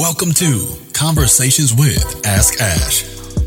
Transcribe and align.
Welcome 0.00 0.32
to 0.32 0.66
Conversations 0.94 1.74
with 1.74 2.26
Ask 2.26 2.58
Ash. 2.58 3.04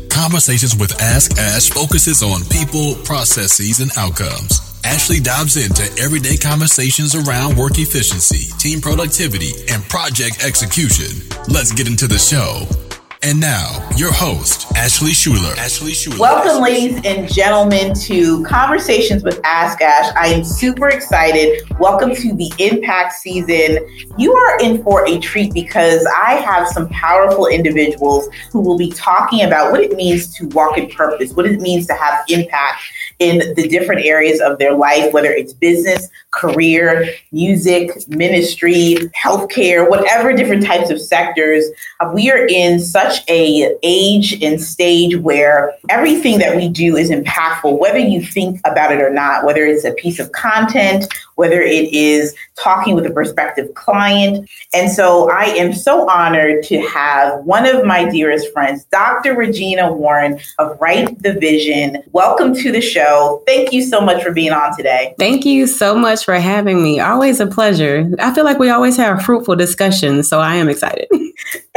Conversations 0.08 0.76
with 0.76 0.94
Ask 1.02 1.36
Ash 1.36 1.68
focuses 1.68 2.22
on 2.22 2.44
people, 2.44 2.94
processes, 3.02 3.80
and 3.80 3.90
outcomes. 3.98 4.60
Ashley 4.84 5.18
dives 5.18 5.56
into 5.56 5.82
everyday 6.00 6.36
conversations 6.36 7.16
around 7.16 7.56
work 7.56 7.72
efficiency, 7.80 8.56
team 8.58 8.80
productivity, 8.80 9.50
and 9.68 9.82
project 9.88 10.44
execution. 10.44 11.26
Let's 11.48 11.72
get 11.72 11.88
into 11.88 12.06
the 12.06 12.18
show. 12.18 12.83
And 13.26 13.40
now, 13.40 13.88
your 13.96 14.12
host, 14.12 14.70
Ashley 14.76 15.12
Schuler. 15.12 15.54
Ashley 15.56 15.92
Schuler. 15.92 16.18
Welcome, 16.18 16.62
ladies 16.62 17.00
and 17.06 17.32
gentlemen, 17.32 17.94
to 18.00 18.44
Conversations 18.44 19.24
with 19.24 19.40
Ask 19.44 19.80
Ash. 19.80 20.12
I 20.14 20.26
am 20.26 20.44
super 20.44 20.90
excited. 20.90 21.62
Welcome 21.78 22.14
to 22.16 22.34
the 22.34 22.52
Impact 22.58 23.14
season. 23.14 23.78
You 24.18 24.34
are 24.34 24.60
in 24.60 24.82
for 24.82 25.08
a 25.08 25.18
treat 25.20 25.54
because 25.54 26.06
I 26.14 26.34
have 26.34 26.68
some 26.68 26.86
powerful 26.90 27.46
individuals 27.46 28.28
who 28.52 28.60
will 28.60 28.76
be 28.76 28.90
talking 28.90 29.40
about 29.40 29.72
what 29.72 29.80
it 29.80 29.96
means 29.96 30.34
to 30.34 30.46
walk 30.48 30.76
in 30.76 30.90
purpose, 30.90 31.32
what 31.32 31.46
it 31.46 31.62
means 31.62 31.86
to 31.86 31.94
have 31.94 32.22
impact 32.28 32.82
in 33.20 33.54
the 33.54 33.66
different 33.68 34.04
areas 34.04 34.42
of 34.42 34.58
their 34.58 34.74
life, 34.74 35.14
whether 35.14 35.30
it's 35.30 35.54
business, 35.54 36.10
career, 36.32 37.08
music, 37.32 38.06
ministry, 38.06 38.96
healthcare, 39.16 39.88
whatever 39.88 40.34
different 40.34 40.66
types 40.66 40.90
of 40.90 41.00
sectors. 41.00 41.64
We 42.12 42.30
are 42.30 42.44
in 42.46 42.80
such 42.80 43.13
a 43.28 43.76
age 43.82 44.42
and 44.42 44.60
stage 44.60 45.16
where 45.16 45.74
everything 45.88 46.38
that 46.38 46.56
we 46.56 46.68
do 46.68 46.96
is 46.96 47.10
impactful, 47.10 47.78
whether 47.78 47.98
you 47.98 48.22
think 48.22 48.60
about 48.64 48.92
it 48.92 49.00
or 49.00 49.10
not, 49.10 49.44
whether 49.44 49.64
it's 49.64 49.84
a 49.84 49.92
piece 49.92 50.18
of 50.18 50.32
content, 50.32 51.06
whether 51.36 51.60
it 51.60 51.92
is 51.92 52.34
talking 52.56 52.94
with 52.94 53.06
a 53.06 53.10
prospective 53.10 53.74
client. 53.74 54.48
And 54.72 54.90
so 54.90 55.30
I 55.30 55.44
am 55.44 55.72
so 55.72 56.08
honored 56.08 56.64
to 56.64 56.80
have 56.88 57.44
one 57.44 57.66
of 57.66 57.84
my 57.84 58.08
dearest 58.08 58.52
friends, 58.52 58.84
Dr. 58.86 59.34
Regina 59.34 59.92
Warren 59.92 60.38
of 60.58 60.78
Write 60.80 61.22
the 61.22 61.32
Vision. 61.34 62.02
Welcome 62.12 62.54
to 62.54 62.70
the 62.70 62.80
show. 62.80 63.42
Thank 63.46 63.72
you 63.72 63.82
so 63.82 64.00
much 64.00 64.22
for 64.22 64.32
being 64.32 64.52
on 64.52 64.76
today. 64.76 65.14
Thank 65.18 65.44
you 65.44 65.66
so 65.66 65.94
much 65.94 66.24
for 66.24 66.34
having 66.34 66.82
me. 66.82 67.00
Always 67.00 67.40
a 67.40 67.46
pleasure. 67.46 68.10
I 68.18 68.34
feel 68.34 68.44
like 68.44 68.58
we 68.58 68.70
always 68.70 68.96
have 68.96 69.22
fruitful 69.22 69.56
discussions, 69.56 70.28
so 70.28 70.40
I 70.40 70.56
am 70.56 70.68
excited. 70.68 71.08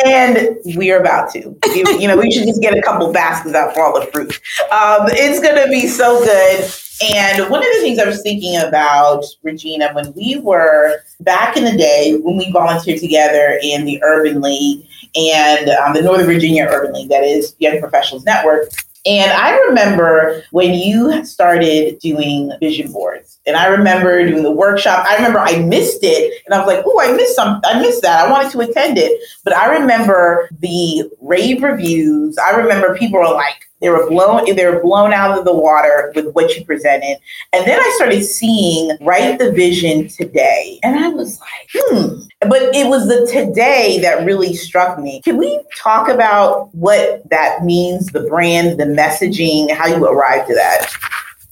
and 0.05 0.57
we're 0.65 0.99
about 0.99 1.31
to. 1.33 1.39
You, 1.65 1.99
you 1.99 2.07
know, 2.07 2.17
we 2.17 2.31
should 2.31 2.47
just 2.47 2.61
get 2.61 2.77
a 2.77 2.81
couple 2.81 3.11
baskets 3.11 3.55
out 3.55 3.73
for 3.73 3.83
all 3.83 3.99
the 3.99 4.05
fruit. 4.07 4.33
Um, 4.71 5.07
it's 5.09 5.39
going 5.39 5.63
to 5.63 5.69
be 5.69 5.87
so 5.87 6.23
good. 6.23 6.69
And 7.13 7.49
one 7.51 7.59
of 7.59 7.67
the 7.75 7.81
things 7.81 7.99
I 7.99 8.05
was 8.05 8.21
thinking 8.23 8.57
about, 8.57 9.23
Regina, 9.43 9.93
when 9.93 10.13
we 10.13 10.39
were 10.39 10.99
back 11.19 11.55
in 11.55 11.63
the 11.63 11.77
day, 11.77 12.17
when 12.23 12.37
we 12.37 12.51
volunteered 12.51 12.99
together 12.99 13.59
in 13.61 13.85
the 13.85 14.01
Urban 14.03 14.41
League 14.41 14.87
and 15.15 15.69
um, 15.69 15.93
the 15.93 16.01
Northern 16.01 16.25
Virginia 16.25 16.67
Urban 16.67 16.93
League, 16.93 17.09
that 17.09 17.23
is 17.23 17.55
Young 17.59 17.79
Professionals 17.79 18.25
Network. 18.25 18.69
And 19.07 19.31
I 19.31 19.57
remember 19.67 20.43
when 20.51 20.73
you 20.73 21.23
started 21.23 21.97
doing 21.99 22.51
vision 22.59 22.91
boards, 22.91 23.39
and 23.47 23.55
I 23.55 23.67
remember 23.67 24.27
doing 24.27 24.43
the 24.43 24.51
workshop. 24.51 25.05
I 25.07 25.15
remember 25.15 25.39
I 25.39 25.59
missed 25.59 25.99
it, 26.03 26.41
and 26.45 26.53
I 26.53 26.59
was 26.59 26.67
like, 26.67 26.83
"Oh, 26.85 26.99
I 26.99 27.13
missed 27.13 27.35
some. 27.35 27.61
I 27.63 27.79
missed 27.79 28.01
that. 28.01 28.27
I 28.27 28.29
wanted 28.29 28.51
to 28.51 28.59
attend 28.59 28.97
it." 28.97 29.21
But 29.45 29.55
I 29.55 29.77
remember 29.77 30.49
the 30.59 31.09
rave 31.21 31.63
reviews. 31.63 32.37
I 32.37 32.51
remember 32.57 32.97
people 32.97 33.19
were 33.19 33.33
like, 33.33 33.66
they 33.81 33.89
were 33.89 34.09
blown, 34.09 34.55
they 34.55 34.65
were 34.65 34.81
blown 34.81 35.13
out 35.13 35.37
of 35.37 35.45
the 35.45 35.53
water 35.53 36.11
with 36.15 36.31
what 36.33 36.55
you 36.55 36.65
presented. 36.65 37.17
And 37.53 37.65
then 37.65 37.79
I 37.79 37.93
started 37.95 38.23
seeing 38.23 38.97
Write 39.01 39.39
the 39.39 39.51
Vision 39.51 40.07
today. 40.07 40.79
And 40.83 40.99
I 40.99 41.09
was 41.09 41.39
like, 41.39 41.69
hmm. 41.73 42.21
But 42.41 42.75
it 42.75 42.87
was 42.87 43.07
the 43.07 43.29
today 43.31 43.99
that 44.01 44.25
really 44.25 44.55
struck 44.55 44.99
me. 44.99 45.21
Can 45.21 45.37
we 45.37 45.59
talk 45.75 46.07
about 46.07 46.73
what 46.75 47.27
that 47.29 47.63
means, 47.63 48.07
the 48.07 48.21
brand, 48.21 48.79
the 48.79 48.85
messaging, 48.85 49.71
how 49.71 49.87
you 49.87 50.05
arrived 50.05 50.47
to 50.47 50.55
that? 50.55 50.91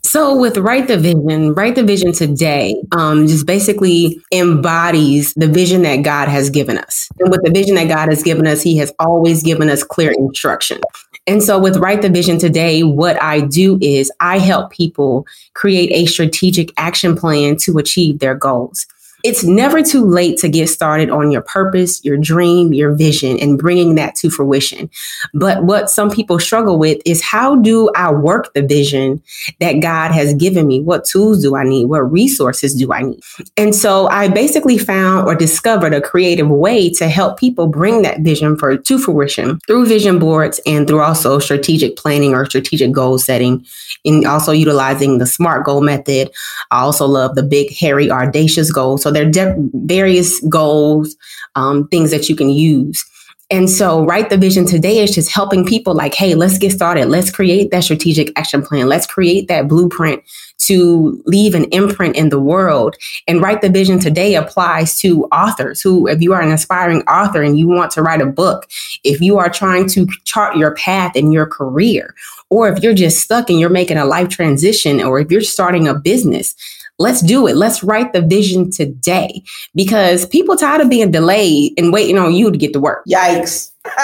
So 0.04 0.38
with 0.38 0.58
Write 0.58 0.88
the 0.88 0.98
Vision, 0.98 1.54
Write 1.56 1.76
the 1.76 1.84
Vision 1.84 2.14
today 2.14 2.82
um, 2.96 3.28
just 3.28 3.46
basically 3.46 4.22
embodies 4.32 5.34
the 5.34 5.48
vision 5.48 5.82
that 5.82 6.04
God 6.04 6.30
has 6.30 6.50
given 6.50 6.78
us. 6.78 7.10
And 7.20 7.30
with 7.30 7.42
the 7.44 7.52
vision 7.52 7.76
that 7.76 7.90
God 7.90 8.08
has 8.08 8.24
given 8.24 8.48
us, 8.48 8.62
He 8.62 8.78
has 8.78 8.94
always 9.00 9.44
given 9.44 9.70
us 9.70 9.84
clear 9.84 10.14
instruction. 10.18 10.80
And 11.28 11.42
so 11.42 11.58
with 11.58 11.78
Write 11.78 12.04
the 12.04 12.10
Vision 12.10 12.38
today, 12.38 12.84
what 12.84 13.22
I 13.22 13.40
do 13.42 13.80
is 13.82 14.12
I 14.20 14.38
help 14.38 14.72
people 14.72 15.26
create 15.54 15.92
a 15.92 16.06
strategic 16.06 16.72
action 16.78 17.16
plan 17.16 17.56
to 17.58 17.78
achieve 17.80 18.20
their 18.20 18.36
goals 18.36 18.86
it's 19.26 19.44
never 19.44 19.82
too 19.82 20.06
late 20.06 20.38
to 20.38 20.48
get 20.48 20.70
started 20.70 21.10
on 21.10 21.32
your 21.32 21.42
purpose, 21.42 22.04
your 22.06 22.16
dream, 22.16 22.74
your 22.74 22.94
vision, 22.94 23.40
and 23.40 23.58
bringing 23.58 23.96
that 23.96 24.14
to 24.16 24.30
fruition. 24.30 24.88
But 25.34 25.64
what 25.64 25.90
some 25.90 26.12
people 26.12 26.38
struggle 26.38 26.78
with 26.78 27.02
is 27.06 27.24
how 27.24 27.56
do 27.56 27.90
I 27.96 28.12
work 28.12 28.54
the 28.54 28.62
vision 28.62 29.24
that 29.60 29.82
God 29.82 30.12
has 30.12 30.36
given 30.36 30.68
me? 30.68 30.80
What 30.80 31.06
tools 31.06 31.42
do 31.42 31.56
I 31.56 31.64
need? 31.64 31.86
What 31.86 32.12
resources 32.12 32.76
do 32.76 32.94
I 32.94 33.02
need? 33.02 33.20
And 33.58 33.74
so 33.74 34.08
I 34.10 34.28
basically 34.28 34.78
found 34.78 35.28
or 35.28 35.34
discovered 35.34 35.96
a 35.96 36.02
creative 36.02 36.50
way 36.50 36.92
to 36.92 37.08
help 37.08 37.40
people 37.40 37.66
bring 37.66 38.04
that 38.04 38.20
vision 38.20 38.56
for 38.56 38.78
to 38.78 39.00
fruition 39.00 39.60
through 39.66 39.88
vision 39.88 40.20
boards 40.20 40.60
and 40.68 40.88
through 40.88 41.02
also 41.02 41.40
strategic 41.40 41.98
planning 41.98 42.36
or 42.36 42.46
strategic 42.46 42.92
goal 42.92 43.18
setting, 43.18 43.66
and 44.06 44.26
also 44.28 44.52
utilizing 44.52 45.18
the 45.18 45.26
SMART 45.26 45.66
goal 45.66 45.82
method. 45.82 46.30
I 46.70 46.82
also 46.82 47.08
love 47.08 47.34
the 47.34 47.42
big, 47.42 47.76
hairy, 47.76 48.12
audacious 48.12 48.72
goal. 48.72 49.00
So 49.00 49.15
there 49.16 49.28
are 49.28 49.32
de- 49.32 49.70
various 49.74 50.40
goals, 50.42 51.16
um, 51.56 51.88
things 51.88 52.12
that 52.12 52.30
you 52.30 52.36
can 52.36 52.50
use. 52.50 53.04
And 53.52 53.70
so, 53.70 54.04
Write 54.04 54.32
the 54.32 54.38
Vision 54.38 54.66
today 54.66 55.04
is 55.04 55.14
just 55.14 55.32
helping 55.32 55.66
people 55.66 55.94
like, 55.94 56.16
hey, 56.16 56.34
let's 56.34 56.58
get 56.58 56.72
started. 56.72 57.06
Let's 57.06 57.30
create 57.30 57.70
that 57.70 57.84
strategic 57.84 58.32
action 58.36 58.64
plan. 58.64 58.90
Let's 58.90 59.06
create 59.06 59.48
that 59.50 59.68
blueprint 59.68 60.24
to 60.66 61.22
leave 61.28 61.54
an 61.54 61.66
imprint 61.66 62.16
in 62.16 62.30
the 62.30 62.40
world. 62.40 62.96
And 63.28 63.42
Write 63.42 63.62
the 63.62 63.70
Vision 63.70 64.00
today 64.00 64.34
applies 64.34 65.00
to 65.02 65.26
authors 65.26 65.80
who, 65.80 66.08
if 66.08 66.22
you 66.22 66.34
are 66.34 66.42
an 66.42 66.52
aspiring 66.52 67.02
author 67.04 67.44
and 67.44 67.60
you 67.60 67.68
want 67.68 67.92
to 67.92 68.02
write 68.02 68.22
a 68.22 68.26
book, 68.26 68.68
if 69.04 69.22
you 69.22 69.38
are 69.38 69.50
trying 69.50 69.88
to 69.90 70.08
chart 70.24 70.58
your 70.58 70.74
path 70.74 71.16
in 71.16 71.32
your 71.32 71.46
career, 71.46 72.16
or 72.50 72.68
if 72.70 72.82
you're 72.82 72.96
just 72.96 73.22
stuck 73.22 73.52
and 73.52 73.60
you're 73.60 73.70
making 73.70 73.98
a 73.98 74.06
life 74.06 74.30
transition, 74.30 75.04
or 75.04 75.20
if 75.20 75.30
you're 75.30 75.42
starting 75.42 75.88
a 75.88 75.94
business, 75.94 76.56
Let's 76.98 77.22
do 77.22 77.48
it. 77.48 77.58
Let's 77.58 77.84
write 77.84 78.14
the 78.14 78.22
vision 78.22 78.72
today 78.72 79.44
because 79.74 80.26
people 80.26 80.56
tired 80.56 80.82
of 80.82 80.90
being 80.90 81.12
delayed 81.12 81.74
and 81.78 81.92
waiting 81.92 82.18
on 82.18 82.34
you 82.34 82.52
to 82.52 82.58
get 82.58 82.72
to 82.74 82.80
work. 82.80 83.04
Yikes. 83.06 83.72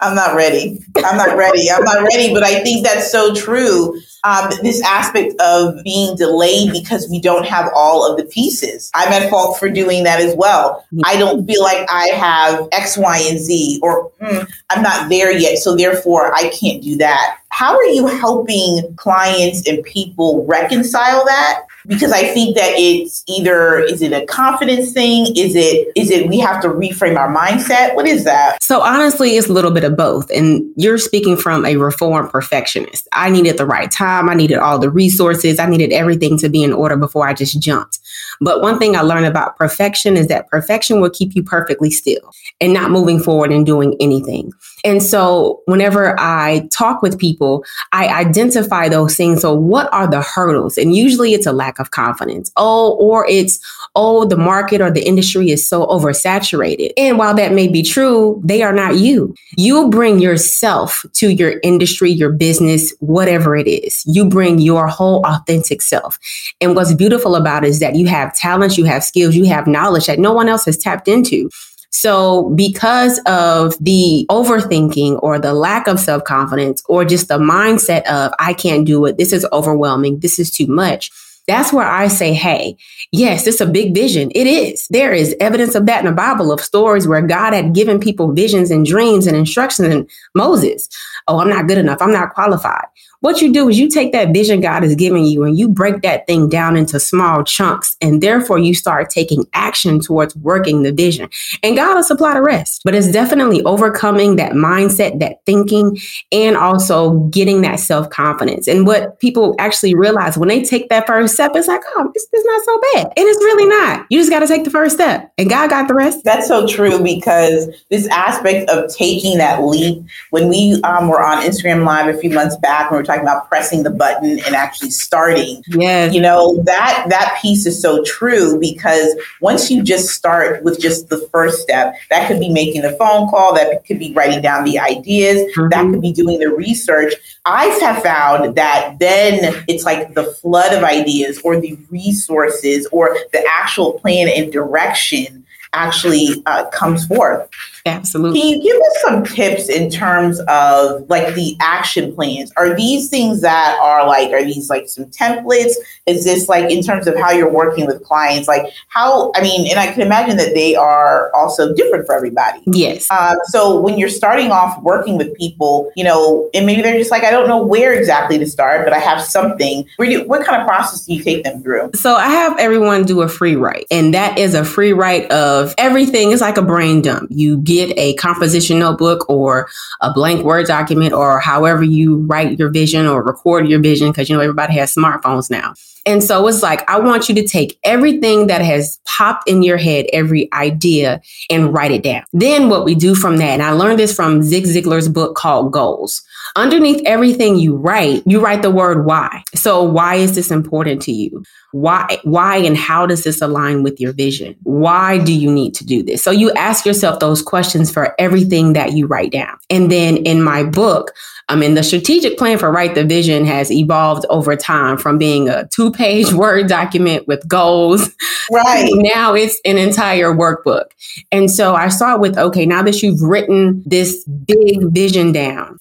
I'm 0.00 0.14
not 0.14 0.34
ready. 0.34 0.80
I'm 0.96 1.16
not 1.16 1.36
ready. 1.36 1.70
I'm 1.70 1.84
not 1.84 2.02
ready. 2.02 2.34
But 2.34 2.42
I 2.42 2.62
think 2.62 2.84
that's 2.84 3.10
so 3.10 3.34
true. 3.34 3.98
Um, 4.24 4.50
this 4.60 4.82
aspect 4.84 5.40
of 5.40 5.82
being 5.84 6.16
delayed 6.16 6.72
because 6.72 7.08
we 7.08 7.20
don't 7.20 7.46
have 7.46 7.70
all 7.74 8.10
of 8.10 8.18
the 8.18 8.24
pieces. 8.24 8.90
I'm 8.92 9.10
at 9.12 9.30
fault 9.30 9.58
for 9.58 9.70
doing 9.70 10.04
that 10.04 10.20
as 10.20 10.34
well. 10.36 10.84
I 11.04 11.16
don't 11.16 11.46
feel 11.46 11.62
like 11.62 11.88
I 11.88 12.08
have 12.08 12.68
X, 12.72 12.98
Y, 12.98 13.26
and 13.30 13.38
Z, 13.38 13.80
or 13.82 14.10
mm, 14.20 14.46
I'm 14.68 14.82
not 14.82 15.08
there 15.08 15.32
yet. 15.32 15.58
So 15.58 15.74
therefore, 15.74 16.34
I 16.34 16.50
can't 16.50 16.82
do 16.82 16.96
that. 16.96 17.38
How 17.48 17.74
are 17.74 17.86
you 17.86 18.06
helping 18.06 18.94
clients 18.96 19.66
and 19.66 19.82
people 19.84 20.44
reconcile 20.44 21.24
that? 21.24 21.62
Because 21.90 22.12
I 22.12 22.32
think 22.32 22.56
that 22.56 22.72
it's 22.76 23.24
either 23.26 23.80
is 23.80 24.00
it 24.00 24.12
a 24.12 24.24
confidence 24.26 24.92
thing? 24.92 25.26
Is 25.36 25.56
it 25.56 25.92
is 25.96 26.10
it 26.10 26.28
we 26.28 26.38
have 26.38 26.62
to 26.62 26.68
reframe 26.68 27.18
our 27.18 27.34
mindset? 27.34 27.96
What 27.96 28.06
is 28.06 28.24
that? 28.24 28.62
So 28.62 28.80
honestly, 28.80 29.36
it's 29.36 29.48
a 29.48 29.52
little 29.52 29.72
bit 29.72 29.82
of 29.82 29.96
both. 29.96 30.30
And 30.30 30.72
you're 30.76 30.98
speaking 30.98 31.36
from 31.36 31.66
a 31.66 31.76
reformed 31.76 32.30
perfectionist. 32.30 33.08
I 33.12 33.28
needed 33.28 33.58
the 33.58 33.66
right 33.66 33.90
time. 33.90 34.28
I 34.28 34.34
needed 34.34 34.58
all 34.58 34.78
the 34.78 34.88
resources. 34.88 35.58
I 35.58 35.66
needed 35.66 35.92
everything 35.92 36.38
to 36.38 36.48
be 36.48 36.62
in 36.62 36.72
order 36.72 36.96
before 36.96 37.26
I 37.26 37.34
just 37.34 37.60
jumped. 37.60 37.98
But 38.40 38.62
one 38.62 38.78
thing 38.78 38.96
I 38.96 39.02
learned 39.02 39.26
about 39.26 39.56
perfection 39.56 40.16
is 40.16 40.28
that 40.28 40.48
perfection 40.48 41.00
will 41.00 41.10
keep 41.10 41.34
you 41.34 41.42
perfectly 41.42 41.90
still 41.90 42.32
and 42.60 42.72
not 42.72 42.90
moving 42.90 43.20
forward 43.20 43.52
and 43.52 43.66
doing 43.66 43.96
anything. 44.00 44.52
And 44.84 45.02
so 45.02 45.60
whenever 45.66 46.18
I 46.18 46.68
talk 46.72 47.02
with 47.02 47.18
people, 47.18 47.64
I 47.92 48.08
identify 48.08 48.88
those 48.88 49.16
things. 49.16 49.42
So 49.42 49.52
what 49.52 49.92
are 49.92 50.08
the 50.08 50.22
hurdles? 50.22 50.78
And 50.78 50.96
usually 50.96 51.34
it's 51.34 51.46
a 51.46 51.52
lack 51.52 51.78
of 51.78 51.90
confidence. 51.90 52.50
Oh, 52.56 52.94
or 52.94 53.26
it's, 53.28 53.60
oh, 53.94 54.24
the 54.24 54.36
market 54.36 54.80
or 54.80 54.90
the 54.90 55.06
industry 55.06 55.50
is 55.50 55.68
so 55.68 55.86
oversaturated. 55.86 56.92
And 56.96 57.18
while 57.18 57.34
that 57.34 57.52
may 57.52 57.68
be 57.68 57.82
true, 57.82 58.40
they 58.44 58.62
are 58.62 58.72
not 58.72 58.96
you. 58.96 59.34
You 59.56 59.90
bring 59.90 60.18
yourself 60.18 61.04
to 61.14 61.30
your 61.30 61.60
industry, 61.62 62.10
your 62.10 62.32
business, 62.32 62.94
whatever 63.00 63.56
it 63.56 63.68
is. 63.68 64.02
You 64.06 64.24
bring 64.24 64.60
your 64.60 64.86
whole 64.86 65.24
authentic 65.26 65.82
self. 65.82 66.18
And 66.60 66.74
what's 66.74 66.94
beautiful 66.94 67.36
about 67.36 67.64
it 67.64 67.68
is 67.68 67.80
that 67.80 67.96
you 67.96 68.06
have 68.10 68.34
talents, 68.34 68.76
you 68.76 68.84
have 68.84 69.02
skills, 69.02 69.34
you 69.34 69.46
have 69.46 69.66
knowledge 69.66 70.06
that 70.06 70.18
no 70.18 70.32
one 70.34 70.48
else 70.48 70.66
has 70.66 70.76
tapped 70.76 71.08
into. 71.08 71.48
So, 71.92 72.50
because 72.50 73.18
of 73.26 73.74
the 73.80 74.24
overthinking 74.30 75.18
or 75.22 75.38
the 75.40 75.52
lack 75.52 75.88
of 75.88 75.98
self 75.98 76.22
confidence 76.24 76.82
or 76.88 77.04
just 77.04 77.28
the 77.28 77.38
mindset 77.38 78.02
of, 78.04 78.32
I 78.38 78.52
can't 78.54 78.86
do 78.86 79.04
it, 79.06 79.18
this 79.18 79.32
is 79.32 79.46
overwhelming, 79.52 80.20
this 80.20 80.38
is 80.38 80.50
too 80.50 80.66
much, 80.68 81.10
That's 81.48 81.72
where 81.72 81.86
I 81.86 82.06
say, 82.08 82.32
hey, 82.32 82.76
yes, 83.10 83.46
it's 83.48 83.60
a 83.60 83.66
big 83.66 83.92
vision. 83.92 84.30
It 84.36 84.46
is. 84.46 84.86
There 84.88 85.12
is 85.12 85.34
evidence 85.40 85.74
of 85.74 85.86
that 85.86 85.98
in 86.00 86.06
the 86.06 86.12
Bible 86.12 86.52
of 86.52 86.60
stories 86.60 87.08
where 87.08 87.22
God 87.22 87.52
had 87.52 87.74
given 87.74 87.98
people 87.98 88.32
visions 88.32 88.70
and 88.70 88.86
dreams 88.86 89.26
and 89.26 89.36
instructions 89.36 89.88
and 89.88 90.08
Moses. 90.34 90.88
Oh, 91.26 91.40
I'm 91.40 91.48
not 91.48 91.66
good 91.66 91.78
enough. 91.78 92.00
I'm 92.00 92.12
not 92.12 92.34
qualified. 92.34 92.86
What 93.20 93.42
you 93.42 93.52
do 93.52 93.68
is 93.68 93.78
you 93.78 93.90
take 93.90 94.12
that 94.12 94.32
vision 94.32 94.62
God 94.62 94.82
is 94.82 94.94
giving 94.94 95.26
you 95.26 95.44
and 95.44 95.58
you 95.58 95.68
break 95.68 96.00
that 96.02 96.26
thing 96.26 96.48
down 96.48 96.74
into 96.74 96.98
small 96.98 97.44
chunks. 97.44 97.94
And 98.00 98.22
therefore, 98.22 98.58
you 98.58 98.74
start 98.74 99.10
taking 99.10 99.46
action 99.52 100.00
towards 100.00 100.34
working 100.36 100.84
the 100.84 100.92
vision. 100.92 101.28
And 101.62 101.76
God 101.76 101.96
will 101.96 102.02
supply 102.02 102.32
the 102.32 102.42
rest. 102.42 102.80
But 102.82 102.94
it's 102.94 103.12
definitely 103.12 103.62
overcoming 103.64 104.36
that 104.36 104.52
mindset, 104.52 105.20
that 105.20 105.44
thinking, 105.44 105.98
and 106.32 106.56
also 106.56 107.18
getting 107.28 107.60
that 107.60 107.78
self 107.78 108.08
confidence. 108.08 108.66
And 108.66 108.86
what 108.86 109.18
people 109.20 109.54
actually 109.58 109.94
realize 109.94 110.38
when 110.38 110.48
they 110.48 110.62
take 110.62 110.88
that 110.88 111.06
first 111.06 111.34
step, 111.34 111.52
it's 111.54 111.68
like, 111.68 111.82
oh, 111.96 112.10
it's, 112.14 112.26
it's 112.32 112.46
not 112.46 112.64
so 112.64 112.80
bad. 112.94 113.12
And 113.18 113.28
it's 113.28 113.44
really 113.44 113.66
not. 113.66 114.06
You 114.08 114.18
just 114.18 114.30
got 114.30 114.40
to 114.40 114.46
take 114.46 114.64
the 114.64 114.70
first 114.70 114.94
step, 114.94 115.30
and 115.36 115.50
God 115.50 115.68
got 115.68 115.88
the 115.88 115.94
rest. 115.94 116.24
That's 116.24 116.48
so 116.48 116.66
true 116.66 117.02
because 117.02 117.68
this 117.90 118.08
aspect 118.08 118.70
of 118.70 118.90
taking 118.94 119.36
that 119.38 119.62
leap, 119.62 120.02
when 120.30 120.48
we 120.48 120.80
um, 120.84 121.08
were 121.08 121.22
on 121.22 121.42
Instagram 121.42 121.84
Live 121.84 122.14
a 122.14 122.18
few 122.18 122.30
months 122.30 122.56
back, 122.56 122.90
we 122.90 122.96
were 122.96 123.09
talking 123.10 123.22
about 123.22 123.48
pressing 123.48 123.82
the 123.82 123.90
button 123.90 124.38
and 124.40 124.54
actually 124.54 124.90
starting. 124.90 125.62
Yes. 125.68 126.14
You 126.14 126.20
know, 126.20 126.62
that 126.64 127.06
that 127.08 127.38
piece 127.40 127.66
is 127.66 127.80
so 127.80 128.02
true 128.04 128.58
because 128.60 129.14
once 129.40 129.70
you 129.70 129.82
just 129.82 130.10
start 130.10 130.62
with 130.62 130.80
just 130.80 131.08
the 131.08 131.18
first 131.32 131.62
step, 131.62 131.94
that 132.10 132.28
could 132.28 132.40
be 132.40 132.48
making 132.50 132.82
the 132.82 132.92
phone 132.92 133.28
call, 133.28 133.54
that 133.54 133.84
could 133.84 133.98
be 133.98 134.12
writing 134.12 134.42
down 134.42 134.64
the 134.64 134.78
ideas, 134.78 135.50
mm-hmm. 135.52 135.68
that 135.70 135.90
could 135.90 136.00
be 136.00 136.12
doing 136.12 136.38
the 136.38 136.48
research. 136.48 137.14
I 137.44 137.66
have 137.66 138.02
found 138.02 138.54
that 138.56 138.96
then 138.98 139.64
it's 139.66 139.84
like 139.84 140.14
the 140.14 140.24
flood 140.24 140.72
of 140.72 140.84
ideas 140.84 141.40
or 141.42 141.60
the 141.60 141.76
resources 141.90 142.86
or 142.92 143.16
the 143.32 143.44
actual 143.48 143.98
plan 143.98 144.28
and 144.28 144.52
direction 144.52 145.46
actually 145.72 146.42
uh, 146.46 146.68
comes 146.70 147.06
forth. 147.06 147.48
Absolutely. 147.86 148.40
Can 148.40 148.48
you 148.48 148.62
give 148.62 148.76
us 148.76 149.02
some 149.02 149.24
tips 149.24 149.68
in 149.68 149.90
terms 149.90 150.40
of 150.48 151.08
like 151.08 151.34
the 151.34 151.56
action 151.60 152.14
plans? 152.14 152.52
Are 152.56 152.74
these 152.76 153.08
things 153.08 153.40
that 153.40 153.78
are 153.80 154.06
like, 154.06 154.30
are 154.30 154.44
these 154.44 154.68
like 154.68 154.88
some 154.88 155.06
templates? 155.06 155.72
Is 156.06 156.24
this 156.24 156.48
like 156.48 156.70
in 156.70 156.82
terms 156.82 157.06
of 157.06 157.16
how 157.16 157.30
you're 157.30 157.52
working 157.52 157.86
with 157.86 158.02
clients? 158.04 158.48
Like 158.48 158.72
how, 158.88 159.32
I 159.34 159.42
mean, 159.42 159.70
and 159.70 159.78
I 159.78 159.92
can 159.92 160.02
imagine 160.02 160.36
that 160.36 160.54
they 160.54 160.74
are 160.74 161.34
also 161.34 161.74
different 161.74 162.06
for 162.06 162.14
everybody. 162.14 162.60
Yes. 162.66 163.06
Uh, 163.10 163.36
so 163.44 163.80
when 163.80 163.98
you're 163.98 164.08
starting 164.08 164.50
off 164.50 164.80
working 164.82 165.16
with 165.16 165.34
people, 165.36 165.90
you 165.96 166.04
know, 166.04 166.50
and 166.54 166.66
maybe 166.66 166.82
they're 166.82 166.98
just 166.98 167.10
like, 167.10 167.24
I 167.24 167.30
don't 167.30 167.48
know 167.48 167.62
where 167.62 167.94
exactly 167.94 168.38
to 168.38 168.46
start, 168.46 168.84
but 168.84 168.92
I 168.92 168.98
have 168.98 169.20
something. 169.22 169.88
Where 169.96 170.08
do, 170.08 170.26
what 170.26 170.44
kind 170.44 170.60
of 170.60 170.66
process 170.66 171.04
do 171.04 171.14
you 171.14 171.22
take 171.22 171.44
them 171.44 171.62
through? 171.62 171.90
So 171.94 172.14
I 172.14 172.28
have 172.28 172.58
everyone 172.58 173.04
do 173.04 173.22
a 173.22 173.28
free 173.28 173.56
write, 173.56 173.86
and 173.90 174.14
that 174.14 174.38
is 174.38 174.54
a 174.54 174.64
free 174.64 174.92
write 174.92 175.30
of 175.30 175.74
everything. 175.78 176.32
It's 176.32 176.40
like 176.40 176.56
a 176.56 176.62
brain 176.62 177.02
dump. 177.02 177.30
You 177.30 177.58
get 177.70 177.96
a 177.96 178.14
composition 178.14 178.78
notebook 178.78 179.28
or 179.28 179.68
a 180.00 180.12
blank 180.12 180.44
Word 180.44 180.66
document 180.66 181.12
or 181.12 181.38
however 181.38 181.84
you 181.84 182.16
write 182.26 182.58
your 182.58 182.68
vision 182.68 183.06
or 183.06 183.22
record 183.22 183.68
your 183.68 183.80
vision, 183.80 184.10
because 184.10 184.28
you 184.28 184.34
know 184.36 184.42
everybody 184.42 184.74
has 184.74 184.94
smartphones 184.94 185.50
now. 185.50 185.74
And 186.06 186.22
so 186.22 186.46
it's 186.46 186.62
like, 186.62 186.88
I 186.88 186.98
want 186.98 187.28
you 187.28 187.34
to 187.36 187.46
take 187.46 187.78
everything 187.84 188.46
that 188.46 188.62
has 188.62 188.98
popped 189.06 189.48
in 189.48 189.62
your 189.62 189.76
head, 189.76 190.06
every 190.12 190.52
idea, 190.52 191.20
and 191.50 191.72
write 191.72 191.90
it 191.90 192.02
down. 192.02 192.24
Then 192.32 192.68
what 192.68 192.84
we 192.84 192.94
do 192.94 193.14
from 193.14 193.36
that, 193.38 193.50
and 193.50 193.62
I 193.62 193.72
learned 193.72 193.98
this 193.98 194.14
from 194.14 194.42
Zig 194.42 194.64
Ziglar's 194.64 195.08
book 195.08 195.36
called 195.36 195.72
Goals. 195.72 196.22
Underneath 196.56 197.02
everything 197.04 197.56
you 197.56 197.76
write, 197.76 198.22
you 198.26 198.40
write 198.40 198.62
the 198.62 198.70
word 198.70 199.04
why. 199.04 199.42
So 199.54 199.82
why 199.82 200.16
is 200.16 200.34
this 200.34 200.50
important 200.50 201.02
to 201.02 201.12
you? 201.12 201.44
Why, 201.72 202.18
why 202.24 202.56
and 202.56 202.76
how 202.76 203.06
does 203.06 203.22
this 203.22 203.40
align 203.40 203.84
with 203.84 204.00
your 204.00 204.12
vision? 204.12 204.56
Why 204.64 205.18
do 205.18 205.32
you 205.32 205.52
need 205.52 205.74
to 205.76 205.84
do 205.84 206.02
this? 206.02 206.22
So 206.22 206.32
you 206.32 206.50
ask 206.52 206.84
yourself 206.84 207.20
those 207.20 207.42
questions 207.42 207.92
for 207.92 208.14
everything 208.18 208.72
that 208.72 208.94
you 208.94 209.06
write 209.06 209.30
down. 209.30 209.56
And 209.68 209.92
then 209.92 210.16
in 210.16 210.42
my 210.42 210.64
book, 210.64 211.12
I 211.48 211.56
mean, 211.56 211.74
the 211.74 211.82
strategic 211.82 212.38
plan 212.38 212.58
for 212.58 212.70
Write 212.70 212.94
the 212.94 213.04
Vision 213.04 213.44
has 213.44 213.72
evolved 213.72 214.24
over 214.30 214.54
time 214.54 214.96
from 214.96 215.18
being 215.18 215.48
a 215.48 215.66
two 215.68 215.89
page 215.92 216.32
Word 216.32 216.68
document 216.68 217.26
with 217.26 217.46
goals. 217.48 218.10
Right. 218.50 218.90
now 218.92 219.34
it's 219.34 219.60
an 219.64 219.78
entire 219.78 220.32
workbook. 220.32 220.86
And 221.30 221.50
so 221.50 221.74
I 221.74 221.88
start 221.88 222.20
with 222.20 222.36
okay, 222.38 222.66
now 222.66 222.82
that 222.82 223.02
you've 223.02 223.20
written 223.22 223.82
this 223.86 224.24
big 224.24 224.92
vision 224.92 225.32
down, 225.32 225.78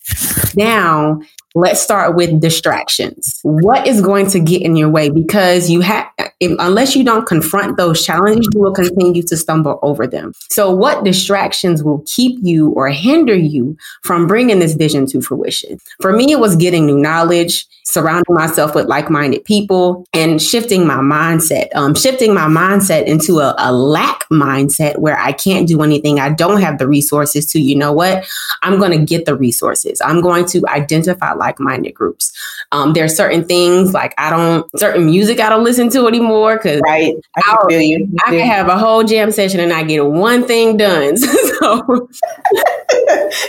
now 0.55 1.21
let's 1.55 1.81
start 1.81 2.15
with 2.15 2.39
distractions. 2.39 3.39
What 3.43 3.87
is 3.87 4.01
going 4.01 4.27
to 4.27 4.39
get 4.39 4.61
in 4.61 4.75
your 4.75 4.89
way? 4.89 5.09
Because 5.09 5.69
you 5.69 5.81
have, 5.81 6.07
unless 6.41 6.95
you 6.95 7.03
don't 7.03 7.25
confront 7.25 7.77
those 7.77 8.05
challenges, 8.05 8.47
you 8.53 8.61
will 8.61 8.73
continue 8.73 9.23
to 9.23 9.37
stumble 9.37 9.79
over 9.81 10.05
them. 10.05 10.33
So, 10.49 10.71
what 10.71 11.03
distractions 11.03 11.83
will 11.83 12.03
keep 12.05 12.39
you 12.41 12.69
or 12.71 12.89
hinder 12.89 13.35
you 13.35 13.77
from 14.03 14.27
bringing 14.27 14.59
this 14.59 14.75
vision 14.75 15.05
to 15.07 15.21
fruition? 15.21 15.79
For 16.01 16.13
me, 16.13 16.31
it 16.31 16.39
was 16.39 16.55
getting 16.55 16.85
new 16.85 16.97
knowledge, 16.97 17.65
surrounding 17.83 18.35
myself 18.35 18.75
with 18.75 18.85
like-minded 18.85 19.43
people, 19.45 20.05
and 20.13 20.41
shifting 20.41 20.85
my 20.85 20.97
mindset. 20.97 21.75
Um, 21.75 21.95
shifting 21.95 22.33
my 22.33 22.45
mindset 22.45 23.05
into 23.05 23.39
a, 23.39 23.55
a 23.57 23.71
lack 23.71 24.27
mindset 24.29 24.99
where 24.99 25.17
I 25.17 25.31
can't 25.31 25.67
do 25.67 25.81
anything. 25.81 26.19
I 26.19 26.29
don't 26.29 26.61
have 26.61 26.77
the 26.77 26.87
resources 26.87 27.47
to. 27.51 27.59
You 27.59 27.75
know 27.75 27.91
what? 27.91 28.27
I'm 28.61 28.77
going 28.77 28.91
to 28.91 29.03
get 29.03 29.25
the 29.25 29.35
resources. 29.35 29.99
I'm 30.01 30.21
going 30.21 30.45
to 30.47 30.63
identify 30.67 31.33
like-minded 31.39 31.93
groups. 31.93 32.31
Um, 32.71 32.93
there 32.93 33.03
are 33.03 33.09
certain 33.09 33.43
things 33.45 33.93
like 33.93 34.13
I 34.19 34.29
don't 34.29 34.79
certain 34.79 35.07
music 35.07 35.39
I 35.39 35.49
don't 35.49 35.63
listen 35.63 35.89
to 35.91 36.07
anymore 36.07 36.57
because 36.57 36.81
right. 36.81 37.15
I 37.35 37.41
can 37.41 37.57
feel 37.67 37.81
you. 37.81 38.07
I 38.27 38.31
can 38.31 38.47
have 38.47 38.67
a 38.67 38.77
whole 38.77 39.03
jam 39.03 39.31
session 39.31 39.59
and 39.59 39.73
I 39.73 39.83
get 39.83 40.05
one 40.05 40.45
thing 40.45 40.77
done. 40.77 41.17
so 41.59 42.09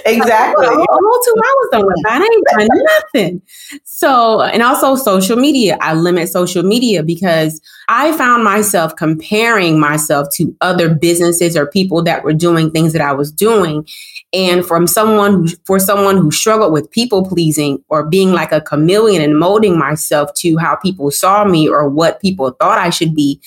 exactly. 0.06 0.66
A 0.66 0.70
whole 0.70 1.22
two 1.24 1.34
hours 1.36 1.68
done. 1.72 1.84
I 2.06 2.16
ain't 2.22 2.46
done 2.46 2.68
nothing. 2.84 3.42
So 3.84 4.42
and 4.42 4.62
also 4.62 4.96
social 4.96 5.36
media. 5.36 5.78
I 5.80 5.94
limit 5.94 6.28
social 6.28 6.62
media 6.62 7.02
because 7.02 7.60
I 7.88 8.16
found 8.16 8.44
myself 8.44 8.94
comparing 8.96 9.80
myself 9.80 10.28
to 10.34 10.56
other 10.60 10.94
businesses 10.94 11.56
or 11.56 11.66
people 11.66 12.02
that 12.04 12.22
were 12.22 12.32
doing 12.32 12.70
things 12.70 12.92
that 12.92 13.02
I 13.02 13.12
was 13.12 13.32
doing. 13.32 13.86
And 14.32 14.64
from 14.64 14.86
someone 14.86 15.32
who, 15.32 15.48
for 15.66 15.80
someone 15.80 16.16
who 16.16 16.30
struggled 16.30 16.72
with 16.72 16.90
people 16.90 17.28
pleasing 17.28 17.82
or 17.88 18.06
being 18.06 18.32
like 18.32 18.52
a 18.52 18.60
chameleon 18.60 19.22
and 19.22 19.38
molding 19.38 19.76
myself 19.76 20.32
to 20.34 20.56
how 20.56 20.76
people 20.76 21.10
saw 21.10 21.44
me 21.44 21.68
or 21.68 21.88
what 21.88 22.20
people 22.20 22.52
thought 22.52 22.78
I 22.78 22.90
should 22.90 23.14
be, 23.14 23.40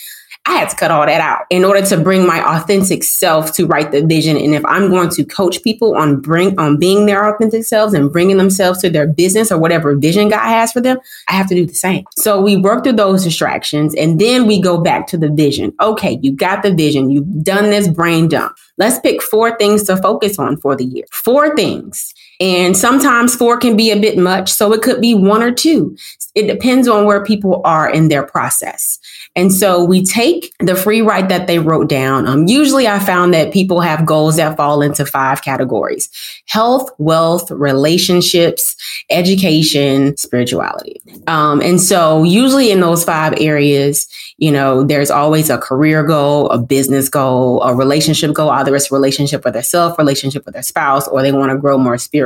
I 0.45 0.55
had 0.55 0.69
to 0.69 0.75
cut 0.75 0.91
all 0.91 1.05
that 1.05 1.21
out 1.21 1.45
in 1.49 1.63
order 1.63 1.81
to 1.85 1.97
bring 1.97 2.27
my 2.27 2.43
authentic 2.57 3.03
self 3.03 3.53
to 3.53 3.65
write 3.65 3.91
the 3.91 4.05
vision. 4.05 4.35
And 4.35 4.53
if 4.53 4.65
I'm 4.65 4.89
going 4.89 5.09
to 5.11 5.23
coach 5.23 5.63
people 5.63 5.95
on 5.95 6.19
bring 6.19 6.59
on 6.59 6.77
being 6.77 7.05
their 7.05 7.33
authentic 7.33 7.63
selves 7.63 7.93
and 7.93 8.11
bringing 8.11 8.37
themselves 8.37 8.81
to 8.81 8.89
their 8.89 9.07
business 9.07 9.53
or 9.53 9.57
whatever 9.57 9.95
vision 9.95 10.27
God 10.27 10.45
has 10.45 10.73
for 10.73 10.81
them, 10.81 10.97
I 11.29 11.33
have 11.33 11.47
to 11.47 11.55
do 11.55 11.65
the 11.65 11.73
same. 11.73 12.05
So 12.17 12.41
we 12.41 12.57
work 12.57 12.83
through 12.83 12.93
those 12.93 13.23
distractions 13.23 13.95
and 13.95 14.19
then 14.19 14.45
we 14.45 14.61
go 14.61 14.81
back 14.81 15.07
to 15.07 15.17
the 15.17 15.29
vision. 15.29 15.73
Okay, 15.79 16.19
you 16.21 16.33
got 16.33 16.61
the 16.61 16.73
vision. 16.73 17.09
You've 17.09 17.43
done 17.43 17.69
this 17.69 17.87
brain 17.87 18.27
dump. 18.27 18.57
Let's 18.77 18.99
pick 18.99 19.21
four 19.21 19.57
things 19.57 19.83
to 19.83 19.95
focus 19.95 20.39
on 20.39 20.57
for 20.57 20.75
the 20.75 20.83
year. 20.83 21.05
Four 21.11 21.55
things. 21.55 22.13
And 22.39 22.75
sometimes 22.75 23.35
four 23.35 23.57
can 23.57 23.77
be 23.77 23.91
a 23.91 23.99
bit 23.99 24.17
much. 24.17 24.51
So 24.51 24.73
it 24.73 24.81
could 24.81 25.01
be 25.01 25.13
one 25.13 25.43
or 25.43 25.51
two. 25.51 25.95
It 26.35 26.47
depends 26.47 26.87
on 26.87 27.05
where 27.05 27.23
people 27.23 27.61
are 27.63 27.89
in 27.89 28.07
their 28.07 28.23
process. 28.23 28.99
And 29.35 29.51
so 29.51 29.83
we 29.83 30.03
take 30.03 30.53
the 30.59 30.75
free 30.75 31.01
write 31.01 31.29
that 31.29 31.47
they 31.47 31.57
wrote 31.59 31.89
down. 31.89 32.27
Um, 32.27 32.47
usually 32.47 32.87
I 32.87 32.99
found 32.99 33.33
that 33.33 33.53
people 33.53 33.81
have 33.81 34.05
goals 34.05 34.35
that 34.37 34.57
fall 34.57 34.81
into 34.81 35.05
five 35.05 35.41
categories 35.43 36.09
health, 36.47 36.89
wealth, 36.97 37.49
relationships, 37.49 38.75
education, 39.09 40.15
spirituality. 40.17 41.01
Um, 41.27 41.61
and 41.61 41.81
so 41.81 42.23
usually 42.23 42.69
in 42.69 42.79
those 42.79 43.03
five 43.03 43.33
areas, 43.39 44.07
you 44.37 44.51
know, 44.51 44.83
there's 44.83 45.09
always 45.09 45.49
a 45.49 45.57
career 45.57 46.03
goal, 46.03 46.49
a 46.49 46.57
business 46.57 47.09
goal, 47.09 47.61
a 47.63 47.73
relationship 47.73 48.33
goal, 48.33 48.49
either 48.49 48.75
it's 48.75 48.91
relationship 48.91 49.45
with 49.45 49.53
their 49.53 49.63
self, 49.63 49.97
relationship 49.97 50.45
with 50.45 50.53
their 50.53 50.63
spouse, 50.63 51.07
or 51.07 51.21
they 51.21 51.31
want 51.31 51.51
to 51.51 51.57
grow 51.57 51.77
more 51.77 51.97
spiritually. 51.97 52.22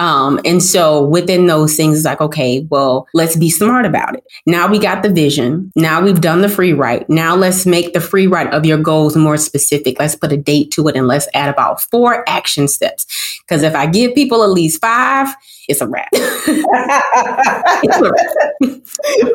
Um, 0.00 0.40
and 0.46 0.62
so 0.62 1.02
within 1.04 1.46
those 1.46 1.76
things, 1.76 1.98
it's 1.98 2.06
like, 2.06 2.22
okay, 2.22 2.66
well, 2.70 3.06
let's 3.12 3.36
be 3.36 3.50
smart 3.50 3.84
about 3.84 4.14
it. 4.14 4.24
Now 4.46 4.66
we 4.66 4.78
got 4.78 5.02
the 5.02 5.10
vision. 5.10 5.70
Now 5.76 6.02
we've 6.02 6.22
done 6.22 6.40
the 6.40 6.48
free 6.48 6.72
write. 6.72 7.10
Now 7.10 7.36
let's 7.36 7.66
make 7.66 7.92
the 7.92 8.00
free 8.00 8.26
write 8.26 8.50
of 8.54 8.64
your 8.64 8.78
goals 8.78 9.14
more 9.14 9.36
specific. 9.36 9.98
Let's 9.98 10.16
put 10.16 10.32
a 10.32 10.38
date 10.38 10.70
to 10.72 10.88
it 10.88 10.96
and 10.96 11.06
let's 11.06 11.28
add 11.34 11.50
about 11.50 11.82
four 11.82 12.26
action 12.26 12.66
steps. 12.66 13.06
Because 13.40 13.62
if 13.62 13.74
I 13.74 13.84
give 13.84 14.14
people 14.14 14.42
at 14.42 14.48
least 14.48 14.80
five, 14.80 15.28
it's 15.70 15.80
a 15.80 15.86
wrap. 15.86 16.08
it's 16.12 17.96
a 17.96 18.10
wrap. 18.10 18.26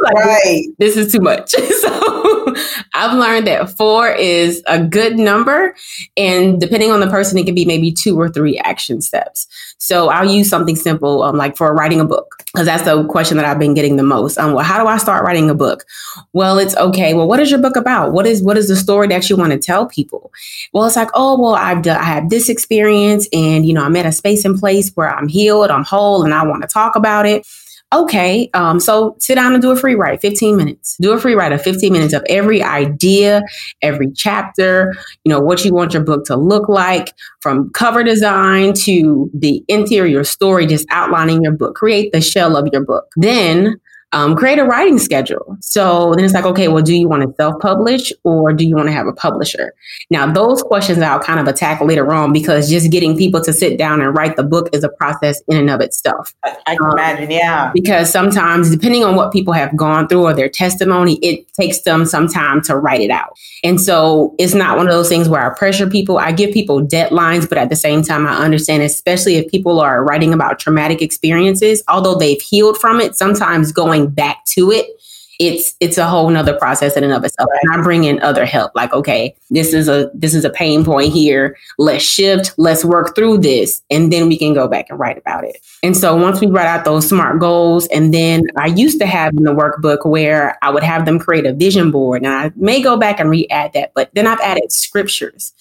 like, 0.02 0.14
right. 0.16 0.66
This 0.78 0.98
is 0.98 1.12
too 1.12 1.22
much. 1.22 1.52
so 1.82 2.54
I've 2.94 3.18
learned 3.18 3.48
that 3.48 3.76
four 3.78 4.10
is 4.10 4.62
a 4.68 4.84
good 4.84 5.18
number. 5.18 5.76
And 6.18 6.60
depending 6.60 6.92
on 6.92 7.00
the 7.00 7.08
person, 7.08 7.38
it 7.38 7.46
can 7.46 7.56
be 7.56 7.66
maybe 7.66 7.92
two 7.92 8.20
or 8.20 8.28
three 8.30 8.58
action 8.60 9.02
steps. 9.02 9.48
So 9.78 10.10
I'll 10.10 10.30
use 10.30 10.50
something 10.50 10.76
simple, 10.76 11.24
um, 11.24 11.38
like 11.38 11.56
for 11.56 11.74
writing 11.74 12.00
a 12.00 12.06
book, 12.06 12.44
because 12.48 12.66
that's 12.66 12.84
the 12.84 13.06
question 13.08 13.38
that 13.38 13.46
I've 13.46 13.60
been 13.60 13.74
getting 13.74 13.98
the 13.98 14.04
most. 14.04 14.38
Um, 14.38 14.54
well, 14.54 14.66
how 14.66 14.82
do 14.82 14.88
I 14.88 14.98
start 14.98 15.24
writing 15.24 15.50
a 15.50 15.54
book? 15.54 15.86
Well, 16.34 16.58
it's 16.58 16.76
okay. 16.78 17.14
Well, 17.14 17.28
what 17.28 17.40
is 17.40 17.52
your 17.52 17.62
book 17.62 17.76
about? 17.76 18.12
What 18.12 18.26
is 18.26 18.42
what 18.42 18.58
is 18.58 18.68
the 18.68 18.76
story 18.76 19.08
that 19.08 19.30
you 19.30 19.38
want 19.38 19.52
to 19.52 19.60
tell 19.60 19.86
people? 19.86 20.32
Well, 20.74 20.86
it's 20.86 20.96
like, 20.96 21.10
oh, 21.14 21.40
well, 21.40 21.56
I've 21.56 21.82
done, 21.82 21.98
I 21.98 22.04
have 22.04 22.30
this 22.30 22.50
experience, 22.50 23.28
and 23.32 23.66
you 23.66 23.74
know, 23.74 23.84
I'm 23.84 23.96
at 23.96 24.06
a 24.06 24.12
space 24.12 24.46
and 24.46 24.58
place 24.58 24.92
where 24.96 25.10
I'm 25.10 25.28
healed, 25.28 25.70
I'm 25.70 25.84
whole, 25.84 26.24
and 26.26 26.34
I 26.34 26.46
want 26.46 26.62
to 26.64 26.68
talk 26.68 26.96
about 26.96 27.26
it 27.26 27.46
okay, 27.94 28.50
um, 28.54 28.80
so 28.80 29.16
sit 29.20 29.36
down 29.36 29.54
and 29.54 29.62
do 29.62 29.72
a 29.72 29.76
free 29.76 29.96
write, 29.96 30.22
15 30.22 30.58
minutes. 30.58 30.98
Do 31.00 31.14
a 31.14 31.20
free 31.20 31.34
write 31.34 31.52
of 31.52 31.62
15 31.62 31.92
minutes 31.92 32.14
of 32.14 32.24
every 32.28 32.62
idea, 32.62 33.44
every 33.82 34.12
chapter, 34.12 34.94
you 35.24 35.32
know, 35.32 35.40
what 35.40 35.64
you 35.64 35.74
want 35.74 35.94
your 35.94 36.04
book 36.04 36.26
to 36.26 36.36
look 36.36 36.68
like, 36.68 37.14
from 37.42 37.70
cover 37.72 38.04
design 38.04 38.74
to 38.74 39.30
the 39.34 39.64
interior 39.68 40.24
story, 40.24 40.66
just 40.66 40.86
outlining 40.90 41.44
your 41.44 41.54
book. 41.54 41.76
Create 41.76 42.12
the 42.12 42.22
shell 42.22 42.58
of 42.58 42.68
your 42.72 42.84
book. 42.84 43.06
Then 43.16 43.80
um, 44.12 44.36
create 44.36 44.60
a 44.60 44.64
writing 44.64 44.98
schedule. 44.98 45.58
So 45.62 46.14
then 46.16 46.24
it's 46.24 46.34
like, 46.34 46.46
okay, 46.46 46.68
well, 46.68 46.84
do 46.84 46.96
you 46.96 47.08
want 47.08 47.24
to 47.24 47.34
self 47.36 47.60
publish 47.62 48.14
or 48.24 48.54
do 48.54 48.66
you 48.66 48.76
want 48.76 48.88
to 48.88 48.94
have 48.94 49.08
a 49.08 49.14
publisher? 49.14 49.74
Now, 50.10 50.32
those 50.32 50.64
questions 50.64 51.00
I'll 51.00 51.20
kind 51.20 51.40
of 51.40 51.48
attack 51.48 51.82
later 51.82 52.12
on 52.14 52.32
because 52.32 52.70
just 52.70 52.92
getting 52.92 53.18
people 53.18 53.42
to 53.42 53.52
sit 53.52 53.78
down 53.78 54.02
and 54.02 54.16
write 54.16 54.38
the 54.38 54.44
book 54.44 54.70
is 54.74 54.84
a 54.84 54.90
process 54.90 55.42
in 55.48 55.58
and 55.58 55.70
of 55.70 55.82
itself. 55.82 56.34
I, 56.44 56.56
I 56.68 56.76
can 56.76 56.86
um, 56.86 56.92
imagine, 56.94 57.32
yeah. 57.32 57.72
Because 57.74 58.10
sometimes, 58.10 58.70
depending 58.72 59.04
on 59.04 59.16
what 59.16 59.34
people 59.34 59.54
have 59.54 59.76
gone 59.76 60.08
through 60.08 60.24
or 60.24 60.34
their 60.34 60.50
testimony, 60.50 61.16
it 61.22 61.52
takes 61.54 61.82
them 61.82 62.06
some 62.06 62.28
time 62.28 62.62
to 62.64 62.78
write 62.78 63.02
it 63.02 63.12
out. 63.12 63.38
And 63.64 63.82
so 63.82 64.36
it's 64.38 64.54
not 64.54 64.78
one 64.78 64.88
of 64.88 64.94
those 64.94 65.10
things 65.10 65.28
where 65.28 65.52
I 65.52 65.58
pressure 65.58 65.90
people. 65.90 66.20
I 66.20 66.32
give 66.32 66.54
people 66.54 66.82
deadlines, 66.86 67.50
but 67.50 67.58
at 67.58 67.70
the 67.70 67.76
same 67.76 68.02
time, 68.02 68.28
I 68.28 68.38
understand, 68.38 68.84
especially 68.84 69.36
if 69.36 69.52
people 69.52 69.80
are 69.80 70.04
writing 70.04 70.34
about 70.34 70.60
traumatic 70.60 71.02
experiences, 71.02 71.84
although 71.88 72.16
they've 72.16 72.42
healed 72.42 72.78
from 72.78 73.02
it, 73.02 73.16
sometimes 73.16 73.72
going 73.72 73.95
back 74.04 74.44
to 74.46 74.72
it 74.72 74.88
it's 75.40 75.76
it's 75.80 75.98
a 75.98 76.08
whole 76.08 76.30
nother 76.30 76.54
process 76.54 76.96
in 76.96 77.04
and 77.04 77.14
of 77.14 77.24
itself. 77.24 77.50
And 77.62 77.74
I 77.74 77.84
bring 77.84 78.04
in 78.06 78.22
other 78.22 78.46
help, 78.46 78.72
like, 78.76 78.94
okay, 78.94 79.36
this 79.50 79.74
is 79.74 79.88
a 79.88 80.10
this 80.14 80.34
is 80.34 80.46
a 80.46 80.50
pain 80.50 80.86
point 80.86 81.12
here. 81.12 81.58
Let's 81.78 82.04
shift, 82.04 82.54
let's 82.58 82.86
work 82.86 83.16
through 83.16 83.40
this, 83.40 83.82
and 83.90 84.12
then 84.12 84.28
we 84.28 84.38
can 84.38 84.54
go 84.54 84.68
back 84.68 84.90
and 84.90 85.00
write 85.00 85.18
about 85.18 85.44
it. 85.44 85.58
And 85.84 85.96
so 85.96 86.16
once 86.16 86.40
we 86.40 86.48
write 86.48 86.68
out 86.68 86.86
those 86.86 87.08
smart 87.08 87.40
goals, 87.40 87.88
and 87.88 88.14
then 88.14 88.44
I 88.58 88.68
used 88.68 89.00
to 89.00 89.06
have 89.06 89.34
in 89.36 89.44
the 89.44 89.54
workbook 89.54 90.06
where 90.06 90.58
I 90.62 90.70
would 90.70 90.84
have 90.84 91.06
them 91.06 91.20
create 91.20 91.46
a 91.46 91.54
vision 91.54 91.92
board. 91.92 92.24
And 92.24 92.34
I 92.34 92.52
may 92.56 92.82
go 92.82 92.98
back 92.98 93.20
and 93.20 93.30
re-add 93.30 93.74
that, 93.74 93.92
but 93.94 94.10
then 94.14 94.28
I've 94.28 94.40
added 94.40 94.72
scriptures 94.72 95.54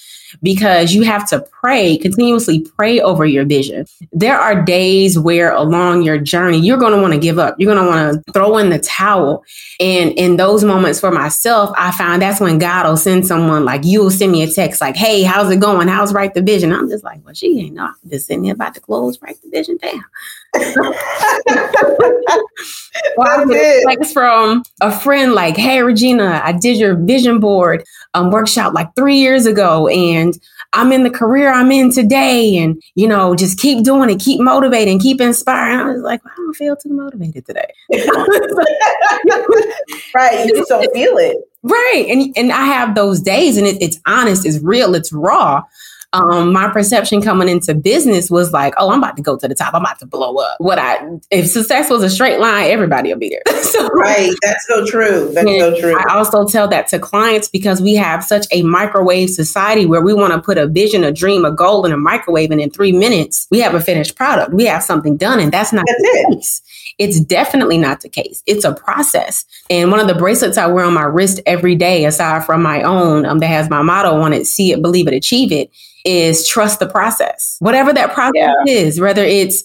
because 0.43 0.95
you 0.95 1.03
have 1.03 1.29
to 1.31 1.41
pray, 1.41 1.97
continuously 1.99 2.61
pray 2.77 3.01
over 3.01 3.25
your 3.25 3.45
vision. 3.45 3.87
There 4.13 4.39
are 4.39 4.63
days 4.63 5.19
where 5.19 5.53
along 5.53 6.03
your 6.03 6.19
journey, 6.19 6.59
you're 6.59 6.79
going 6.79 6.93
to 6.93 7.01
want 7.01 7.13
to 7.15 7.19
give 7.19 7.39
up. 7.39 7.57
You're 7.59 7.75
going 7.75 7.85
to 7.85 7.91
want 7.91 8.25
to 8.25 8.33
throw 8.33 8.59
in 8.59 8.71
the 8.71 8.79
towel. 8.79 9.45
And 9.81 10.13
in 10.13 10.37
those 10.37 10.65
moments 10.65 11.01
for 11.01 11.11
myself, 11.11 11.71
I 11.77 11.93
found 11.93 12.23
that's 12.23 12.41
when 12.41 12.59
God 12.59 12.87
will 12.87 12.97
send 12.97 13.27
someone 13.27 13.65
like 13.65 13.85
you 13.85 14.03
will 14.03 14.11
send 14.11 14.33
me 14.33 14.43
a 14.43 14.51
text 14.51 14.81
like, 14.81 14.97
hey, 14.97 15.23
how's 15.23 15.51
it 15.51 15.61
going? 15.61 15.89
How's 15.89 16.13
Write 16.13 16.35
the 16.35 16.43
Vision? 16.43 16.73
I'm 16.73 16.89
just 16.89 17.05
like, 17.05 17.25
well, 17.25 17.35
she 17.35 17.61
ain't. 17.61 17.79
I'm 17.79 17.95
just 18.09 18.27
sitting 18.27 18.45
here 18.45 18.55
about 18.55 18.75
to 18.75 18.81
close 18.81 19.21
Write 19.21 19.41
the 19.43 19.51
Vision 19.51 19.77
down. 19.79 20.05
well, 23.17 23.29
I 23.29 23.97
from 24.13 24.63
a 24.81 24.93
friend 25.01 25.33
like, 25.33 25.57
"Hey, 25.57 25.83
Regina, 25.83 26.41
I 26.45 26.53
did 26.53 26.79
your 26.79 26.95
vision 26.95 27.41
board 27.41 27.85
um, 28.15 28.31
workshop 28.31 28.75
like 28.75 28.95
three 28.95 29.17
years 29.17 29.47
ago, 29.47 29.89
and 29.89 30.39
I'm 30.73 30.93
in 30.93 31.05
the 31.05 31.11
career 31.11 31.53
I'm 31.53 31.71
in 31.71 31.93
today, 31.93 32.57
and 32.57 32.83
you 32.95 33.07
know, 33.07 33.35
just 33.35 33.59
keep 33.59 33.85
doing 33.85 34.11
it, 34.11 34.21
keep 34.21 34.41
motivating, 34.41 34.99
keep 34.99 35.21
inspiring." 35.21 35.81
I 35.81 35.93
was 35.93 36.03
like, 36.03 36.25
well, 36.25 36.33
"I 36.33 36.37
don't 36.37 36.55
feel 36.55 36.77
too 36.77 36.91
motivated 36.91 37.47
today." 37.47 37.67
right, 40.15 40.47
you 40.47 40.55
just 40.55 40.69
don't 40.69 40.93
feel 40.93 41.17
it. 41.19 41.37
Right, 41.63 42.07
and 42.09 42.33
and 42.37 42.53
I 42.53 42.65
have 42.65 42.95
those 42.95 43.21
days, 43.21 43.57
and 43.57 43.67
it, 43.67 43.81
it's 43.83 44.01
honest, 44.07 44.47
it's 44.47 44.61
real, 44.61 44.95
it's 44.95 45.13
raw 45.13 45.63
um, 46.15 46.53
my 46.53 46.69
perception 46.69 47.21
coming 47.21 47.49
into 47.49 47.75
business 47.75 48.31
was 48.31 48.53
like, 48.53 48.73
oh, 48.79 48.91
I'm 48.91 48.99
about 48.99 49.17
to 49.17 49.23
go 49.23 49.37
to 49.37 49.49
the 49.49 49.55
top. 49.55 49.75
I'm 49.75 49.83
about 49.83 49.99
to 49.99 50.07
blow 50.07 50.37
up. 50.37 50.57
What 50.59 50.79
I, 50.79 51.01
if 51.33 51.49
success 51.49 51.91
was 51.91 52.05
a 52.05 52.09
straight 52.09 52.39
line, 52.39 52.71
everybody 52.71 53.13
will 53.13 53.19
be 53.19 53.31
there. 53.31 53.63
so, 53.63 53.89
right. 53.89 54.33
That's 54.43 54.65
so 54.69 54.87
true. 54.87 55.33
That's 55.35 55.49
so 55.49 55.81
true. 55.81 55.99
I 55.99 56.15
also 56.15 56.47
tell 56.47 56.69
that 56.69 56.87
to 56.89 57.01
clients 57.01 57.49
because 57.49 57.83
we 57.83 57.95
have 57.97 58.23
such 58.23 58.47
a 58.53 58.63
microwave 58.63 59.31
society 59.31 59.87
where 59.87 60.03
we 60.03 60.15
want 60.15 60.33
to 60.33 60.41
put 60.41 60.57
a 60.57 60.69
vision, 60.69 61.03
a 61.03 61.11
dream, 61.11 61.45
a 61.45 61.51
goal 61.51 61.85
in 61.85 61.91
a 61.91 61.97
microwave. 61.97 62.53
And 62.53 62.61
in 62.61 62.71
three 62.71 62.93
minutes, 62.93 63.49
we 63.51 63.59
have 63.59 63.75
a 63.75 63.81
finished 63.81 64.15
product. 64.15 64.55
We 64.55 64.67
have 64.67 64.85
something 64.85 65.17
done. 65.17 65.41
And 65.41 65.51
that's 65.51 65.73
not 65.73 65.85
that's 65.85 66.01
the 66.01 66.09
it. 66.09 66.35
case. 66.37 66.63
It's 66.97 67.19
definitely 67.19 67.77
not 67.77 68.03
the 68.03 68.09
case. 68.09 68.41
It's 68.47 68.65
a 68.65 68.73
process. 68.73 69.45
And 69.69 69.91
one 69.91 69.99
of 69.99 70.07
the 70.07 70.15
bracelets 70.15 70.57
I 70.57 70.69
wear 70.69 70.85
on 70.85 70.95
my 70.95 71.03
wrist 71.03 71.41
every 71.45 71.75
day, 71.75 72.05
aside 72.05 72.45
from 72.45 72.63
my 72.63 72.83
own, 72.83 73.27
um, 73.27 73.41
that 73.41 73.49
has 73.49 73.69
my 73.69 73.83
motto 73.83 74.21
on 74.21 74.33
it, 74.33 74.47
see 74.47 74.71
it, 74.71 74.81
believe 74.81 75.09
it, 75.09 75.15
achieve 75.15 75.51
it, 75.51 75.73
is 76.05 76.47
trust 76.47 76.81
the 76.81 76.89
process. 76.89 77.57
Whatever 77.61 77.93
that 77.93 78.13
process 78.13 78.33
yeah. 78.35 78.55
is, 78.67 79.01
whether 79.01 79.25
it's 79.25 79.63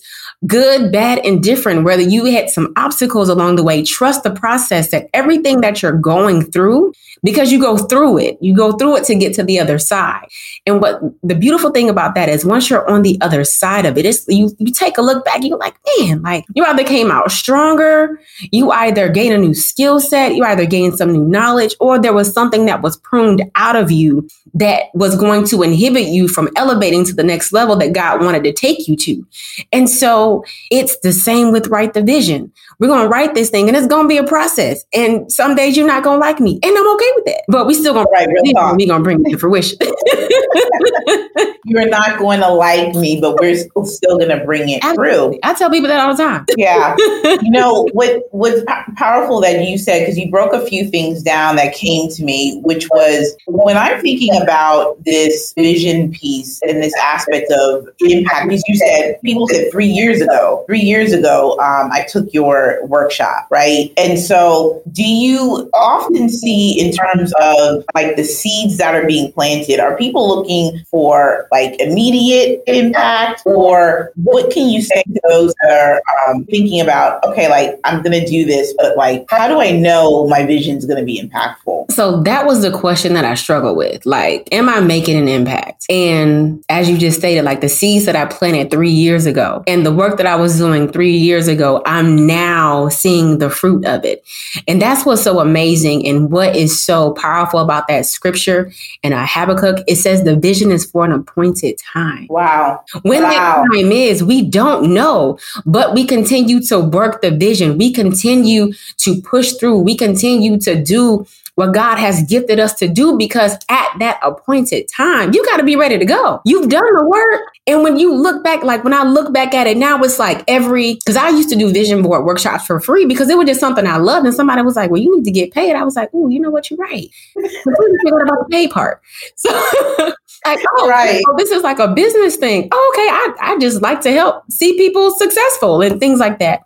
good, 0.47 0.91
bad, 0.91 1.19
and 1.25 1.43
different, 1.43 1.83
whether 1.83 2.01
you 2.01 2.25
had 2.25 2.49
some 2.49 2.71
obstacles 2.77 3.29
along 3.29 3.57
the 3.57 3.63
way, 3.63 3.83
trust 3.83 4.23
the 4.23 4.31
process 4.31 4.91
that 4.91 5.09
everything 5.13 5.61
that 5.61 5.81
you're 5.81 5.91
going 5.91 6.49
through, 6.49 6.93
because 7.23 7.51
you 7.51 7.59
go 7.59 7.77
through 7.77 8.17
it, 8.17 8.37
you 8.39 8.55
go 8.55 8.71
through 8.71 8.95
it 8.95 9.03
to 9.03 9.15
get 9.15 9.33
to 9.33 9.43
the 9.43 9.59
other 9.59 9.77
side. 9.77 10.25
And 10.65 10.81
what 10.81 11.01
the 11.21 11.35
beautiful 11.35 11.71
thing 11.71 11.89
about 11.89 12.15
that 12.15 12.29
is 12.29 12.45
once 12.45 12.69
you're 12.69 12.89
on 12.89 13.01
the 13.01 13.17
other 13.19 13.43
side 13.43 13.85
of 13.85 13.97
it, 13.97 14.05
it's 14.05 14.25
you, 14.29 14.55
you 14.59 14.71
take 14.71 14.97
a 14.97 15.01
look 15.01 15.25
back, 15.25 15.43
you're 15.43 15.57
like, 15.57 15.75
man, 15.99 16.21
like 16.21 16.45
you 16.53 16.63
either 16.63 16.85
came 16.85 17.11
out 17.11 17.29
stronger, 17.31 18.19
you 18.51 18.71
either 18.71 19.09
gained 19.09 19.35
a 19.35 19.37
new 19.37 19.53
skill 19.53 19.99
set, 19.99 20.35
you 20.35 20.43
either 20.45 20.65
gained 20.65 20.97
some 20.97 21.11
new 21.11 21.25
knowledge, 21.25 21.75
or 21.81 21.99
there 21.99 22.13
was 22.13 22.31
something 22.31 22.65
that 22.65 22.81
was 22.81 22.95
pruned 22.97 23.43
out 23.55 23.75
of 23.75 23.91
you 23.91 24.25
that 24.53 24.83
was 24.93 25.17
going 25.17 25.45
to 25.45 25.61
inhibit 25.63 26.07
you 26.07 26.27
from 26.27 26.49
elevating 26.55 27.03
to 27.03 27.13
the 27.13 27.23
next 27.23 27.51
level 27.51 27.75
that 27.75 27.93
God 27.93 28.23
wanted 28.23 28.43
to 28.45 28.53
take 28.53 28.87
you 28.87 28.95
to. 28.95 29.27
And 29.73 29.89
so 29.89 30.28
it's 30.69 30.97
the 30.99 31.13
same 31.13 31.51
with 31.51 31.67
Write 31.67 31.93
the 31.93 32.03
Vision. 32.03 32.51
We're 32.79 32.87
going 32.87 33.03
to 33.03 33.09
write 33.09 33.35
this 33.35 33.49
thing 33.49 33.67
and 33.67 33.75
it's 33.75 33.87
going 33.87 34.05
to 34.05 34.09
be 34.09 34.17
a 34.17 34.23
process. 34.23 34.85
And 34.93 35.31
some 35.31 35.55
days 35.55 35.75
you're 35.75 35.87
not 35.87 36.03
going 36.03 36.15
to 36.15 36.19
like 36.19 36.39
me. 36.39 36.59
And 36.63 36.77
I'm 36.77 36.93
okay 36.95 37.11
with 37.15 37.25
that. 37.25 37.43
But 37.47 37.67
we 37.67 37.73
still 37.73 37.93
going 37.93 38.05
to 38.05 38.11
write. 38.11 38.27
We're 38.29 38.53
going 38.53 38.87
to 38.87 38.99
bring 38.99 39.25
it 39.25 39.31
to 39.31 39.37
fruition. 39.37 39.77
you're 41.65 41.87
not 41.87 42.17
going 42.19 42.39
to 42.39 42.49
like 42.49 42.95
me, 42.95 43.19
but 43.19 43.39
we're 43.39 43.55
still 43.85 44.17
going 44.17 44.29
to 44.29 44.43
bring 44.45 44.69
it 44.69 44.83
Absolutely. 44.83 45.37
through. 45.37 45.39
I 45.43 45.53
tell 45.53 45.69
people 45.69 45.87
that 45.87 45.99
all 45.99 46.15
the 46.15 46.23
time. 46.23 46.45
yeah. 46.57 46.95
You 47.41 47.51
know, 47.51 47.87
what 47.93 48.23
what's 48.31 48.61
powerful 48.97 49.39
that 49.41 49.65
you 49.65 49.77
said, 49.77 49.99
because 49.99 50.17
you 50.17 50.29
broke 50.29 50.53
a 50.53 50.65
few 50.65 50.89
things 50.89 51.23
down 51.23 51.55
that 51.55 51.73
came 51.73 52.09
to 52.11 52.23
me, 52.23 52.59
which 52.63 52.87
was 52.89 53.35
when 53.47 53.77
I'm 53.77 54.01
thinking 54.01 54.39
about 54.41 55.03
this 55.03 55.53
vision 55.53 56.11
piece 56.11 56.61
and 56.61 56.81
this 56.81 56.93
aspect 56.97 57.51
of 57.51 57.87
impact, 58.01 58.49
because 58.49 58.63
you 58.67 58.75
said, 58.75 59.19
people 59.23 59.47
said 59.47 59.71
three 59.71 59.87
years 59.87 60.21
ago, 60.21 60.63
three 60.67 60.81
years 60.81 61.13
ago, 61.13 61.53
um, 61.59 61.91
I 61.91 62.05
took 62.09 62.33
your 62.33 62.68
workshop, 62.83 63.47
right? 63.49 63.91
And 63.97 64.19
so 64.19 64.81
do 64.91 65.03
you 65.03 65.69
often 65.73 66.29
see 66.29 66.79
in 66.79 66.91
terms 66.93 67.33
of 67.39 67.83
like 67.95 68.15
the 68.15 68.23
seeds 68.23 68.77
that 68.77 68.95
are 68.95 69.05
being 69.05 69.31
planted, 69.31 69.79
are 69.79 69.97
people 69.97 70.27
looking 70.27 70.79
for 70.89 71.47
like 71.51 71.79
immediate 71.79 72.61
impact 72.67 73.41
or 73.45 74.11
what 74.15 74.51
can 74.51 74.69
you 74.69 74.81
say 74.81 75.03
to 75.03 75.19
those 75.29 75.53
that 75.61 75.71
are 75.71 76.01
um, 76.27 76.45
thinking 76.45 76.81
about, 76.81 77.23
okay, 77.23 77.49
like 77.49 77.79
I'm 77.83 78.01
going 78.01 78.19
to 78.19 78.25
do 78.25 78.45
this, 78.45 78.73
but 78.77 78.97
like, 78.97 79.25
how 79.29 79.47
do 79.47 79.59
I 79.59 79.71
know 79.71 80.27
my 80.27 80.45
vision 80.45 80.77
is 80.77 80.85
going 80.85 80.99
to 80.99 81.05
be 81.05 81.21
impactful? 81.21 81.91
So 81.91 82.21
that 82.23 82.45
was 82.45 82.61
the 82.61 82.71
question 82.71 83.13
that 83.13 83.25
I 83.25 83.35
struggle 83.35 83.75
with. 83.75 84.05
Like, 84.05 84.47
am 84.51 84.69
I 84.69 84.79
making 84.79 85.17
an 85.17 85.27
impact? 85.27 85.85
And 85.89 86.63
as 86.69 86.89
you 86.89 86.97
just 86.97 87.19
stated, 87.19 87.43
like 87.43 87.61
the 87.61 87.69
seeds 87.69 88.05
that 88.05 88.15
I 88.15 88.25
planted 88.25 88.71
three 88.71 88.91
years 88.91 89.25
ago 89.25 89.63
and 89.67 89.85
the 89.85 89.93
work 89.93 90.17
that 90.17 90.25
I 90.25 90.35
was 90.35 90.57
doing 90.57 90.91
three 90.91 91.15
years 91.15 91.47
ago, 91.47 91.81
I'm 91.85 92.27
now 92.27 92.58
seeing 92.89 93.37
the 93.37 93.49
fruit 93.49 93.85
of 93.85 94.05
it. 94.05 94.25
And 94.67 94.81
that's 94.81 95.05
what's 95.05 95.23
so 95.23 95.39
amazing 95.39 96.05
and 96.07 96.31
what 96.31 96.55
is 96.55 96.83
so 96.83 97.13
powerful 97.13 97.59
about 97.59 97.87
that 97.87 98.05
scripture 98.05 98.71
in 99.03 99.11
Habakkuk. 99.13 99.83
It 99.87 99.95
says 99.95 100.23
the 100.23 100.35
vision 100.35 100.71
is 100.71 100.85
for 100.85 101.05
an 101.05 101.11
appointed 101.11 101.77
time. 101.93 102.27
Wow. 102.29 102.83
When 103.03 103.23
wow. 103.23 103.29
that 103.29 103.67
time 103.71 103.91
is, 103.91 104.23
we 104.23 104.47
don't 104.47 104.93
know, 104.93 105.37
but 105.65 105.93
we 105.93 106.05
continue 106.05 106.61
to 106.63 106.79
work 106.79 107.21
the 107.21 107.31
vision. 107.31 107.77
We 107.77 107.93
continue 107.93 108.73
to 108.97 109.21
push 109.21 109.53
through. 109.53 109.79
We 109.79 109.95
continue 109.95 110.59
to 110.61 110.81
do 110.83 111.25
what 111.59 111.73
God 111.73 111.97
has 111.97 112.23
gifted 112.23 112.57
us 112.57 112.73
to 112.75 112.87
do 112.87 113.17
because 113.17 113.55
at 113.67 113.87
that 113.99 114.17
appointed 114.23 114.87
time, 114.87 115.33
you 115.33 115.45
got 115.45 115.57
to 115.57 115.63
be 115.63 115.75
ready 115.75 115.97
to 115.97 116.05
go. 116.05 116.41
You've 116.45 116.69
done 116.69 116.95
the 116.95 117.05
work. 117.05 117.41
And 117.67 117.83
when 117.83 117.99
you 117.99 118.15
look 118.15 118.43
back, 118.45 118.63
like 118.63 118.85
when 118.85 118.93
I 118.93 119.03
look 119.03 119.33
back 119.33 119.53
at 119.53 119.67
it 119.67 119.75
now, 119.75 120.01
it's 120.01 120.17
like 120.17 120.43
every, 120.47 120.93
because 120.95 121.17
I 121.17 121.29
used 121.29 121.49
to 121.49 121.57
do 121.57 121.71
vision 121.71 122.01
board 122.01 122.23
workshops 122.23 122.65
for 122.65 122.79
free 122.79 123.05
because 123.05 123.29
it 123.29 123.37
was 123.37 123.45
just 123.45 123.59
something 123.59 123.85
I 123.85 123.97
loved. 123.97 124.25
And 124.25 124.33
somebody 124.33 124.61
was 124.61 124.77
like, 124.77 124.89
well, 124.89 125.01
you 125.01 125.13
need 125.13 125.25
to 125.25 125.31
get 125.31 125.51
paid. 125.51 125.75
I 125.75 125.83
was 125.83 125.97
like, 125.97 126.09
oh, 126.13 126.29
you 126.29 126.39
know 126.39 126.49
what? 126.49 126.69
You're 126.69 126.77
right. 126.77 127.09
Completely 127.33 127.97
forgot 128.03 128.21
about 128.21 128.39
the 128.39 128.47
pay 128.49 128.67
part. 128.67 129.01
So, 129.35 130.13
like, 130.45 130.59
oh, 130.77 130.87
right. 130.87 131.21
So 131.25 131.35
this 131.37 131.51
is 131.51 131.63
like 131.63 131.79
a 131.79 131.87
business 131.87 132.37
thing. 132.37 132.69
Oh, 132.71 132.93
okay. 132.93 133.09
I, 133.09 133.53
I 133.53 133.59
just 133.59 133.81
like 133.81 134.01
to 134.01 134.11
help 134.11 134.49
see 134.49 134.77
people 134.77 135.11
successful 135.11 135.81
and 135.81 135.99
things 135.99 136.19
like 136.19 136.39
that. 136.39 136.61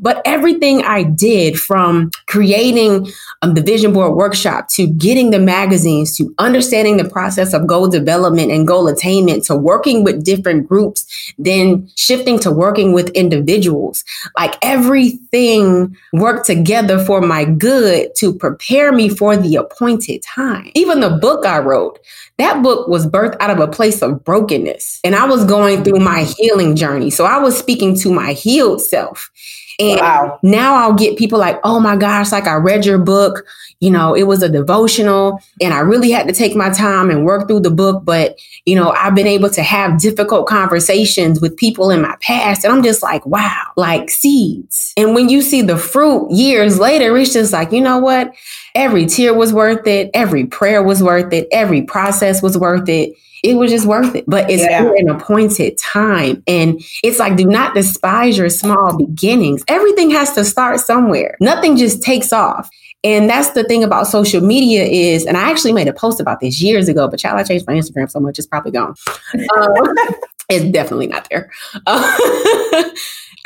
But 0.00 0.22
everything 0.24 0.82
I 0.82 1.02
did 1.02 1.58
from 1.58 2.10
creating 2.26 3.08
um, 3.42 3.54
the 3.54 3.62
vision 3.62 3.92
board 3.92 4.14
workshop 4.14 4.68
to 4.70 4.86
getting 4.86 5.30
the 5.30 5.38
magazines 5.38 6.16
to 6.16 6.34
understanding 6.38 6.96
the 6.96 7.08
process 7.08 7.52
of 7.52 7.66
goal 7.66 7.88
development 7.88 8.50
and 8.50 8.66
goal 8.66 8.88
attainment 8.88 9.44
to 9.44 9.56
working 9.56 10.04
with 10.04 10.24
different 10.24 10.68
groups, 10.68 11.32
then 11.38 11.88
shifting 11.96 12.38
to 12.40 12.50
working 12.50 12.92
with 12.92 13.08
individuals, 13.10 14.04
like 14.38 14.56
everything 14.62 15.96
worked 16.12 16.46
together 16.46 17.04
for 17.04 17.20
my 17.20 17.44
good 17.44 18.14
to 18.16 18.32
prepare 18.34 18.92
me 18.92 19.08
for 19.08 19.36
the 19.36 19.56
appointed 19.56 20.22
time. 20.22 20.70
Even 20.74 21.00
the 21.00 21.10
book 21.10 21.44
I 21.46 21.58
wrote, 21.58 21.98
that 22.38 22.62
book 22.62 22.88
was 22.88 23.06
birthed 23.06 23.36
out 23.40 23.50
of 23.50 23.60
a 23.60 23.68
place 23.68 24.02
of 24.02 24.24
brokenness. 24.24 25.00
And 25.04 25.14
I 25.14 25.26
was 25.26 25.44
going 25.44 25.84
through 25.84 26.00
my 26.00 26.24
healing 26.24 26.74
journey. 26.74 27.10
So 27.10 27.24
I 27.24 27.38
was 27.38 27.56
speaking 27.56 27.96
to 28.00 28.12
my 28.12 28.32
healed 28.32 28.80
self. 28.80 29.30
And 29.78 30.00
wow. 30.00 30.38
now 30.42 30.74
I'll 30.76 30.94
get 30.94 31.18
people 31.18 31.38
like, 31.38 31.58
oh 31.64 31.80
my 31.80 31.96
gosh, 31.96 32.32
like 32.32 32.46
I 32.46 32.54
read 32.54 32.84
your 32.86 32.98
book. 32.98 33.44
You 33.80 33.90
know, 33.90 34.14
it 34.14 34.22
was 34.24 34.42
a 34.42 34.48
devotional 34.48 35.40
and 35.60 35.74
I 35.74 35.80
really 35.80 36.10
had 36.10 36.26
to 36.28 36.32
take 36.32 36.54
my 36.54 36.70
time 36.70 37.10
and 37.10 37.24
work 37.24 37.48
through 37.48 37.60
the 37.60 37.70
book. 37.70 38.04
But, 38.04 38.38
you 38.64 38.74
know, 38.74 38.90
I've 38.90 39.14
been 39.14 39.26
able 39.26 39.50
to 39.50 39.62
have 39.62 40.00
difficult 40.00 40.46
conversations 40.46 41.40
with 41.40 41.56
people 41.56 41.90
in 41.90 42.00
my 42.00 42.16
past. 42.20 42.64
And 42.64 42.72
I'm 42.72 42.82
just 42.82 43.02
like, 43.02 43.26
wow, 43.26 43.62
like 43.76 44.10
seeds. 44.10 44.92
And 44.96 45.14
when 45.14 45.28
you 45.28 45.42
see 45.42 45.60
the 45.60 45.76
fruit 45.76 46.30
years 46.30 46.78
later, 46.78 47.16
it's 47.16 47.32
just 47.32 47.52
like, 47.52 47.72
you 47.72 47.80
know 47.80 47.98
what? 47.98 48.32
Every 48.74 49.06
tear 49.06 49.34
was 49.34 49.52
worth 49.52 49.86
it. 49.86 50.10
Every 50.14 50.46
prayer 50.46 50.82
was 50.82 51.02
worth 51.02 51.32
it. 51.32 51.48
Every 51.52 51.82
process 51.82 52.42
was 52.42 52.58
worth 52.58 52.88
it 52.88 53.14
it 53.44 53.58
was 53.58 53.70
just 53.70 53.84
worth 53.86 54.14
it. 54.16 54.24
But 54.26 54.50
it's 54.50 54.62
yeah. 54.62 54.90
an 54.96 55.10
appointed 55.10 55.76
time. 55.78 56.42
And 56.46 56.82
it's 57.02 57.18
like, 57.18 57.36
do 57.36 57.44
not 57.44 57.74
despise 57.74 58.38
your 58.38 58.48
small 58.48 58.96
beginnings. 58.96 59.62
Everything 59.68 60.10
has 60.10 60.32
to 60.32 60.44
start 60.44 60.80
somewhere. 60.80 61.36
Nothing 61.40 61.76
just 61.76 62.02
takes 62.02 62.32
off. 62.32 62.70
And 63.04 63.28
that's 63.28 63.50
the 63.50 63.62
thing 63.64 63.84
about 63.84 64.06
social 64.06 64.40
media 64.40 64.84
is, 64.84 65.26
and 65.26 65.36
I 65.36 65.50
actually 65.50 65.74
made 65.74 65.88
a 65.88 65.92
post 65.92 66.20
about 66.20 66.40
this 66.40 66.62
years 66.62 66.88
ago, 66.88 67.06
but 67.06 67.18
child, 67.20 67.38
I 67.38 67.42
changed 67.42 67.66
my 67.66 67.74
Instagram 67.74 68.10
so 68.10 68.18
much, 68.18 68.38
it's 68.38 68.46
probably 68.46 68.72
gone. 68.72 68.94
Um, 69.34 69.38
it's 70.48 70.72
definitely 70.72 71.06
not 71.06 71.28
there. 71.30 71.52
Uh, 71.86 72.88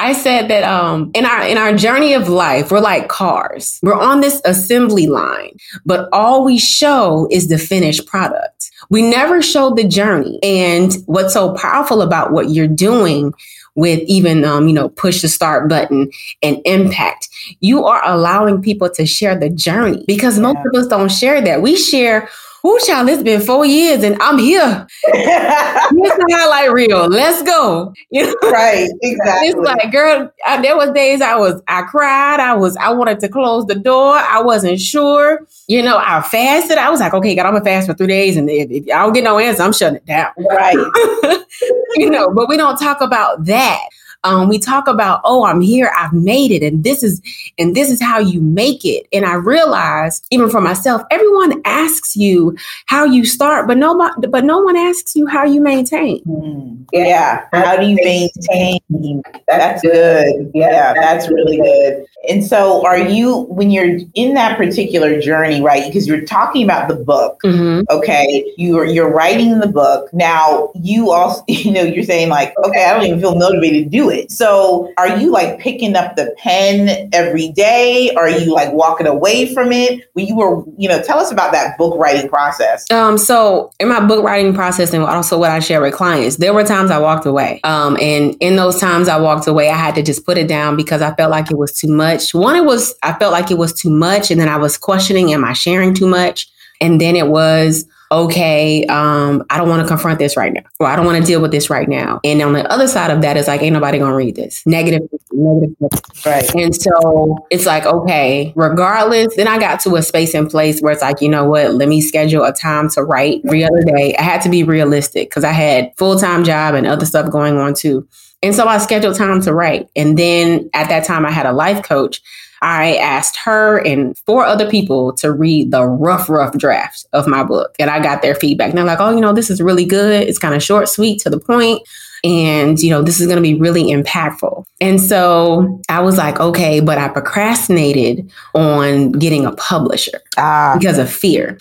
I 0.01 0.13
said 0.13 0.49
that 0.49 0.63
um, 0.63 1.11
in 1.15 1.27
our 1.27 1.43
in 1.47 1.59
our 1.59 1.75
journey 1.75 2.15
of 2.15 2.29
life, 2.29 2.71
we're 2.71 2.81
like 2.81 3.09
cars. 3.09 3.81
We're 3.83 3.99
on 3.99 4.21
this 4.21 4.41
assembly 4.45 5.09
line, 5.09 5.57
but 5.85 6.09
all 6.13 6.45
we 6.45 6.59
show 6.59 7.27
is 7.31 7.49
the 7.49 7.59
finished 7.59 8.07
product. 8.07 8.71
We 8.91 9.03
never 9.03 9.43
show 9.43 9.75
the 9.75 9.87
journey. 9.87 10.39
And 10.43 10.95
what's 11.07 11.35
so 11.35 11.53
powerful 11.55 12.01
about 12.01 12.33
what 12.33 12.51
you're 12.51 12.69
doing 12.69 13.35
with 13.75 14.01
even 14.07 14.45
um, 14.45 14.69
you 14.69 14.75
know 14.75 14.89
push 14.89 15.23
the 15.23 15.29
start 15.29 15.69
button 15.69 16.11
and 16.43 16.61
impact 16.65 17.29
you 17.61 17.85
are 17.85 18.03
allowing 18.05 18.61
people 18.61 18.91
to 18.91 19.07
share 19.07 19.39
the 19.39 19.49
journey 19.49 20.05
because 20.09 20.39
most 20.39 20.59
of 20.67 20.81
us 20.81 20.89
don't 20.89 21.13
share 21.13 21.41
that 21.41 21.63
we 21.63 21.77
share 21.77 22.29
Ooh, 22.67 22.79
child, 22.85 23.09
it's 23.09 23.23
been 23.23 23.41
four 23.41 23.65
years 23.65 24.03
and 24.03 24.21
I'm 24.21 24.39
here. 24.39 24.87
this 25.13 25.27
Here's 25.27 26.17
the 26.17 26.27
highlight 26.33 26.73
reel. 26.73 27.07
Let's 27.09 27.43
go. 27.43 27.95
You 28.11 28.25
know? 28.25 28.35
Right, 28.51 28.89
exactly. 29.03 29.49
It's 29.49 29.59
like, 29.59 29.93
girl, 29.93 30.33
I, 30.47 30.63
there 30.63 30.77
was 30.77 30.91
days 30.93 31.21
I 31.21 31.37
was, 31.37 31.61
I 31.69 31.83
cried. 31.83 32.41
I 32.41 32.55
was, 32.55 32.75
I 32.79 32.91
wanted 32.91 33.21
to 33.21 33.29
close 33.29 33.67
the 33.67 33.75
door. 33.75 34.15
I 34.17 34.41
wasn't 34.41 34.81
sure. 34.81 35.47
You 35.67 35.83
know, 35.83 35.99
I 35.99 36.23
fasted. 36.23 36.79
I 36.79 36.89
was 36.89 37.01
like, 37.01 37.13
okay, 37.13 37.35
God, 37.35 37.45
I'm 37.45 37.53
gonna 37.53 37.65
fast 37.65 37.87
for 37.87 37.93
three 37.93 38.07
days, 38.07 38.39
and 38.39 38.49
if, 38.49 38.71
if 38.71 38.85
I 38.85 39.03
don't 39.03 39.13
get 39.13 39.25
no 39.25 39.39
answer, 39.39 39.63
I'm 39.63 39.75
shutting 39.75 39.97
it 39.97 40.07
down. 40.07 40.33
Right. 40.39 40.75
you 41.97 42.09
know, 42.09 42.31
but 42.31 42.49
we 42.49 42.57
don't 42.57 42.79
talk 42.79 43.03
about 43.03 43.45
that. 43.45 43.89
Um, 44.25 44.49
we 44.49 44.59
talk 44.59 44.89
about, 44.89 45.21
oh, 45.25 45.45
I'm 45.45 45.61
here, 45.61 45.93
I've 45.97 46.13
made 46.13 46.51
it, 46.51 46.63
and 46.63 46.83
this 46.83 47.03
is 47.03 47.23
and 47.57 47.77
this 47.77 47.91
is 47.91 48.03
how 48.03 48.19
you 48.19 48.41
make 48.41 48.85
it. 48.85 49.07
And 49.13 49.25
I 49.25 49.35
realized, 49.35 50.27
even 50.31 50.51
for 50.51 50.61
myself, 50.61 51.03
everyone 51.11 51.61
asks 51.65 52.17
you 52.17 52.57
how 52.87 53.05
you 53.05 53.25
start, 53.25 53.69
but 53.69 53.79
nobody, 53.79 54.27
but 54.27 54.45
no 54.45 54.59
one 54.59 54.77
asks 54.77 55.15
you 55.15 55.27
how 55.27 55.45
you 55.45 55.61
maintain. 55.61 56.23
Mm, 56.25 56.89
yeah, 56.93 57.47
how 57.53 57.77
do 57.77 57.87
you 57.87 57.97
maintain? 57.97 59.23
That's 59.47 59.83
good. 59.83 60.51
Yeah, 60.53 60.95
that's 60.95 61.29
really 61.31 61.59
good. 61.59 62.05
And 62.29 62.45
so, 62.45 62.85
are 62.85 62.99
you 62.99 63.43
when 63.43 63.71
you're 63.71 63.99
in 64.15 64.35
that 64.35 64.59
particular 64.59 65.21
journey, 65.21 65.61
right? 65.63 65.87
Because 65.87 66.09
you're 66.09 66.25
talking 66.25 66.65
about 66.65 66.89
the 66.89 66.97
book, 66.97 67.41
mm-hmm. 67.45 67.83
okay? 67.89 68.53
You're 68.57 68.85
you're 68.85 69.11
writing 69.11 69.61
the 69.61 69.69
book 69.69 70.13
now. 70.13 70.73
You 70.75 71.13
also, 71.13 71.45
you 71.49 71.71
know, 71.71 71.83
you're 71.83 72.05
saying 72.05 72.31
like, 72.31 72.53
okay, 72.65 72.85
I 72.85 72.95
don't 72.95 73.07
even 73.07 73.21
feel 73.21 73.37
motivated 73.37 73.85
to 73.85 73.91
do 73.91 74.08
it. 74.09 74.31
So 74.31 74.93
are 74.99 75.19
you 75.19 75.31
like 75.31 75.59
picking 75.59 75.97
up 75.97 76.17
the 76.17 76.35
pen 76.39 77.11
every 77.13 77.49
day? 77.49 78.13
Are 78.17 78.29
you 78.31 78.53
like 78.53 78.73
walking 78.73 79.07
away 79.07 79.53
from 79.53 79.73
it? 79.73 80.09
When 80.13 80.27
you 80.27 80.37
were, 80.37 80.65
you 80.77 80.89
know, 80.89 81.03
tell 81.03 81.19
us 81.19 81.31
about 81.31 81.53
that 81.53 81.79
book 81.79 81.99
writing 81.99 82.29
process. 82.29 82.91
Um, 82.91 83.19
so 83.19 83.71
in 83.79 83.89
my 83.89 84.05
book 84.05 84.25
writing 84.25 84.55
process 84.55 84.93
and 84.93 85.03
also 85.03 85.39
what 85.39 85.51
I 85.51 85.61
share 85.61 85.81
with 85.81 85.95
clients, 85.95 86.37
there 86.37 86.55
were 86.55 86.65
times 86.65 86.91
I 86.91 86.99
walked 86.99 87.27
away. 87.27 87.61
Um, 87.65 87.97
and 88.01 88.37
in 88.41 88.57
those 88.57 88.79
times 88.79 89.09
I 89.09 89.19
walked 89.19 89.47
away, 89.47 89.69
I 89.69 89.77
had 89.77 89.95
to 89.97 90.03
just 90.03 90.25
put 90.25 90.39
it 90.39 90.49
down 90.49 90.77
because 90.77 91.03
I 91.03 91.15
felt 91.15 91.31
like 91.31 91.51
it 91.51 91.59
was 91.59 91.73
too 91.73 91.89
much. 91.89 92.35
One, 92.35 92.57
it 92.57 92.65
was 92.65 92.95
I 93.03 93.13
felt 93.19 93.33
like 93.33 93.51
it 93.51 93.59
was 93.59 93.73
too 93.73 93.91
much, 93.91 94.31
and 94.31 94.41
then 94.41 94.49
I 94.49 94.57
was 94.57 94.77
questioning, 94.77 95.33
am 95.33 95.45
I 95.45 95.53
sharing 95.53 95.95
too 95.95 96.07
much? 96.07 96.49
And 96.81 97.01
then 97.01 97.17
it 97.17 97.29
was, 97.29 97.85
okay, 98.11 98.85
um, 98.87 99.45
I 99.51 99.59
don't 99.59 99.69
want 99.69 99.83
to 99.83 99.89
confront 99.89 100.19
this 100.19 100.37
right 100.37 100.53
now, 100.53 100.63
or 100.81 100.87
I 100.87 100.97
don't 100.97 101.05
want 101.05 101.19
to 101.19 101.25
deal 101.25 101.41
with 101.41 101.51
this 101.51 101.69
right 101.69 101.89
now. 101.89 102.21
And 102.25 102.41
on 102.43 102.53
the 102.53 102.71
other 102.71 102.89
side 102.89 103.11
of 103.11 103.21
that 103.23 103.37
is 103.37 103.47
like, 103.47 103.63
ain't 103.63 103.75
nobody 103.75 103.99
gonna 103.99 104.15
read 104.15 104.37
this. 104.37 104.63
Negative, 104.67 105.03
negative. 105.33 105.77
Right. 106.25 106.55
And 106.55 106.75
so 106.75 107.47
it's 107.51 107.67
like, 107.67 107.85
okay, 107.85 108.53
regardless, 108.57 109.37
then 109.37 109.49
I 109.49 109.59
got 109.59 109.81
to 109.81 109.97
a 109.97 110.03
space 110.03 110.35
and 110.35 110.49
place 110.49 110.81
where 110.81 110.93
it's 110.93 111.03
like, 111.03 111.21
you 111.21 111.29
know 111.29 111.45
what, 111.45 111.75
let 111.75 111.89
me 111.89 112.01
schedule 112.01 112.45
a 112.45 112.53
time 112.53 112.89
to 112.91 113.03
write 113.03 113.43
every 113.45 113.65
other 113.65 113.83
day. 113.83 114.17
I 114.17 114.23
had 114.23 114.43
to 114.43 114.49
be 114.49 114.63
realistic 114.65 115.29
because 115.29 115.45
I 115.45 115.53
had 115.53 115.93
full-time 115.97 116.45
job 116.45 116.75
and 116.75 116.87
other 116.87 117.07
stuff 117.07 117.31
going 117.31 117.57
on 117.57 117.75
too. 117.75 118.09
And 118.43 118.55
so 118.55 118.67
I 118.67 118.79
scheduled 118.79 119.17
time 119.17 119.43
to 119.43 119.53
write. 119.53 119.89
And 119.97 120.17
then 120.17 120.71
at 120.73 120.89
that 120.89 121.05
time 121.05 121.27
I 121.27 121.31
had 121.31 121.47
a 121.47 121.53
life 121.53 121.83
coach 121.83 122.23
I 122.63 122.97
asked 122.97 123.37
her 123.45 123.79
and 123.79 124.17
four 124.19 124.45
other 124.45 124.69
people 124.69 125.13
to 125.15 125.33
read 125.33 125.71
the 125.71 125.87
rough, 125.87 126.29
rough 126.29 126.57
draft 126.57 127.07
of 127.13 127.27
my 127.27 127.43
book. 127.45 127.75
And 127.79 127.91
I 127.91 128.01
got 128.01 128.23
their 128.23 128.35
feedback. 128.35 128.71
And 128.71 128.79
they're 128.79 128.85
like, 128.85 129.01
oh, 129.01 129.11
you 129.11 129.21
know, 129.21 129.33
this 129.33 129.51
is 129.51 129.61
really 129.61 129.85
good. 129.85 130.29
It's 130.29 130.39
kind 130.39 130.55
of 130.55 130.63
short, 130.63 130.89
sweet, 130.89 131.21
to 131.23 131.31
the 131.31 131.41
point 131.41 131.83
and 132.25 132.81
you 132.81 132.91
know 132.91 133.01
this 133.01 133.21
is 133.21 133.27
going 133.27 133.37
to 133.37 133.43
be 133.43 133.55
really 133.55 133.85
impactful 133.85 134.65
and 134.81 135.01
so 135.01 135.81
i 135.89 136.01
was 136.01 136.17
like 136.19 136.41
okay 136.41 136.81
but 136.81 136.99
i 136.99 137.07
procrastinated 137.07 138.29
on 138.55 139.13
getting 139.13 139.47
a 139.47 139.53
publisher 139.53 140.21
ah. 140.37 140.77
because 140.77 140.99
of 140.99 141.09
fear 141.09 141.57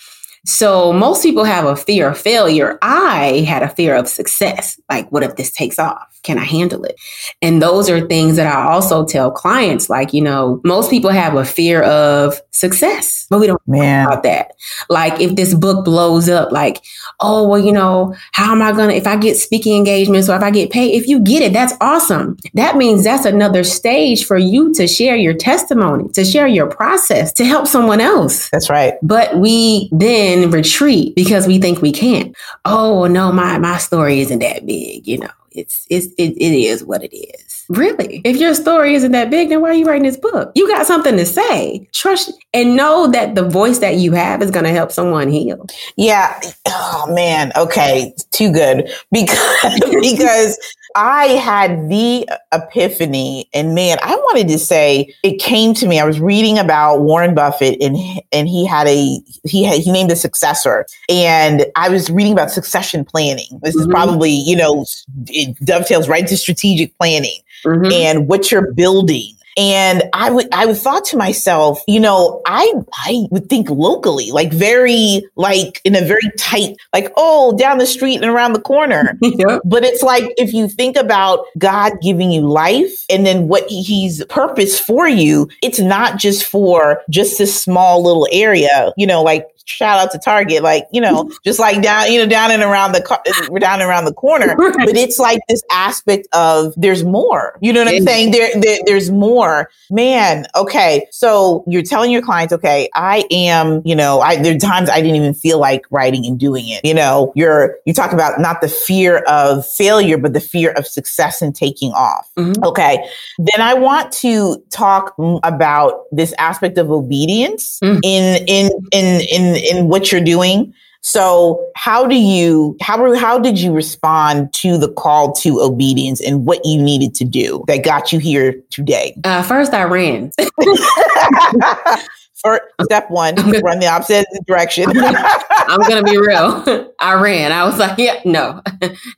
so 0.47 0.93
most 0.93 1.23
people 1.23 1.43
have 1.43 1.65
a 1.65 1.75
fear 1.75 2.07
of 2.07 2.17
failure. 2.17 2.79
I 2.81 3.45
had 3.45 3.63
a 3.63 3.69
fear 3.69 3.93
of 3.93 4.07
success. 4.07 4.79
Like, 4.89 5.11
what 5.11 5.21
if 5.21 5.35
this 5.35 5.51
takes 5.51 5.77
off? 5.77 6.16
Can 6.23 6.37
I 6.37 6.43
handle 6.43 6.83
it? 6.83 6.99
And 7.41 7.61
those 7.61 7.89
are 7.89 8.05
things 8.07 8.35
that 8.35 8.47
I 8.47 8.71
also 8.71 9.05
tell 9.05 9.31
clients. 9.31 9.89
Like, 9.89 10.13
you 10.13 10.21
know, 10.21 10.61
most 10.63 10.89
people 10.89 11.09
have 11.09 11.35
a 11.35 11.45
fear 11.45 11.83
of 11.83 12.39
success, 12.51 13.25
but 13.29 13.39
we 13.39 13.47
don't 13.47 13.61
Man. 13.67 14.05
talk 14.05 14.13
about 14.13 14.23
that. 14.23 14.51
Like, 14.89 15.19
if 15.21 15.35
this 15.35 15.53
book 15.53 15.85
blows 15.85 16.27
up, 16.27 16.51
like, 16.51 16.83
oh, 17.19 17.47
well, 17.47 17.59
you 17.59 17.71
know, 17.71 18.15
how 18.33 18.51
am 18.51 18.61
I 18.61 18.71
going 18.71 18.89
to, 18.89 18.95
if 18.95 19.07
I 19.07 19.15
get 19.15 19.37
speaking 19.37 19.77
engagements 19.77 20.27
or 20.29 20.35
if 20.35 20.41
I 20.41 20.51
get 20.51 20.69
paid, 20.69 20.95
if 20.95 21.07
you 21.07 21.19
get 21.19 21.41
it, 21.41 21.53
that's 21.53 21.73
awesome. 21.81 22.37
That 22.53 22.75
means 22.77 23.03
that's 23.03 23.25
another 23.25 23.63
stage 23.63 24.25
for 24.25 24.37
you 24.37 24.73
to 24.73 24.87
share 24.87 25.15
your 25.15 25.33
testimony, 25.33 26.09
to 26.09 26.25
share 26.25 26.47
your 26.47 26.67
process, 26.67 27.31
to 27.33 27.45
help 27.45 27.67
someone 27.67 28.01
else. 28.01 28.49
That's 28.49 28.69
right. 28.69 28.95
But 29.01 29.37
we 29.37 29.89
then 29.91 30.51
retreat 30.51 31.15
because 31.15 31.47
we 31.47 31.59
think 31.59 31.81
we 31.81 31.91
can't. 31.91 32.35
Oh 32.65 33.07
no, 33.07 33.31
my 33.31 33.57
my 33.59 33.77
story 33.77 34.19
isn't 34.19 34.39
that 34.39 34.65
big, 34.65 35.07
you 35.07 35.19
know. 35.19 35.29
It's 35.57 35.85
it's 35.89 36.07
it, 36.17 36.37
it 36.37 36.53
is 36.53 36.83
what 36.83 37.03
it 37.03 37.15
is. 37.15 37.65
Really? 37.69 38.21
If 38.23 38.37
your 38.37 38.53
story 38.53 38.95
isn't 38.95 39.11
that 39.11 39.29
big, 39.29 39.49
then 39.49 39.61
why 39.61 39.69
are 39.69 39.73
you 39.73 39.85
writing 39.85 40.03
this 40.03 40.17
book? 40.17 40.51
You 40.55 40.67
got 40.67 40.85
something 40.85 41.17
to 41.17 41.25
say. 41.25 41.87
Trust 41.93 42.31
and 42.53 42.75
know 42.75 43.07
that 43.11 43.35
the 43.35 43.47
voice 43.47 43.79
that 43.79 43.95
you 43.95 44.13
have 44.13 44.41
is 44.41 44.51
going 44.51 44.63
to 44.65 44.71
help 44.71 44.91
someone 44.91 45.29
heal. 45.29 45.65
Yeah. 45.97 46.39
Oh 46.67 47.05
man. 47.09 47.51
Okay. 47.57 48.13
Too 48.31 48.51
good 48.51 48.89
because 49.11 49.39
because 50.01 50.57
I 50.97 51.27
had 51.27 51.89
the 51.89 52.27
epiphany, 52.51 53.47
and 53.53 53.75
man, 53.75 53.99
I 54.01 54.15
wanted 54.15 54.47
to 54.47 54.57
say 54.57 55.13
it 55.21 55.39
came 55.39 55.75
to 55.75 55.87
me. 55.87 55.99
I 55.99 56.05
was 56.05 56.19
reading 56.19 56.57
about 56.57 57.01
Warren 57.01 57.35
Buffett, 57.35 57.79
and 57.79 57.95
and 58.31 58.47
he 58.47 58.65
had 58.65 58.87
a 58.87 59.19
he 59.43 59.63
had 59.63 59.79
he 59.79 59.91
named 59.91 60.11
a 60.11 60.15
successor, 60.15 60.87
and 61.07 61.67
I 61.75 61.89
was 61.89 62.09
reading 62.09 62.33
about 62.33 62.49
succession 62.49 63.05
planning. 63.05 63.59
This 63.61 63.75
mm-hmm. 63.75 63.81
is 63.81 63.87
probably 63.87 64.31
you 64.31 64.55
know 64.55 64.85
it 65.27 65.55
dovetails 65.63 66.09
right 66.09 66.27
to 66.27 66.35
strategic 66.35 66.97
planning 66.97 67.41
mm-hmm. 67.63 67.91
and 67.91 68.27
what 68.27 68.51
you're 68.51 68.73
building 68.73 69.36
and 69.57 70.03
I 70.13 70.29
would, 70.29 70.47
I 70.53 70.65
would 70.67 70.77
thought 70.77 71.03
to 71.05 71.17
myself, 71.17 71.81
you 71.87 71.99
know, 71.99 72.41
I, 72.45 72.71
I 72.93 73.27
would 73.31 73.49
think 73.49 73.69
locally, 73.69 74.31
like 74.31 74.53
very, 74.53 75.27
like 75.35 75.81
in 75.83 75.95
a 75.95 76.01
very 76.01 76.31
tight, 76.37 76.77
like, 76.93 77.11
oh, 77.17 77.57
down 77.57 77.79
the 77.79 77.87
street 77.87 78.17
and 78.17 78.25
around 78.25 78.53
the 78.53 78.61
corner. 78.61 79.17
But 79.65 79.83
it's 79.83 80.03
like, 80.03 80.23
if 80.37 80.53
you 80.53 80.67
think 80.67 80.95
about 80.97 81.45
God 81.57 81.93
giving 82.01 82.31
you 82.31 82.41
life 82.41 83.05
and 83.09 83.25
then 83.25 83.47
what 83.47 83.67
he's 83.69 84.23
purpose 84.25 84.79
for 84.79 85.07
you, 85.07 85.49
it's 85.61 85.79
not 85.79 86.17
just 86.17 86.43
for 86.43 87.01
just 87.09 87.37
this 87.37 87.59
small 87.61 88.03
little 88.03 88.27
area, 88.31 88.93
you 88.97 89.07
know, 89.07 89.21
like 89.23 89.47
shout 89.67 89.99
out 89.99 90.11
to 90.11 90.17
Target, 90.17 90.63
like, 90.63 90.87
you 90.91 91.01
know, 91.01 91.29
just 91.43 91.59
like 91.59 91.81
down, 91.81 92.11
you 92.11 92.19
know, 92.19 92.27
down 92.27 92.51
and 92.51 92.63
around 92.63 92.93
the, 92.93 93.47
we're 93.49 93.59
down 93.59 93.81
and 93.81 93.89
around 93.89 94.05
the 94.05 94.13
corner. 94.13 94.55
But 94.55 94.95
it's 94.95 95.19
like 95.19 95.39
this 95.47 95.61
aspect 95.71 96.27
of 96.33 96.73
there's 96.77 97.03
more. 97.03 97.57
You 97.61 97.73
know 97.73 97.83
what 97.83 97.93
I'm 97.93 98.03
saying? 98.03 98.31
There, 98.31 98.49
there, 98.59 98.79
there's 98.85 99.11
more. 99.11 99.69
Man, 99.89 100.45
okay. 100.55 101.07
So 101.11 101.63
you're 101.67 101.83
telling 101.83 102.11
your 102.11 102.21
clients, 102.21 102.53
okay, 102.53 102.89
I 102.95 103.25
am, 103.29 103.81
you 103.85 103.95
know, 103.95 104.21
I, 104.21 104.41
there 104.41 104.55
are 104.55 104.59
times 104.59 104.89
I 104.89 105.01
didn't 105.01 105.15
even 105.15 105.33
feel 105.33 105.59
like 105.59 105.85
writing 105.91 106.25
and 106.25 106.39
doing 106.39 106.67
it. 106.67 106.83
You 106.83 106.93
know, 106.93 107.33
you're, 107.35 107.77
you 107.85 107.93
talk 107.93 108.13
about 108.13 108.39
not 108.39 108.61
the 108.61 108.69
fear 108.69 109.19
of 109.27 109.67
failure, 109.67 110.17
but 110.17 110.33
the 110.33 110.39
fear 110.39 110.71
of 110.71 110.87
success 110.87 111.41
and 111.41 111.53
taking 111.53 111.91
off. 111.91 112.29
Mm-hmm. 112.37 112.63
Okay. 112.63 113.05
Then 113.37 113.61
I 113.61 113.73
want 113.73 114.11
to 114.13 114.63
talk 114.69 115.15
about 115.43 116.05
this 116.11 116.33
aspect 116.37 116.77
of 116.77 116.89
obedience 116.89 117.79
mm-hmm. 117.81 117.99
in, 118.03 118.45
in, 118.47 118.71
in, 118.91 119.21
in, 119.21 119.56
in 119.57 119.87
what 119.87 120.11
you're 120.11 120.23
doing. 120.23 120.73
So 121.01 121.65
how 121.75 122.05
do 122.07 122.15
you 122.15 122.75
how 122.81 123.15
how 123.15 123.39
did 123.39 123.59
you 123.59 123.71
respond 123.71 124.53
to 124.55 124.77
the 124.77 124.91
call 124.91 125.31
to 125.35 125.61
obedience 125.61 126.19
and 126.21 126.45
what 126.45 126.59
you 126.65 126.81
needed 126.81 127.15
to 127.15 127.23
do 127.23 127.63
that 127.67 127.83
got 127.83 128.11
you 128.11 128.19
here 128.19 128.61
today? 128.71 129.15
Uh, 129.23 129.41
first, 129.43 129.73
I 129.73 129.83
ran. 129.83 130.31
First, 132.47 132.63
step 132.83 133.11
one, 133.11 133.35
run 133.61 133.79
the 133.79 133.87
opposite 133.87 134.25
direction. 134.45 134.85
I'm 134.97 135.81
gonna 135.81 136.03
be 136.03 136.17
real. 136.27 136.93
I 136.99 137.13
ran. 137.15 137.51
I 137.51 137.65
was 137.65 137.77
like, 137.77 137.97
yeah, 137.97 138.21
no, 138.23 138.61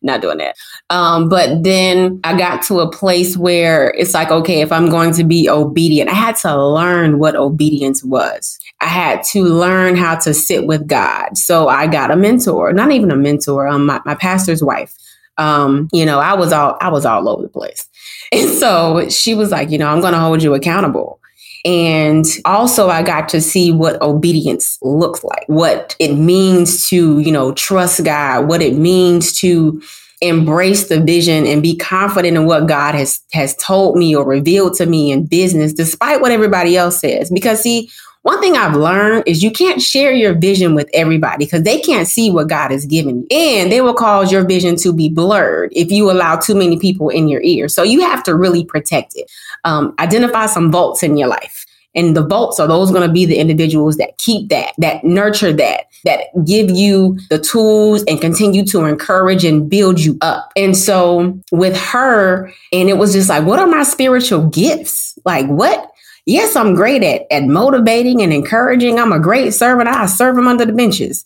not 0.01 0.21
doing 0.21 0.39
that. 0.39 0.55
Um, 0.89 1.29
but 1.29 1.63
then 1.63 2.19
I 2.23 2.35
got 2.35 2.63
to 2.63 2.79
a 2.79 2.91
place 2.91 3.37
where 3.37 3.91
it's 3.91 4.15
like, 4.15 4.31
okay, 4.31 4.61
if 4.61 4.71
I'm 4.71 4.89
going 4.89 5.13
to 5.13 5.23
be 5.23 5.47
obedient, 5.47 6.09
I 6.09 6.13
had 6.13 6.37
to 6.37 6.57
learn 6.57 7.19
what 7.19 7.35
obedience 7.35 8.03
was. 8.03 8.57
I 8.81 8.87
had 8.87 9.21
to 9.25 9.43
learn 9.43 9.95
how 9.95 10.15
to 10.15 10.33
sit 10.33 10.65
with 10.65 10.87
God. 10.87 11.37
So 11.37 11.67
I 11.67 11.85
got 11.85 12.09
a 12.09 12.15
mentor, 12.15 12.73
not 12.73 12.91
even 12.91 13.11
a 13.11 13.15
mentor, 13.15 13.67
um, 13.67 13.85
my, 13.85 14.01
my 14.05 14.15
pastor's 14.15 14.63
wife. 14.63 14.95
Um, 15.37 15.87
you 15.93 16.05
know, 16.05 16.17
I 16.17 16.33
was 16.33 16.51
all 16.51 16.77
I 16.81 16.89
was 16.89 17.05
all 17.05 17.29
over 17.29 17.43
the 17.43 17.49
place. 17.49 17.87
And 18.31 18.49
so 18.49 19.07
she 19.09 19.35
was 19.35 19.51
like, 19.51 19.69
you 19.69 19.77
know, 19.77 19.87
I'm 19.87 20.01
gonna 20.01 20.19
hold 20.19 20.41
you 20.41 20.55
accountable. 20.55 21.19
And 21.65 22.25
also, 22.45 22.87
I 22.87 23.03
got 23.03 23.27
to 23.29 23.41
see 23.41 23.71
what 23.71 24.01
obedience 24.01 24.77
looks 24.81 25.23
like, 25.23 25.43
what 25.47 25.95
it 25.99 26.15
means 26.15 26.87
to, 26.89 27.19
you 27.19 27.31
know, 27.31 27.51
trust 27.53 28.03
God, 28.03 28.47
what 28.47 28.61
it 28.61 28.77
means 28.77 29.37
to 29.39 29.81
embrace 30.21 30.87
the 30.89 30.99
vision 30.99 31.45
and 31.45 31.63
be 31.63 31.77
confident 31.77 32.35
in 32.35 32.45
what 32.45 32.67
God 32.67 32.93
has 32.93 33.21
has 33.31 33.55
told 33.55 33.97
me 33.97 34.15
or 34.15 34.25
revealed 34.25 34.73
to 34.75 34.85
me 34.85 35.11
in 35.11 35.25
business 35.25 35.71
despite 35.71 36.19
what 36.19 36.31
everybody 36.31 36.75
else 36.75 36.99
says. 36.99 37.29
Because 37.29 37.61
see 37.61 37.89
one 38.23 38.41
thing 38.41 38.57
I've 38.57 38.75
learned 38.75 39.23
is 39.27 39.41
you 39.41 39.51
can't 39.51 39.81
share 39.81 40.11
your 40.11 40.33
vision 40.33 40.75
with 40.75 40.89
everybody 40.93 41.45
because 41.45 41.63
they 41.63 41.79
can't 41.79 42.07
see 42.07 42.29
what 42.29 42.49
God 42.49 42.71
has 42.71 42.85
given 42.85 43.21
you. 43.21 43.27
And 43.31 43.71
they 43.71 43.79
will 43.79 43.93
cause 43.93 44.31
your 44.31 44.45
vision 44.45 44.75
to 44.77 44.91
be 44.91 45.07
blurred 45.07 45.71
if 45.73 45.89
you 45.89 46.11
allow 46.11 46.35
too 46.35 46.55
many 46.55 46.77
people 46.77 47.09
in 47.09 47.29
your 47.29 47.41
ear. 47.41 47.69
So 47.69 47.81
you 47.81 48.01
have 48.01 48.23
to 48.23 48.35
really 48.35 48.65
protect 48.65 49.13
it. 49.15 49.31
Um, 49.63 49.95
identify 49.99 50.47
some 50.47 50.71
vaults 50.71 51.01
in 51.01 51.15
your 51.15 51.29
life. 51.29 51.65
And 51.95 52.15
the 52.15 52.25
vaults 52.25 52.59
are 52.59 52.67
those 52.67 52.91
going 52.91 53.07
to 53.07 53.11
be 53.11 53.25
the 53.25 53.37
individuals 53.37 53.97
that 53.97 54.17
keep 54.19 54.49
that, 54.49 54.73
that 54.77 55.03
nurture 55.03 55.53
that, 55.53 55.85
that 56.05 56.25
give 56.45 56.69
you 56.69 57.17
the 57.29 57.39
tools 57.39 58.03
and 58.03 58.21
continue 58.21 58.63
to 58.65 58.85
encourage 58.85 59.43
and 59.43 59.69
build 59.69 59.99
you 59.99 60.17
up. 60.21 60.51
And 60.55 60.77
so 60.77 61.39
with 61.51 61.75
her, 61.77 62.51
and 62.71 62.89
it 62.89 62.97
was 62.97 63.13
just 63.13 63.29
like, 63.29 63.45
what 63.45 63.59
are 63.59 63.67
my 63.67 63.83
spiritual 63.83 64.47
gifts? 64.49 65.17
Like, 65.25 65.47
what? 65.47 65.91
Yes, 66.25 66.55
I'm 66.55 66.75
great 66.75 67.03
at, 67.03 67.23
at 67.31 67.45
motivating 67.45 68.21
and 68.21 68.33
encouraging. 68.33 68.99
I'm 68.99 69.11
a 69.11 69.19
great 69.19 69.53
servant. 69.53 69.89
I 69.89 70.05
serve 70.05 70.35
them 70.35 70.47
under 70.47 70.65
the 70.65 70.73
benches. 70.73 71.25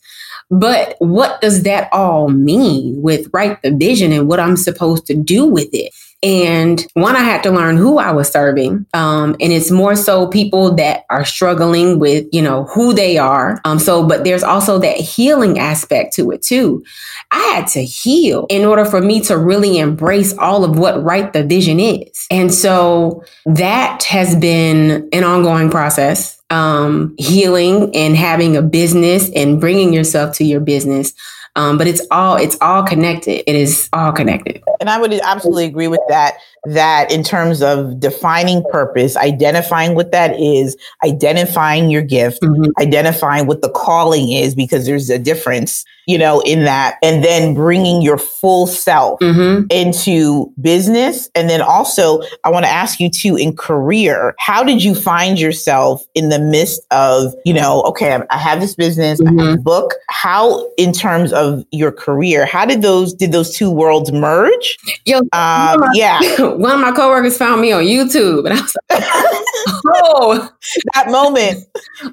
But 0.50 0.96
what 1.00 1.42
does 1.42 1.64
that 1.64 1.90
all 1.92 2.30
mean 2.30 3.02
with 3.02 3.30
write 3.34 3.62
the 3.64 3.72
vision 3.72 4.12
and 4.12 4.28
what 4.28 4.40
I'm 4.40 4.58
supposed 4.58 5.06
to 5.08 5.16
do 5.16 5.46
with 5.46 5.70
it? 5.74 5.94
And 6.24 6.86
one, 6.94 7.18
I 7.18 7.20
had 7.20 7.44
to 7.44 7.52
learn 7.52 7.76
who 7.76 7.98
I 7.98 8.12
was 8.12 8.30
serving. 8.30 8.86
Um, 8.94 9.36
and 9.42 9.52
it's 9.52 9.70
more 9.70 9.96
so 9.96 10.28
people 10.28 10.74
that 10.76 11.06
are 11.10 11.26
struggling 11.26 12.00
with, 12.00 12.26
you 12.32 12.42
know, 12.42 12.64
who 12.66 12.94
they 12.94 13.18
are. 13.18 13.60
Um, 13.66 13.78
so, 13.78 14.08
but 14.08 14.24
there's 14.24 14.44
also 14.44 14.80
that 14.80 14.98
healing 14.98 15.60
aspect 15.60 16.14
to 16.16 16.32
it 16.32 16.42
too. 16.42 16.84
I 17.32 17.40
had 17.56 17.68
to 17.70 17.84
heal 17.84 18.46
in 18.50 18.64
order 18.64 18.86
for 18.86 19.02
me 19.02 19.20
to 19.22 19.38
really 19.38 19.80
embrace 19.80 20.38
all 20.38 20.64
of 20.64 20.80
what 20.80 21.04
write 21.04 21.34
the 21.34 21.44
vision 21.44 21.80
is. 21.80 22.26
And 22.32 22.54
so 22.54 23.26
that 23.46 24.04
has 24.04 24.36
been 24.36 25.10
an 25.12 25.24
ongoing 25.24 25.70
process. 25.70 26.40
Um, 26.50 27.16
healing 27.18 27.96
and 27.96 28.16
having 28.16 28.56
a 28.56 28.62
business 28.62 29.32
and 29.36 29.60
bringing 29.60 29.92
yourself 29.92 30.36
to 30.38 30.44
your 30.44 30.60
business 30.60 31.14
um, 31.56 31.78
but 31.78 31.88
it's 31.88 32.02
all 32.10 32.36
it's 32.36 32.58
all 32.62 32.84
connected. 32.84 33.48
It 33.50 33.56
is 33.56 33.90
all 33.94 34.12
connected. 34.12 34.64
And 34.80 34.90
I 34.90 35.00
would 35.00 35.14
absolutely 35.14 35.66
agree 35.66 35.88
with 35.88 36.02
that. 36.10 36.38
That 36.66 37.12
in 37.12 37.24
terms 37.24 37.62
of 37.62 38.00
defining 38.00 38.64
purpose, 38.72 39.18
identifying 39.18 39.96
what 39.96 40.12
that 40.12 40.40
is, 40.40 40.78
identifying 41.06 41.90
your 41.90 42.02
gift, 42.02 42.42
mm-hmm. 42.42 42.72
identifying 42.80 43.48
what 43.48 43.62
the 43.62 43.70
calling 43.70 44.32
is, 44.32 44.56
because 44.56 44.86
there's 44.86 45.10
a 45.10 45.20
difference 45.20 45.86
you 46.06 46.18
know, 46.18 46.42
in 46.42 46.66
that, 46.66 46.98
and 47.02 47.24
then 47.24 47.54
bringing 47.54 48.02
your 48.02 48.18
full 48.18 48.68
self 48.68 49.20
mm-hmm. 49.20 49.66
into 49.70 50.52
business. 50.60 51.30
And 51.34 51.50
then 51.50 51.62
also, 51.62 52.22
I 52.44 52.50
want 52.50 52.66
to 52.66 52.72
ask 52.72 53.00
you 53.00 53.10
too, 53.10 53.36
in 53.38 53.56
career, 53.56 54.36
how 54.38 54.64
did 54.64 54.84
you 54.84 54.96
find 54.96 55.40
yourself 55.40 56.04
in 56.14 56.30
the 56.30 56.40
midst 56.40 56.82
of, 56.92 57.34
you 57.46 57.54
know, 57.54 57.82
okay, 57.84 58.20
I 58.30 58.38
have 58.38 58.60
this 58.60 58.76
business, 58.76 59.22
mm-hmm. 59.22 59.40
I 59.40 59.44
have 59.44 59.54
a 59.54 59.56
mm-hmm. 59.56 59.64
book. 59.64 59.94
How, 60.10 60.70
in 60.78 60.92
terms 60.92 61.32
of 61.32 61.43
your 61.72 61.92
career, 61.92 62.46
how 62.46 62.66
did 62.66 62.82
those 62.82 63.14
did 63.14 63.32
those 63.32 63.56
two 63.56 63.72
worlds 63.72 64.12
merge? 64.12 64.78
Yo, 65.06 65.20
um, 65.34 65.80
one 65.80 65.90
yeah, 65.96 66.20
one 66.40 66.72
of 66.72 66.80
my 66.80 66.92
coworkers 66.92 67.38
found 67.38 67.62
me 67.62 67.72
on 67.72 67.84
YouTube, 67.84 68.46
and 68.46 68.60
I 68.60 68.62
was 68.62 68.76
like, 68.90 69.04
oh, 69.88 70.50
that 70.94 71.10
moment. 71.10 71.66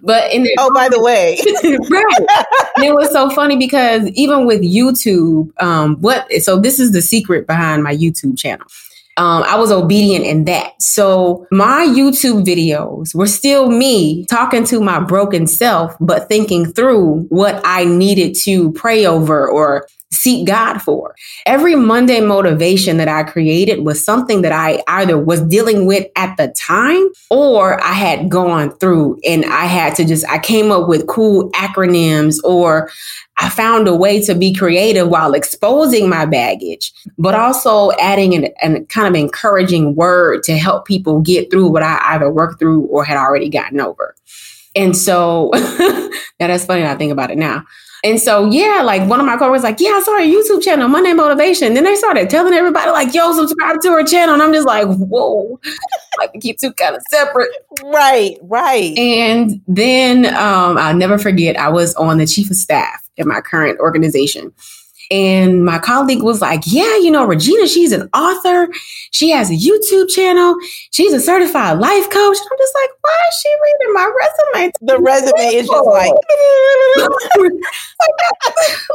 But 0.03 0.33
in 0.33 0.45
the, 0.45 0.57
oh, 0.59 0.73
by 0.75 0.89
the 0.89 1.03
way, 1.03 1.39
right, 1.91 2.85
it 2.87 2.95
was 2.95 3.11
so 3.13 3.31
funny 3.31 3.57
because 3.57 3.81
because 3.81 4.09
even 4.11 4.47
with 4.47 4.63
YouTube, 4.63 5.51
um, 5.63 5.97
what 6.01 6.31
so 6.41 6.59
this 6.59 6.79
is 6.79 6.93
the 6.93 7.03
secret 7.03 7.47
behind 7.47 7.83
my 7.83 7.95
YouTube 7.95 8.39
channel. 8.39 8.67
Um, 9.21 9.43
I 9.43 9.57
was 9.57 9.71
obedient 9.71 10.25
in 10.25 10.47
that. 10.47 10.81
So 10.81 11.47
my 11.51 11.85
YouTube 11.87 12.43
videos 12.43 13.15
were 13.15 13.27
still 13.27 13.69
me 13.69 14.25
talking 14.31 14.65
to 14.65 14.81
my 14.81 14.99
broken 14.99 15.47
self, 15.47 15.95
but 16.01 16.27
thinking 16.27 16.73
through 16.73 17.27
what 17.29 17.61
I 17.63 17.85
needed 17.85 18.35
to 18.45 18.73
pray 18.73 19.05
over 19.05 19.47
or 19.47 19.87
seek 20.13 20.47
God 20.47 20.79
for. 20.79 21.15
Every 21.47 21.77
Monday 21.77 22.21
motivation 22.21 22.97
that 22.97 23.09
I 23.09 23.23
created 23.23 23.85
was 23.85 24.05
something 24.05 24.43
that 24.43 24.53
I 24.53 24.83
either 24.89 25.17
was 25.17 25.41
dealing 25.43 25.87
with 25.87 26.09
at 26.17 26.37
the 26.37 26.49
time 26.49 27.09
or 27.31 27.83
I 27.83 27.93
had 27.93 28.29
gone 28.29 28.77
through 28.79 29.21
and 29.25 29.45
I 29.45 29.67
had 29.67 29.95
to 29.97 30.05
just, 30.05 30.29
I 30.29 30.39
came 30.39 30.73
up 30.73 30.89
with 30.89 31.07
cool 31.07 31.51
acronyms 31.53 32.43
or 32.43 32.91
I 33.39 33.49
found 33.49 33.89
a 33.89 33.95
way 33.95 34.21
to 34.23 34.35
be 34.35 34.53
creative 34.53 35.09
while 35.09 35.33
exposing 35.33 36.09
my 36.09 36.27
baggage, 36.27 36.93
but 37.17 37.35
also 37.35 37.93
adding 37.93 38.35
an, 38.35 38.53
an 38.61 38.87
kind 38.87 39.09
of 39.09 39.19
encouraging 39.19 39.95
word 39.95 40.43
to 40.43 40.59
help 40.59 40.87
people 40.87 41.21
get 41.21 41.51
through 41.51 41.69
what 41.69 41.83
I 41.83 41.99
either 42.15 42.31
worked 42.31 42.59
through 42.59 42.83
or 42.87 43.05
had 43.05 43.17
already 43.17 43.49
gotten 43.49 43.81
over. 43.81 44.15
And 44.77 44.97
so 44.97 45.51
that's 46.39 46.67
funny. 46.67 46.85
I 46.85 46.97
think 46.97 47.13
about 47.13 47.31
it 47.31 47.39
now. 47.39 47.65
And 48.03 48.19
so, 48.19 48.51
yeah, 48.51 48.83
like 48.83 49.09
one 49.09 49.21
of 49.21 49.27
my 49.27 49.37
coworkers, 49.37 49.63
like, 49.63 49.79
yeah, 49.79 49.91
I 49.91 50.03
saw 50.03 50.17
your 50.17 50.43
YouTube 50.43 50.63
channel, 50.63 50.89
Monday 50.89 51.13
Motivation. 51.13 51.75
Then 51.75 51.85
they 51.85 51.95
started 51.97 52.31
telling 52.31 52.55
everybody, 52.55 52.91
like, 52.91 53.15
yo, 53.15 53.33
subscribe 53.33 53.81
to 53.83 53.91
her 53.93 54.05
channel. 54.05 54.35
And 54.35 54.43
I'm 54.43 54.53
just 54.55 54.67
like, 54.67 54.87
whoa, 54.87 55.61
like 56.19 56.33
keep 56.41 56.59
two 56.59 56.73
kind 56.73 56.97
of 56.97 57.03
separate. 57.11 57.51
Right, 57.85 58.39
right. 58.43 58.97
And 58.97 59.61
then 59.69 60.27
um, 60.27 60.79
I'll 60.79 60.97
never 60.97 61.19
forget, 61.19 61.59
I 61.59 61.69
was 61.69 61.95
on 61.97 62.19
the 62.19 62.27
chief 62.27 62.51
of 62.51 62.57
staff 62.57 63.07
in 63.17 63.29
my 63.29 63.41
current 63.41 63.79
organization. 63.81 64.53
And 65.11 65.65
my 65.65 65.79
colleague 65.79 66.23
was 66.23 66.41
like, 66.41 66.63
Yeah, 66.67 66.97
you 66.99 67.11
know, 67.11 67.25
Regina, 67.25 67.67
she's 67.67 67.91
an 67.93 68.09
author. 68.15 68.69
She 69.11 69.31
has 69.31 69.51
a 69.51 69.55
YouTube 69.55 70.09
channel. 70.09 70.57
She's 70.91 71.13
a 71.13 71.21
certified 71.21 71.79
life 71.79 72.09
coach. 72.11 72.39
I'm 72.39 72.59
just 72.59 72.75
like, 72.75 72.91
Why 73.01 73.17
is 73.29 73.35
she 73.43 73.55
reading 73.63 73.95
my 73.95 74.11
resume? 74.21 74.73
The 74.83 74.99
resume 75.01 75.55
is 75.57 75.69
just 75.69 75.87
like, 75.87 76.13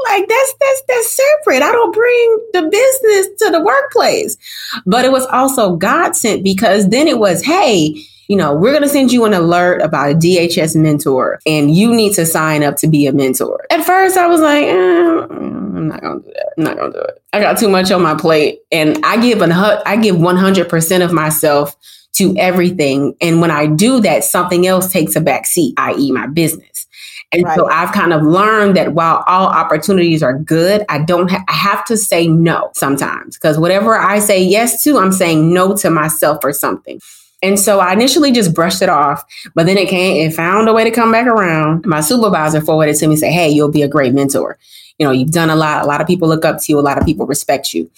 like 0.10 0.28
that's 0.28 0.56
that's 0.60 0.82
that's 0.88 1.18
separate. 1.18 1.62
I 1.62 1.72
don't 1.72 1.94
bring 1.94 2.40
the 2.54 2.64
business 2.70 3.28
to 3.40 3.52
the 3.52 3.62
workplace. 3.62 4.38
But 4.86 5.06
it 5.06 5.12
was 5.12 5.26
also 5.28 5.76
God 5.76 6.16
sent 6.16 6.44
because 6.44 6.90
then 6.90 7.08
it 7.08 7.20
was, 7.20 7.44
hey, 7.44 7.96
you 8.28 8.38
know, 8.38 8.56
we're 8.56 8.72
going 8.72 8.84
to 8.84 8.90
send 8.90 9.12
you 9.12 9.26
an 9.26 9.34
alert 9.34 9.82
about 9.82 10.12
a 10.12 10.16
DHS 10.16 10.76
mentor 10.76 11.40
and 11.46 11.76
you 11.76 11.94
need 11.94 12.14
to 12.14 12.26
sign 12.26 12.64
up 12.64 12.78
to 12.78 12.88
be 12.88 13.06
a 13.06 13.14
mentor. 13.14 13.66
At 13.70 13.86
first, 13.86 14.18
I 14.18 14.26
was 14.28 14.42
like, 14.42 14.66
eh, 14.66 15.28
I'm 15.76 15.88
not 15.88 16.02
to 16.02 16.20
do 16.20 16.34
that. 16.34 16.54
I'm 16.58 16.64
not 16.64 16.76
to 16.76 16.92
do 16.92 17.00
it. 17.00 17.24
I 17.34 17.40
got 17.40 17.58
too 17.58 17.70
much 17.70 17.92
on 17.92 18.02
my 18.02 18.16
plate 18.16 18.60
and 18.72 19.04
I 19.04 19.22
give 19.22 19.42
an, 19.42 19.52
I 19.52 19.98
give 19.98 20.16
100% 20.16 21.04
of 21.04 21.12
myself 21.12 21.76
to 22.14 22.36
everything. 22.38 23.16
And 23.22 23.42
when 23.42 23.52
I 23.52 23.68
do 23.68 24.00
that, 24.02 24.24
something 24.24 24.66
else 24.66 24.92
takes 24.92 25.16
a 25.16 25.22
back 25.22 25.46
seat, 25.46 25.74
i.e. 25.78 26.12
my 26.12 26.28
business. 26.28 26.88
And 27.32 27.44
right. 27.44 27.58
so 27.58 27.70
I've 27.70 27.92
kind 27.92 28.14
of 28.14 28.24
learned 28.24 28.78
that 28.78 28.94
while 28.94 29.24
all 29.28 29.48
opportunities 29.48 30.24
are 30.24 30.38
good, 30.38 30.86
I 30.88 31.00
don't 31.00 31.30
ha- 31.30 31.44
I 31.48 31.54
have 31.54 31.84
to 31.86 31.98
say 31.98 32.28
no 32.28 32.72
sometimes 32.76 33.36
because 33.36 33.58
whatever 33.60 33.98
I 33.98 34.20
say 34.20 34.42
yes 34.42 34.84
to, 34.84 34.98
I'm 34.98 35.12
saying 35.12 35.54
no 35.54 35.76
to 35.78 35.90
myself 35.90 36.40
or 36.44 36.54
something. 36.54 37.02
And 37.46 37.60
so 37.60 37.80
I 37.80 37.94
initially 37.94 38.32
just 38.32 38.56
brushed 38.56 38.82
it 38.82 38.90
off, 38.90 39.24
but 39.54 39.68
then 39.68 39.78
it 39.78 39.88
came, 39.88 40.28
it 40.28 40.34
found 40.34 40.68
a 40.68 40.74
way 40.74 40.84
to 40.84 40.90
come 40.90 41.12
back 41.12 41.28
around. 41.28 41.86
My 41.86 42.02
supervisor 42.02 42.60
forwarded 42.60 42.96
to 42.98 43.08
me, 43.08 43.16
said, 43.16 43.32
Hey, 43.32 43.50
you'll 43.50 43.72
be 43.72 43.84
a 43.84 43.88
great 43.88 44.14
mentor. 44.14 44.58
You 44.98 45.06
know, 45.06 45.12
you've 45.12 45.32
done 45.32 45.52
a 45.52 45.56
lot. 45.56 45.84
A 45.84 45.88
lot 45.88 46.02
of 46.02 46.08
people 46.08 46.28
look 46.28 46.44
up 46.44 46.58
to 46.60 46.72
you. 46.72 46.80
A 46.80 46.82
lot 46.82 46.98
of 46.98 47.06
people 47.06 47.28
respect 47.28 47.74
you. 47.74 47.90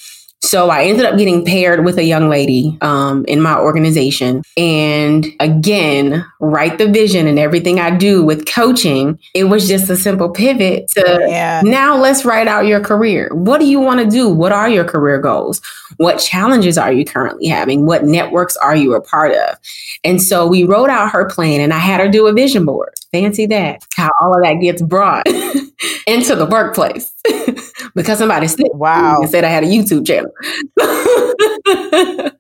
So 0.48 0.70
I 0.70 0.86
ended 0.86 1.06
up 1.06 1.18
getting 1.18 1.44
paired 1.44 1.84
with 1.84 1.98
a 1.98 2.06
young 2.06 2.30
lady 2.30 2.78
um, 2.80 3.26
in 3.26 3.42
my 3.42 3.60
organization. 3.60 4.44
And 4.56 5.28
again, 5.42 6.26
write 6.40 6.78
the 6.78 6.88
vision 6.88 7.28
and 7.28 7.38
everything 7.38 7.82
I 7.82 7.98
do 7.98 8.24
with 8.24 8.46
coaching. 8.46 9.20
It 9.34 9.44
was 9.44 9.68
just 9.68 9.90
a 9.90 9.98
simple 9.98 10.30
pivot 10.30 10.88
to 10.92 11.26
yeah. 11.28 11.62
now 11.66 11.98
let's 11.98 12.24
write 12.24 12.48
out 12.48 12.66
your 12.66 12.80
career. 12.80 13.30
What 13.34 13.60
do 13.60 13.68
you 13.68 13.82
want 13.82 14.00
to 14.00 14.10
do? 14.10 14.30
What 14.30 14.54
are 14.54 14.70
your 14.70 14.86
career 14.86 15.20
goals? 15.20 15.62
What 15.98 16.16
challenges 16.16 16.78
are 16.78 16.94
you 16.94 17.04
currently 17.04 17.48
having? 17.48 17.86
What 17.86 18.06
networks 18.06 18.56
are 18.56 18.76
you 18.76 18.96
a 18.96 19.02
part 19.02 19.34
of? 19.34 19.58
And 20.06 20.22
so 20.22 20.48
we 20.48 20.64
wrote 20.64 20.90
out 20.90 21.12
her 21.12 21.28
plan 21.28 21.60
and 21.60 21.74
I 21.74 21.80
had 21.80 22.00
her 22.00 22.08
do 22.08 22.26
a 22.26 22.32
vision 22.32 22.64
board. 22.64 22.94
Fancy 23.12 23.48
that, 23.48 23.86
how 23.98 24.12
all 24.22 24.34
of 24.34 24.44
that 24.44 24.62
gets 24.62 24.82
brought 24.82 25.28
into 26.08 26.36
the 26.36 26.46
workplace 26.46 27.12
because 27.96 28.20
somebody 28.20 28.48
said, 28.48 28.68
wow. 28.74 29.18
and 29.22 29.30
said 29.30 29.44
I 29.44 29.50
had 29.50 29.64
a 29.64 29.68
YouTube 29.68 30.06
channel. 30.06 30.32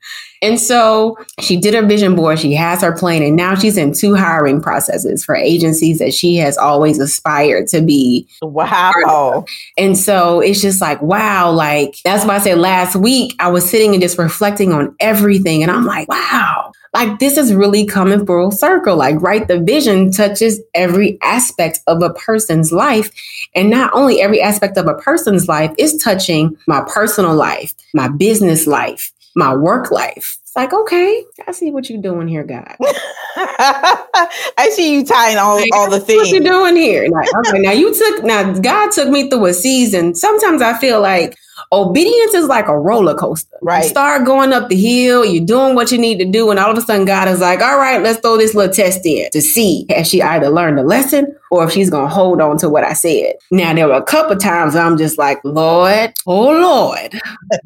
and 0.42 0.60
so 0.60 1.18
she 1.42 1.58
did 1.58 1.74
her 1.74 1.86
vision 1.86 2.16
board. 2.16 2.40
She 2.40 2.54
has 2.54 2.82
her 2.82 2.96
plan, 2.98 3.22
and 3.22 3.36
now 3.36 3.56
she's 3.56 3.78
in 3.78 3.94
two 3.94 4.16
hiring 4.16 4.62
processes 4.62 5.24
for 5.24 5.36
agencies 5.36 6.00
that 6.00 6.14
she 6.14 6.38
has 6.38 6.58
always 6.58 7.00
aspired 7.00 7.68
to 7.68 7.82
be. 7.82 8.28
Wow. 8.42 9.46
And 9.78 9.98
so 9.98 10.40
it's 10.40 10.62
just 10.62 10.82
like, 10.82 11.02
wow. 11.02 11.52
Like, 11.52 11.98
that's 12.04 12.26
why 12.26 12.36
I 12.36 12.40
said 12.40 12.58
last 12.58 12.96
week, 12.96 13.36
I 13.40 13.50
was 13.50 13.70
sitting 13.70 13.94
and 13.94 14.02
just 14.02 14.18
reflecting 14.18 14.72
on 14.74 14.96
everything. 15.00 15.64
And 15.64 15.72
I'm 15.72 15.86
like, 15.86 16.08
wow, 16.08 16.67
like 16.98 17.20
this 17.20 17.38
is 17.38 17.54
really 17.54 17.86
coming 17.86 18.26
full 18.26 18.52
circle. 18.52 18.98
Like, 18.98 19.22
right, 19.22 19.48
the 19.48 19.60
vision 19.60 20.12
touches 20.12 20.60
every 20.74 21.20
aspect 21.22 21.80
of 21.86 22.02
a 22.02 22.12
person's 22.14 22.72
life. 22.72 23.12
And 23.54 23.70
not 23.70 23.94
only 23.94 24.20
every 24.22 24.42
aspect 24.42 24.78
of 24.78 24.88
a 24.88 24.96
person's 24.96 25.48
life, 25.48 25.74
is 25.78 26.02
touching 26.02 26.58
my 26.68 26.84
personal 26.88 27.36
life, 27.36 27.74
my 27.94 28.08
business 28.08 28.66
life, 28.66 29.12
my 29.36 29.56
work 29.56 29.92
life. 29.92 30.38
Like, 30.58 30.74
okay, 30.74 31.24
I 31.46 31.52
see 31.52 31.70
what 31.70 31.88
you're 31.88 32.02
doing 32.02 32.28
here, 32.28 32.44
God. 32.44 32.76
I 33.38 34.70
see 34.72 34.96
you 34.96 35.06
tying 35.06 35.38
all, 35.38 35.58
like, 35.58 35.70
all 35.76 35.88
the 35.88 36.00
things. 36.00 36.18
What 36.18 36.30
you 36.30 36.44
doing 36.44 36.76
here? 36.76 37.08
Like, 37.18 37.30
okay, 37.48 37.60
now 37.60 37.74
you 37.74 37.94
took 37.94 38.24
now 38.24 38.54
God 38.54 38.92
took 38.92 39.08
me 39.08 39.30
through 39.30 39.46
a 39.46 39.54
season. 39.54 40.16
Sometimes 40.16 40.64
I 40.64 40.76
feel 40.80 41.00
like 41.00 41.38
Obedience 41.72 42.34
is 42.34 42.48
like 42.48 42.68
a 42.68 42.78
roller 42.78 43.16
coaster. 43.16 43.58
Right. 43.62 43.84
You 43.84 43.90
start 43.90 44.26
going 44.26 44.54
up 44.54 44.70
the 44.70 44.76
hill, 44.76 45.26
you're 45.26 45.46
doing 45.46 45.76
what 45.76 45.92
you 45.92 45.98
need 45.98 46.20
to 46.20 46.26
do, 46.26 46.50
and 46.50 46.60
all 46.60 46.72
of 46.72 46.78
a 46.78 46.82
sudden 46.82 47.06
God 47.06 47.28
is 47.28 47.42
like, 47.42 47.62
all 47.62 47.78
right, 47.78 48.02
let's 48.02 48.20
throw 48.20 48.38
this 48.38 48.56
little 48.56 48.74
test 48.74 49.06
in 49.06 49.30
to 49.32 49.42
see 49.42 49.86
has 49.90 50.08
she 50.08 50.22
either 50.22 50.50
learned 50.50 50.80
a 50.80 50.84
lesson 50.84 51.36
or 51.52 51.66
if 51.66 51.72
she's 51.72 51.90
gonna 51.90 52.08
hold 52.08 52.42
on 52.42 52.58
to 52.60 52.70
what 52.70 52.84
I 52.84 52.94
said. 52.94 53.34
Now 53.52 53.74
there 53.74 53.88
were 53.88 53.96
a 53.96 54.04
couple 54.04 54.36
times 54.38 54.76
I'm 54.76 54.98
just 54.98 55.18
like, 55.18 55.40
Lord, 55.44 56.14
oh 56.26 56.52
Lord. 56.52 57.20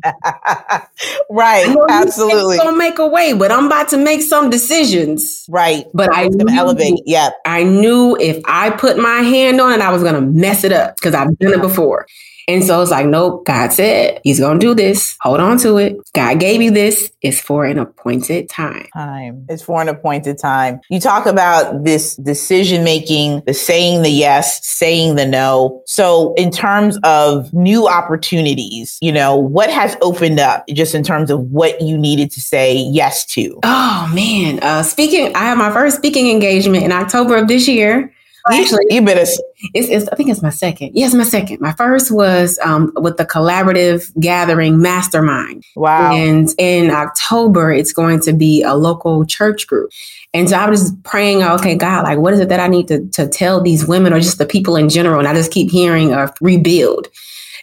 right. 1.30 1.76
Absolutely. 1.90 2.58
Make 2.82 3.00
a 3.00 3.08
way, 3.08 3.34
but 3.34 3.52
I'm 3.52 3.68
about 3.68 3.88
to 3.90 3.98
make 3.98 4.22
some 4.22 4.50
decisions. 4.50 5.46
Right. 5.48 5.86
But 5.94 6.10
I 6.14 6.28
knew, 6.28 6.48
elevate. 6.50 7.02
Yeah. 7.06 7.30
I 7.46 7.64
knew 7.64 8.18
if 8.20 8.42
I 8.46 8.72
put 8.72 8.98
my 8.98 9.22
hand 9.22 9.62
on 9.62 9.72
it, 9.72 9.82
I 9.82 9.92
was 9.92 10.04
gonna 10.04 10.22
mess 10.22 10.64
it 10.64 10.72
up 10.72 10.98
because 10.98 11.14
I've 11.14 11.38
done 11.40 11.54
it 11.54 11.62
before. 11.62 12.08
And 12.48 12.64
so 12.64 12.82
it's 12.82 12.92
like, 12.92 13.06
nope, 13.06 13.46
God 13.46 13.72
said 13.72 14.20
he's 14.24 14.40
going 14.40 14.60
to 14.60 14.66
do 14.66 14.74
this. 14.74 15.16
Hold 15.22 15.40
on 15.40 15.58
to 15.60 15.78
it. 15.78 15.98
God 16.14 16.40
gave 16.40 16.62
you 16.62 16.72
this. 16.72 17.12
It's 17.22 17.40
for 17.40 17.66
an 17.66 17.78
appointed 17.78 18.50
time. 18.50 18.88
Time. 18.94 19.46
It's 19.50 19.64
for 19.64 19.82
an 19.82 19.90
appointed 19.90 20.38
time. 20.38 20.82
You 20.90 21.00
talk 21.00 21.26
about 21.26 21.84
this 21.84 22.16
decision 22.18 22.84
making, 22.84 23.44
the 23.46 23.54
saying 23.54 24.02
the 24.02 24.10
yes, 24.10 24.66
saying 24.66 25.16
the 25.16 25.26
no. 25.26 25.82
So 25.86 26.34
in 26.36 26.52
terms 26.52 26.98
of 27.04 27.54
new 27.54 27.88
opportunities, 27.88 28.98
you 29.02 29.12
know, 29.12 29.36
what 29.36 29.70
has 29.70 29.96
opened 30.02 30.40
up 30.40 30.66
just 30.70 30.96
in 30.96 31.04
terms 31.04 31.30
of 31.30 31.52
what 31.52 31.82
you 31.82 31.98
needed 31.98 32.32
to 32.32 32.42
say 32.42 32.76
yes 32.76 33.26
to? 33.28 33.60
Oh 33.64 34.12
man. 34.14 34.60
Uh, 34.62 34.84
speaking, 34.84 35.36
I 35.36 35.46
have 35.46 35.58
my 35.58 35.72
first 35.72 35.98
speaking 35.98 36.30
engagement 36.30 36.84
in 36.84 36.92
October 36.92 37.38
of 37.38 37.48
this 37.48 37.68
year. 37.68 38.14
Actually, 38.50 38.86
you 38.90 39.04
better. 39.04 39.22
It's, 39.22 39.42
it's, 39.90 40.08
I 40.08 40.16
think 40.16 40.30
it's 40.30 40.42
my 40.42 40.50
second. 40.50 40.92
Yes, 40.94 41.14
my 41.14 41.24
second. 41.24 41.60
My 41.62 41.74
first 41.74 42.12
was 42.12 42.58
um, 42.60 42.92
with 42.96 43.18
the 43.18 43.26
collaborative 43.26 44.12
gathering 44.20 44.82
mastermind. 44.82 45.66
Wow. 45.76 46.14
And 46.14 46.50
in 46.58 46.90
October, 46.90 47.72
it's 47.72 47.94
going 47.94 48.20
to 48.22 48.34
be 48.34 48.64
a 48.64 48.74
local 48.74 49.26
church 49.26 49.68
group. 49.68 49.92
And 50.34 50.50
so 50.50 50.58
I 50.58 50.70
was 50.70 50.94
praying, 51.04 51.44
okay, 51.44 51.76
God, 51.76 52.04
like, 52.04 52.18
what 52.18 52.34
is 52.34 52.40
it 52.40 52.50
that 52.50 52.60
I 52.60 52.68
need 52.68 52.88
to, 52.88 53.06
to 53.10 53.28
tell 53.28 53.62
these 53.62 53.86
women 53.86 54.14
or 54.14 54.20
just 54.20 54.38
the 54.38 54.46
people 54.46 54.76
in 54.76 54.90
general? 54.90 55.20
And 55.20 55.28
I 55.28 55.34
just 55.34 55.52
keep 55.52 55.70
hearing 55.70 56.14
of 56.14 56.32
rebuild. 56.40 57.10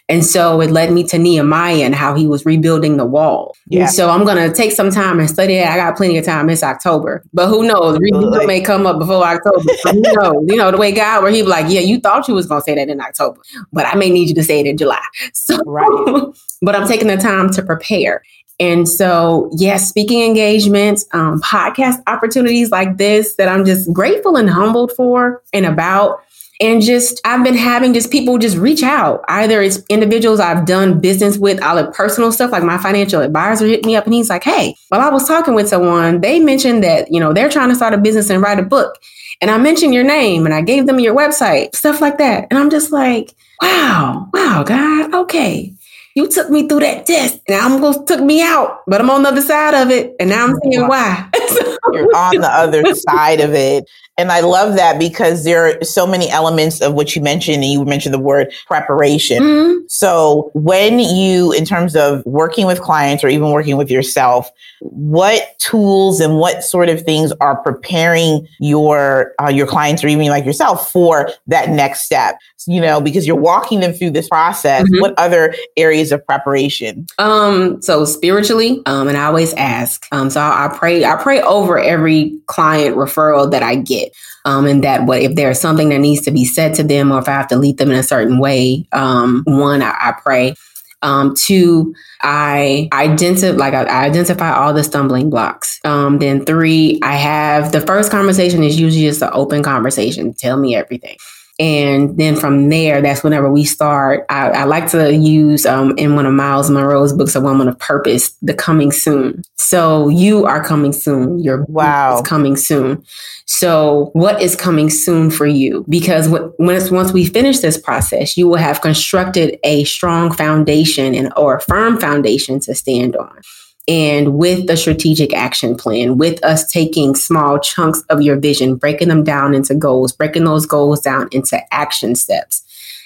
And 0.09 0.25
so 0.25 0.59
it 0.59 0.71
led 0.71 0.91
me 0.91 1.03
to 1.05 1.19
Nehemiah 1.19 1.83
and 1.83 1.93
how 1.93 2.15
he 2.15 2.27
was 2.27 2.43
rebuilding 2.43 2.97
the 2.97 3.05
wall. 3.05 3.55
Yeah. 3.67 3.81
And 3.81 3.89
so 3.91 4.09
I'm 4.09 4.25
going 4.25 4.37
to 4.37 4.53
take 4.53 4.71
some 4.71 4.89
time 4.89 5.19
and 5.19 5.29
study 5.29 5.53
it. 5.53 5.67
I 5.67 5.77
got 5.77 5.95
plenty 5.95 6.17
of 6.17 6.25
time. 6.25 6.49
It's 6.49 6.63
October. 6.63 7.23
But 7.31 7.47
who 7.47 7.67
knows? 7.67 7.99
Rebuild 7.99 8.47
may 8.47 8.59
come 8.59 8.87
up 8.87 8.97
before 8.97 9.23
October. 9.23 9.63
who 9.83 10.01
knows? 10.01 10.45
You 10.47 10.55
know, 10.55 10.71
the 10.71 10.77
way 10.77 10.91
God, 10.91 11.21
where 11.21 11.31
he 11.31 11.43
like, 11.43 11.67
yeah, 11.69 11.81
you 11.81 11.99
thought 11.99 12.27
you 12.27 12.33
was 12.33 12.47
going 12.47 12.61
to 12.61 12.65
say 12.65 12.73
that 12.73 12.89
in 12.89 12.99
October, 12.99 13.39
but 13.71 13.85
I 13.85 13.93
may 13.95 14.09
need 14.09 14.29
you 14.29 14.35
to 14.35 14.43
say 14.43 14.59
it 14.59 14.65
in 14.65 14.77
July. 14.77 14.99
So, 15.33 15.57
right. 15.65 16.33
but 16.61 16.75
I'm 16.75 16.87
taking 16.87 17.07
the 17.07 17.17
time 17.17 17.49
to 17.51 17.63
prepare. 17.63 18.23
And 18.59 18.89
so, 18.89 19.49
yes, 19.53 19.61
yeah, 19.61 19.77
speaking 19.77 20.21
engagements, 20.21 21.05
um, 21.13 21.41
podcast 21.41 22.01
opportunities 22.07 22.71
like 22.71 22.97
this 22.97 23.35
that 23.35 23.47
I'm 23.47 23.63
just 23.65 23.91
grateful 23.93 24.35
and 24.35 24.49
humbled 24.49 24.91
for 24.91 25.41
and 25.53 25.65
about 25.65 26.21
and 26.61 26.81
just, 26.81 27.21
I've 27.23 27.43
been 27.43 27.55
having 27.55 27.93
just 27.93 28.11
people 28.11 28.37
just 28.37 28.57
reach 28.57 28.83
out. 28.83 29.23
Either 29.29 29.61
it's 29.61 29.81
individuals 29.87 30.39
I've 30.39 30.65
done 30.65 30.99
business 30.99 31.37
with, 31.37 31.61
all 31.63 31.75
the 31.75 31.89
personal 31.91 32.31
stuff, 32.31 32.51
like 32.51 32.63
my 32.63 32.77
financial 32.77 33.21
advisor 33.21 33.65
hit 33.65 33.85
me 33.85 33.95
up 33.95 34.05
and 34.05 34.13
he's 34.13 34.29
like, 34.29 34.43
Hey, 34.43 34.75
while 34.89 35.01
I 35.01 35.09
was 35.09 35.27
talking 35.27 35.53
with 35.53 35.69
someone, 35.69 36.19
they 36.19 36.39
mentioned 36.39 36.83
that, 36.83 37.11
you 37.11 37.19
know, 37.19 37.31
they're 37.31 37.49
trying 37.49 37.69
to 37.69 37.75
start 37.75 37.93
a 37.93 37.97
business 37.97 38.29
and 38.29 38.41
write 38.41 38.59
a 38.59 38.63
book. 38.63 38.95
And 39.41 39.49
I 39.49 39.57
mentioned 39.57 39.93
your 39.93 40.03
name 40.03 40.45
and 40.45 40.53
I 40.53 40.61
gave 40.61 40.85
them 40.85 40.99
your 40.99 41.15
website, 41.15 41.75
stuff 41.75 42.01
like 42.01 42.17
that. 42.17 42.47
And 42.49 42.59
I'm 42.59 42.69
just 42.69 42.91
like, 42.91 43.33
wow, 43.61 44.27
wow, 44.33 44.63
God, 44.63 45.13
okay. 45.13 45.73
You 46.15 46.27
took 46.27 46.49
me 46.49 46.67
through 46.67 46.81
that 46.81 47.05
test 47.05 47.39
and 47.47 47.61
almost 47.61 48.05
took 48.05 48.19
me 48.19 48.41
out, 48.41 48.79
but 48.87 48.99
I'm 48.99 49.09
on 49.09 49.23
the 49.23 49.29
other 49.29 49.41
side 49.41 49.73
of 49.73 49.89
it. 49.91 50.13
And 50.19 50.29
now 50.29 50.47
I'm 50.47 50.55
seeing 50.63 50.87
why. 50.87 51.29
You're 51.93 52.13
on 52.15 52.35
the 52.35 52.49
other 52.51 52.93
side 52.93 53.39
of 53.39 53.53
it. 53.53 53.85
And 54.19 54.31
I 54.31 54.41
love 54.41 54.75
that 54.75 54.99
because 54.99 55.45
there 55.45 55.65
are 55.65 55.83
so 55.83 56.05
many 56.05 56.29
elements 56.29 56.81
of 56.81 56.93
what 56.93 57.15
you 57.15 57.21
mentioned, 57.21 57.63
and 57.63 57.71
you 57.71 57.85
mentioned 57.85 58.13
the 58.13 58.19
word 58.19 58.53
preparation. 58.67 59.41
Mm-hmm. 59.41 59.77
So, 59.87 60.51
when 60.53 60.99
you, 60.99 61.53
in 61.53 61.65
terms 61.65 61.95
of 61.95 62.23
working 62.25 62.67
with 62.67 62.81
clients 62.81 63.23
or 63.23 63.29
even 63.29 63.51
working 63.51 63.77
with 63.77 63.89
yourself, 63.89 64.51
what 64.81 65.57
tools 65.59 66.19
and 66.19 66.37
what 66.37 66.63
sort 66.63 66.89
of 66.89 67.01
things 67.01 67.31
are 67.41 67.57
preparing 67.57 68.47
your 68.59 69.33
uh, 69.41 69.49
your 69.49 69.67
clients 69.67 70.03
or 70.03 70.07
even 70.07 70.27
like 70.27 70.45
yourself 70.45 70.91
for 70.91 71.29
that 71.47 71.69
next 71.69 72.03
step? 72.03 72.37
You 72.67 72.81
know, 72.81 72.99
because 73.01 73.25
you're 73.25 73.37
walking 73.37 73.79
them 73.79 73.93
through 73.93 74.11
this 74.11 74.27
process. 74.27 74.83
Mm-hmm. 74.83 75.01
What 75.01 75.17
other 75.17 75.55
areas 75.77 76.11
of 76.11 76.25
preparation? 76.25 77.07
Um, 77.17 77.81
so 77.81 78.05
spiritually, 78.05 78.81
um, 78.85 79.07
and 79.07 79.17
I 79.17 79.25
always 79.25 79.53
ask. 79.53 80.05
Um, 80.11 80.29
so 80.29 80.41
I, 80.41 80.65
I 80.65 80.77
pray. 80.77 81.05
I 81.05 81.15
pray 81.15 81.29
pray 81.29 81.41
over 81.41 81.77
every 81.77 82.35
client 82.47 82.95
referral 82.95 83.51
that 83.51 83.61
I 83.61 83.75
get. 83.75 84.08
Um, 84.45 84.65
and 84.65 84.83
that 84.83 85.05
what 85.05 85.21
if 85.21 85.35
there's 85.35 85.59
something 85.59 85.89
that 85.89 85.99
needs 85.99 86.21
to 86.23 86.31
be 86.31 86.45
said 86.45 86.73
to 86.75 86.83
them 86.83 87.11
or 87.11 87.19
if 87.19 87.27
I 87.27 87.33
have 87.33 87.47
to 87.49 87.57
lead 87.57 87.77
them 87.77 87.91
in 87.91 87.97
a 87.97 88.03
certain 88.03 88.39
way, 88.39 88.87
um, 88.91 89.43
one, 89.45 89.81
I, 89.81 89.89
I 89.89 90.13
pray. 90.23 90.55
Um, 91.01 91.33
two, 91.33 91.93
I 92.21 92.89
identify 92.91 93.55
like 93.55 93.73
I, 93.73 93.83
I, 93.83 94.05
identify 94.05 94.53
all 94.53 94.73
the 94.73 94.83
stumbling 94.83 95.29
blocks. 95.29 95.79
Um, 95.85 96.19
then 96.19 96.45
three, 96.45 96.99
I 97.01 97.15
have 97.15 97.71
the 97.71 97.79
first 97.79 98.11
conversation 98.11 98.63
is 98.63 98.79
usually 98.79 99.05
just 99.05 99.21
an 99.21 99.29
open 99.31 99.63
conversation. 99.63 100.33
Tell 100.33 100.57
me 100.57 100.75
everything. 100.75 101.17
And 101.59 102.17
then 102.17 102.37
from 102.37 102.69
there, 102.69 103.01
that's 103.01 103.21
whenever 103.21 103.51
we 103.51 103.65
start. 103.65 104.25
I, 104.29 104.49
I 104.49 104.63
like 104.63 104.89
to 104.91 105.13
use 105.13 105.65
um, 105.65 105.97
in 105.97 106.15
one 106.15 106.25
of 106.25 106.33
Myles 106.33 106.69
Munroe's 106.69 107.11
books, 107.11 107.35
A 107.35 107.41
Woman 107.41 107.67
of 107.67 107.77
Purpose, 107.77 108.31
the 108.41 108.53
coming 108.53 108.93
soon. 108.93 109.43
So 109.55 110.07
you 110.07 110.45
are 110.45 110.63
coming 110.63 110.93
soon. 110.93 111.39
Your 111.39 111.65
wow 111.67 112.15
is 112.15 112.27
coming 112.27 112.55
soon. 112.55 113.03
So 113.45 114.11
what 114.13 114.41
is 114.41 114.55
coming 114.55 114.89
soon 114.89 115.29
for 115.29 115.47
you? 115.47 115.85
Because 115.89 116.29
when 116.29 116.75
it's, 116.75 116.91
once 116.91 117.11
we 117.11 117.25
finish 117.25 117.59
this 117.59 117.77
process, 117.77 118.37
you 118.37 118.47
will 118.47 118.57
have 118.57 118.79
constructed 118.79 119.59
a 119.63 119.83
strong 119.83 120.31
foundation 120.31 121.13
and 121.13 121.33
or 121.35 121.57
a 121.57 121.61
firm 121.61 121.99
foundation 121.99 122.59
to 122.61 122.73
stand 122.73 123.17
on. 123.17 123.41
And 123.89 124.35
with 124.35 124.67
the 124.67 124.77
strategic 124.77 125.33
action 125.33 125.75
plan, 125.75 126.19
with 126.19 126.43
us 126.45 126.71
taking 126.71 127.15
small 127.15 127.57
chunks 127.57 128.03
of 128.09 128.21
your 128.21 128.39
vision, 128.39 128.75
breaking 128.75 129.07
them 129.07 129.23
down 129.23 129.55
into 129.55 129.73
goals, 129.73 130.11
breaking 130.11 130.43
those 130.43 130.67
goals 130.67 131.01
down 131.01 131.27
into 131.31 131.59
action 131.73 132.13
steps. 132.13 132.63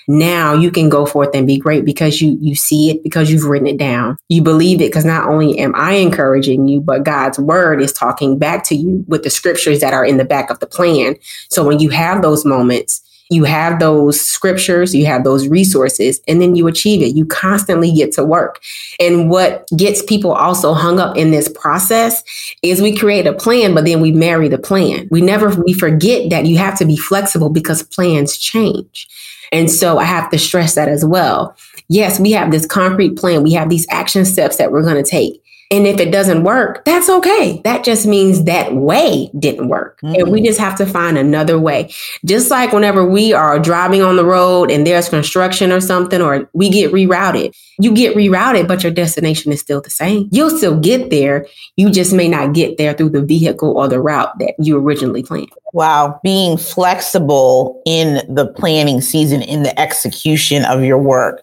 Now 0.10 0.54
you 0.54 0.69
can 0.69 0.89
go 0.89 1.06
forth 1.06 1.30
and 1.34 1.48
be 1.48 1.58
great 1.58 1.86
because 1.86 2.22
you 2.22 2.38
you 2.41 2.56
see 2.56 2.89
it 2.89 3.02
because 3.02 3.32
you've 3.32 3.46
written 3.46 3.67
it 3.67 3.78
down. 3.78 4.17
You 4.28 4.41
believe 4.41 4.82
it 4.82 4.89
because 4.89 5.06
not 5.06 5.30
only 5.30 5.58
am 5.58 5.74
I 5.76 5.93
encouraging 5.93 6.67
you, 6.67 6.82
but 6.82 7.06
God's 7.06 7.39
word 7.39 7.82
is 7.82 7.93
talking 7.93 8.38
back 8.38 8.65
to 8.65 8.76
you 8.76 9.06
with 9.08 9.24
the 9.24 9.30
scriptures 9.30 9.80
that 9.80 9.93
are 9.93 10.06
in 10.06 10.17
the 10.17 10.26
back 10.26 10.50
of 10.50 10.60
the 10.60 10.67
plan. 10.67 11.15
So 11.50 11.65
when 11.65 11.80
you 11.80 11.89
have 11.91 12.22
those 12.22 12.43
moments, 12.43 13.02
you 13.34 13.43
have 13.43 13.80
those 13.80 14.22
scriptures, 14.22 14.93
you 14.93 15.06
have 15.06 15.24
those 15.24 15.48
resources, 15.48 16.22
and 16.28 16.41
then 16.41 16.56
you 16.56 16.67
achieve 16.67 17.02
it. 17.02 17.15
You 17.15 17.26
constantly 17.26 17.91
get 17.91 18.12
to 18.13 18.24
work. 18.24 18.62
And 19.00 19.30
what 19.30 19.67
gets 19.76 20.02
people 20.02 20.32
also 20.32 20.74
hung 20.74 21.00
up 21.00 21.17
in 21.17 21.32
this 21.32 21.50
process 21.50 22.24
is 22.62 22.82
we 22.82 22.96
create 22.96 23.28
a 23.28 23.34
plan, 23.34 23.74
but 23.74 23.86
then 23.86 24.00
we 24.00 24.12
marry 24.12 24.48
the 24.48 24.58
plan. 24.58 25.08
We 25.12 25.22
never, 25.22 25.50
we 25.63 25.74
forget 25.74 26.30
that 26.30 26.46
you 26.46 26.58
have 26.58 26.78
to 26.80 26.86
be 26.86 26.98
flexible 26.98 27.50
because 27.50 27.84
plans 27.84 28.38
change. 28.38 29.08
And 29.52 29.69
so 29.69 30.00
I 30.00 30.06
have 30.06 30.32
to 30.32 30.39
stress 30.39 30.76
that 30.76 30.88
as 30.88 31.06
well. 31.06 31.56
Yes, 31.88 32.19
we 32.19 32.32
have 32.32 32.52
this 32.52 32.65
concrete 32.65 33.17
plan. 33.17 33.43
We 33.43 33.54
have 33.54 33.69
these 33.69 33.86
action 33.89 34.26
steps 34.26 34.58
that 34.58 34.72
we're 34.72 34.82
going 34.82 35.04
to 35.04 35.10
take. 35.10 35.43
And 35.74 35.88
if 35.88 36.00
it 36.00 36.12
doesn't 36.12 36.44
work, 36.44 36.86
that's 36.86 37.10
okay. 37.10 37.60
That 37.64 37.84
just 37.84 38.06
means 38.06 38.44
that 38.44 38.76
way 38.76 39.32
didn't 39.40 39.70
work. 39.70 40.00
Mm-hmm. 40.02 40.22
And 40.22 40.32
we 40.32 40.40
mm. 40.40 40.46
just 40.46 40.60
have 40.60 40.78
to 40.78 40.86
find 40.86 41.18
another 41.18 41.60
way. 41.60 41.92
Just 42.24 42.52
like 42.52 42.74
whenever 42.74 43.04
we 43.04 43.34
are 43.34 43.58
driving 43.58 44.04
on 44.04 44.16
the 44.16 44.24
road 44.24 44.70
and 44.70 44.86
there's 44.86 45.10
construction 45.10 45.72
or 45.72 45.82
something, 45.82 46.22
or 46.22 46.48
we 46.54 46.70
get 46.70 46.92
rerouted, 46.92 47.56
you 47.80 47.92
get 47.92 48.16
rerouted, 48.16 48.68
but 48.68 48.84
your 48.84 48.92
destination 48.92 49.52
is 49.52 49.62
still 49.62 49.82
the 49.82 49.90
same. 49.90 50.30
You'll 50.32 50.56
still 50.56 50.80
get 50.80 51.10
there. 51.10 51.48
You 51.76 51.90
just 51.90 52.14
may 52.14 52.28
not 52.28 52.54
get 52.54 52.78
there 52.78 52.94
through 52.94 53.10
the 53.10 53.26
vehicle 53.26 53.76
or 53.76 53.88
the 53.88 54.00
route 54.00 54.38
that 54.38 54.54
you 54.60 54.78
originally 54.78 55.24
planned. 55.24 55.50
Wow. 55.74 56.20
Being 56.24 56.56
flexible 56.56 57.82
in 57.88 58.22
the 58.32 58.46
planning 58.46 59.02
season, 59.02 59.42
in 59.42 59.64
the 59.64 59.78
execution 59.80 60.66
of 60.66 60.84
your 60.84 61.00
work 61.00 61.42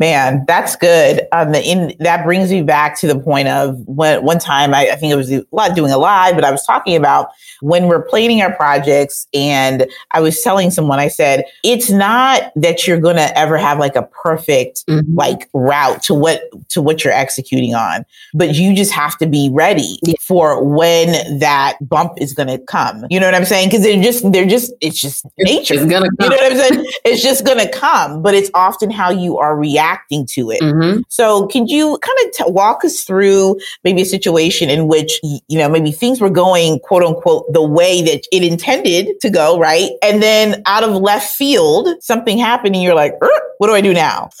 Man, 0.00 0.46
that's 0.46 0.76
good. 0.76 1.28
Um, 1.30 1.54
in 1.54 1.94
that 2.00 2.24
brings 2.24 2.50
me 2.50 2.62
back 2.62 2.98
to 3.00 3.06
the 3.06 3.18
point 3.18 3.48
of 3.48 3.76
when 3.86 4.24
one 4.24 4.38
time 4.38 4.72
I, 4.72 4.88
I 4.88 4.96
think 4.96 5.12
it 5.12 5.16
was 5.16 5.30
a 5.30 5.44
lot 5.52 5.76
doing 5.76 5.92
a 5.92 5.98
live, 5.98 6.36
but 6.36 6.42
I 6.42 6.50
was 6.50 6.64
talking 6.64 6.96
about 6.96 7.28
when 7.60 7.86
we're 7.86 8.00
planning 8.00 8.40
our 8.40 8.56
projects, 8.56 9.28
and 9.34 9.86
I 10.12 10.22
was 10.22 10.40
telling 10.40 10.70
someone, 10.70 10.98
I 10.98 11.08
said, 11.08 11.44
it's 11.62 11.90
not 11.90 12.50
that 12.56 12.86
you're 12.86 12.98
gonna 12.98 13.30
ever 13.36 13.58
have 13.58 13.78
like 13.78 13.94
a 13.94 14.04
perfect 14.04 14.86
mm-hmm. 14.86 15.14
like 15.14 15.50
route 15.52 16.02
to 16.04 16.14
what 16.14 16.44
to 16.70 16.80
what 16.80 17.04
you're 17.04 17.12
executing 17.12 17.74
on, 17.74 18.06
but 18.32 18.54
you 18.54 18.74
just 18.74 18.92
have 18.92 19.18
to 19.18 19.26
be 19.26 19.50
ready 19.52 19.98
yeah. 20.02 20.14
for 20.18 20.64
when 20.64 21.38
that 21.40 21.76
bump 21.82 22.14
is 22.16 22.32
gonna 22.32 22.58
come. 22.58 23.04
You 23.10 23.20
know 23.20 23.26
what 23.26 23.34
I'm 23.34 23.44
saying? 23.44 23.68
Because 23.68 23.82
they're 23.82 24.02
just 24.02 24.32
they're 24.32 24.46
just 24.46 24.72
it's 24.80 24.98
just 24.98 25.26
nature. 25.40 25.74
It's 25.74 25.84
gonna 25.84 26.08
come. 26.18 26.30
You 26.30 26.30
know 26.30 26.36
what 26.36 26.52
I'm 26.52 26.58
saying? 26.58 26.86
it's 27.04 27.22
just 27.22 27.44
gonna 27.44 27.68
come, 27.68 28.22
but 28.22 28.32
it's 28.32 28.50
often 28.54 28.90
how 28.90 29.10
you 29.10 29.36
are 29.36 29.54
reacting 29.54 29.89
reacting 29.90 30.26
to 30.26 30.50
it. 30.50 30.60
Mm-hmm. 30.60 31.00
So, 31.08 31.46
can 31.46 31.66
you 31.66 31.98
kind 31.98 32.18
of 32.26 32.32
t- 32.32 32.52
walk 32.52 32.84
us 32.84 33.02
through 33.02 33.58
maybe 33.84 34.02
a 34.02 34.06
situation 34.06 34.70
in 34.70 34.88
which, 34.88 35.20
you 35.22 35.58
know, 35.58 35.68
maybe 35.68 35.92
things 35.92 36.20
were 36.20 36.30
going, 36.30 36.78
quote 36.80 37.02
unquote, 37.02 37.52
the 37.52 37.62
way 37.62 38.02
that 38.02 38.22
it 38.32 38.42
intended 38.42 39.20
to 39.20 39.30
go, 39.30 39.58
right? 39.58 39.90
And 40.02 40.22
then 40.22 40.62
out 40.66 40.84
of 40.84 40.94
left 40.94 41.34
field, 41.34 41.88
something 42.00 42.38
happened 42.38 42.74
and 42.74 42.82
you're 42.82 42.94
like, 42.94 43.14
er, 43.22 43.42
what 43.58 43.66
do 43.66 43.74
I 43.74 43.80
do 43.80 43.92
now? 43.92 44.30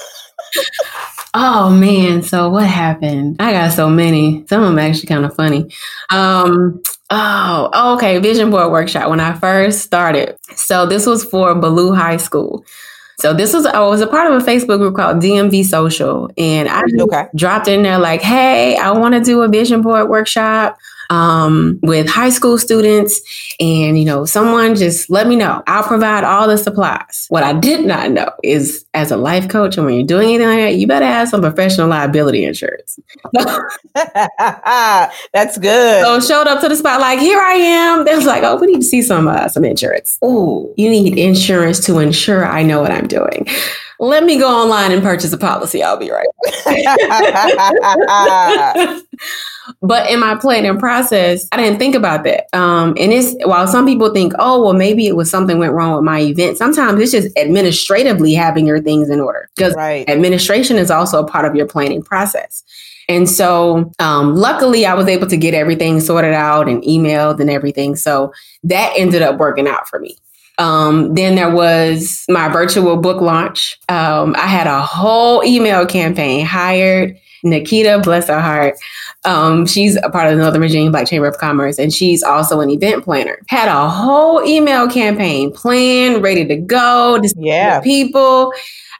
Oh 1.32 1.70
man, 1.70 2.22
so 2.22 2.50
what 2.50 2.66
happened? 2.66 3.36
I 3.38 3.52
got 3.52 3.72
so 3.72 3.88
many. 3.88 4.44
Some 4.48 4.64
of 4.64 4.68
them 4.70 4.80
actually 4.80 5.06
kind 5.06 5.24
of 5.24 5.32
funny. 5.36 5.70
Um, 6.10 6.82
oh, 7.08 7.94
okay, 7.94 8.18
vision 8.18 8.50
board 8.50 8.72
workshop 8.72 9.08
when 9.08 9.20
I 9.20 9.34
first 9.34 9.82
started. 9.82 10.36
So 10.56 10.86
this 10.86 11.06
was 11.06 11.24
for 11.24 11.54
Ballou 11.54 11.94
High 11.94 12.16
School. 12.16 12.64
So 13.20 13.34
this 13.34 13.52
was 13.52 13.66
I 13.66 13.80
was 13.80 14.00
a 14.00 14.06
part 14.06 14.32
of 14.32 14.42
a 14.42 14.44
Facebook 14.44 14.78
group 14.78 14.96
called 14.96 15.18
DMV 15.18 15.64
Social, 15.64 16.30
and 16.38 16.68
I 16.68 16.82
okay. 17.00 17.26
dropped 17.36 17.68
in 17.68 17.82
there 17.82 17.98
like, 17.98 18.22
"Hey, 18.22 18.76
I 18.76 18.92
want 18.92 19.14
to 19.14 19.20
do 19.20 19.42
a 19.42 19.48
vision 19.48 19.82
board 19.82 20.08
workshop 20.08 20.78
um, 21.10 21.78
with 21.82 22.08
high 22.08 22.30
school 22.30 22.56
students. 22.56 23.20
And, 23.60 23.98
you 23.98 24.04
know, 24.04 24.24
someone 24.24 24.74
just 24.76 25.10
let 25.10 25.26
me 25.26 25.36
know. 25.36 25.62
I'll 25.66 25.82
provide 25.82 26.24
all 26.24 26.48
the 26.48 26.56
supplies. 26.56 27.26
What 27.28 27.42
I 27.42 27.52
did 27.52 27.84
not 27.84 28.10
know 28.12 28.30
is 28.42 28.86
as 28.94 29.10
a 29.10 29.16
life 29.16 29.48
coach, 29.48 29.76
and 29.76 29.84
when 29.84 29.96
you're 29.96 30.06
doing 30.06 30.28
anything 30.28 30.46
like 30.46 30.60
that, 30.60 30.76
you 30.76 30.86
better 30.86 31.06
have 31.06 31.28
some 31.28 31.42
professional 31.42 31.88
liability 31.88 32.44
insurance. 32.44 32.98
That's 35.32 35.58
good. 35.58 36.04
So 36.04 36.20
showed 36.20 36.46
up 36.46 36.60
to 36.62 36.68
the 36.68 36.76
spot 36.76 37.00
like, 37.00 37.18
here 37.18 37.40
I 37.40 37.54
am. 37.54 38.04
They 38.04 38.14
was 38.14 38.26
like, 38.26 38.42
oh, 38.44 38.56
we 38.56 38.68
need 38.68 38.80
to 38.80 38.84
see 38.84 39.02
some 39.02 39.28
uh, 39.28 39.48
some 39.48 39.64
insurance. 39.64 40.18
Oh, 40.22 40.72
you 40.76 40.88
need 40.88 41.18
insurance 41.18 41.84
to 41.86 41.98
ensure 41.98 42.46
I 42.46 42.62
know 42.62 42.80
what 42.80 42.92
I'm 42.92 43.06
doing. 43.06 43.46
Let 44.00 44.24
me 44.24 44.38
go 44.38 44.48
online 44.48 44.92
and 44.92 45.02
purchase 45.02 45.30
a 45.34 45.38
policy. 45.38 45.82
I'll 45.82 45.98
be 45.98 46.10
right 46.10 46.26
but 49.82 50.10
in 50.10 50.20
my 50.20 50.36
planning 50.40 50.78
process, 50.78 51.46
I 51.52 51.58
didn't 51.58 51.78
think 51.78 51.94
about 51.94 52.24
that. 52.24 52.46
Um, 52.54 52.94
and 52.98 53.12
it's 53.12 53.34
while 53.44 53.68
some 53.68 53.84
people 53.84 54.14
think, 54.14 54.32
oh, 54.38 54.62
well, 54.62 54.72
maybe 54.72 55.06
it 55.06 55.16
was 55.16 55.30
something 55.30 55.58
went 55.58 55.74
wrong 55.74 55.94
with 55.94 56.04
my 56.04 56.20
event. 56.20 56.56
Sometimes 56.56 56.98
it's 56.98 57.12
just 57.12 57.36
administratively 57.36 58.32
having 58.32 58.66
your 58.66 58.80
things 58.80 59.10
in 59.10 59.20
order 59.20 59.50
because 59.54 59.74
right. 59.74 60.08
administration 60.08 60.78
is 60.78 60.90
also 60.90 61.22
a 61.22 61.26
part 61.26 61.44
of 61.44 61.54
your 61.54 61.66
planning 61.66 62.02
process. 62.02 62.64
And 63.06 63.28
so, 63.28 63.92
um, 63.98 64.34
luckily, 64.34 64.86
I 64.86 64.94
was 64.94 65.08
able 65.08 65.26
to 65.26 65.36
get 65.36 65.52
everything 65.52 66.00
sorted 66.00 66.32
out 66.32 66.68
and 66.68 66.82
emailed 66.84 67.38
and 67.40 67.50
everything. 67.50 67.96
So 67.96 68.32
that 68.62 68.94
ended 68.96 69.20
up 69.20 69.38
working 69.38 69.66
out 69.66 69.88
for 69.88 69.98
me. 69.98 70.16
Um, 70.60 71.14
then 71.14 71.36
there 71.36 71.50
was 71.50 72.24
my 72.28 72.48
virtual 72.48 72.98
book 72.98 73.22
launch. 73.22 73.78
Um, 73.88 74.36
I 74.36 74.46
had 74.46 74.66
a 74.66 74.82
whole 74.82 75.42
email 75.42 75.86
campaign, 75.86 76.44
hired 76.44 77.18
Nikita, 77.42 78.00
bless 78.04 78.28
her 78.28 78.40
heart. 78.40 78.74
Um, 79.24 79.66
she's 79.66 79.96
a 79.96 80.10
part 80.10 80.26
of 80.26 80.36
the 80.36 80.42
Northern 80.42 80.60
Virginia 80.60 80.90
Black 80.90 81.08
Chamber 81.08 81.28
of 81.28 81.38
Commerce, 81.38 81.78
and 81.78 81.92
she's 81.92 82.22
also 82.22 82.60
an 82.60 82.68
event 82.68 83.04
planner. 83.04 83.38
Had 83.48 83.68
a 83.68 83.88
whole 83.88 84.44
email 84.44 84.86
campaign 84.88 85.50
planned, 85.50 86.22
ready 86.22 86.46
to 86.46 86.56
go. 86.56 87.18
Yeah, 87.36 87.80
people. 87.80 88.52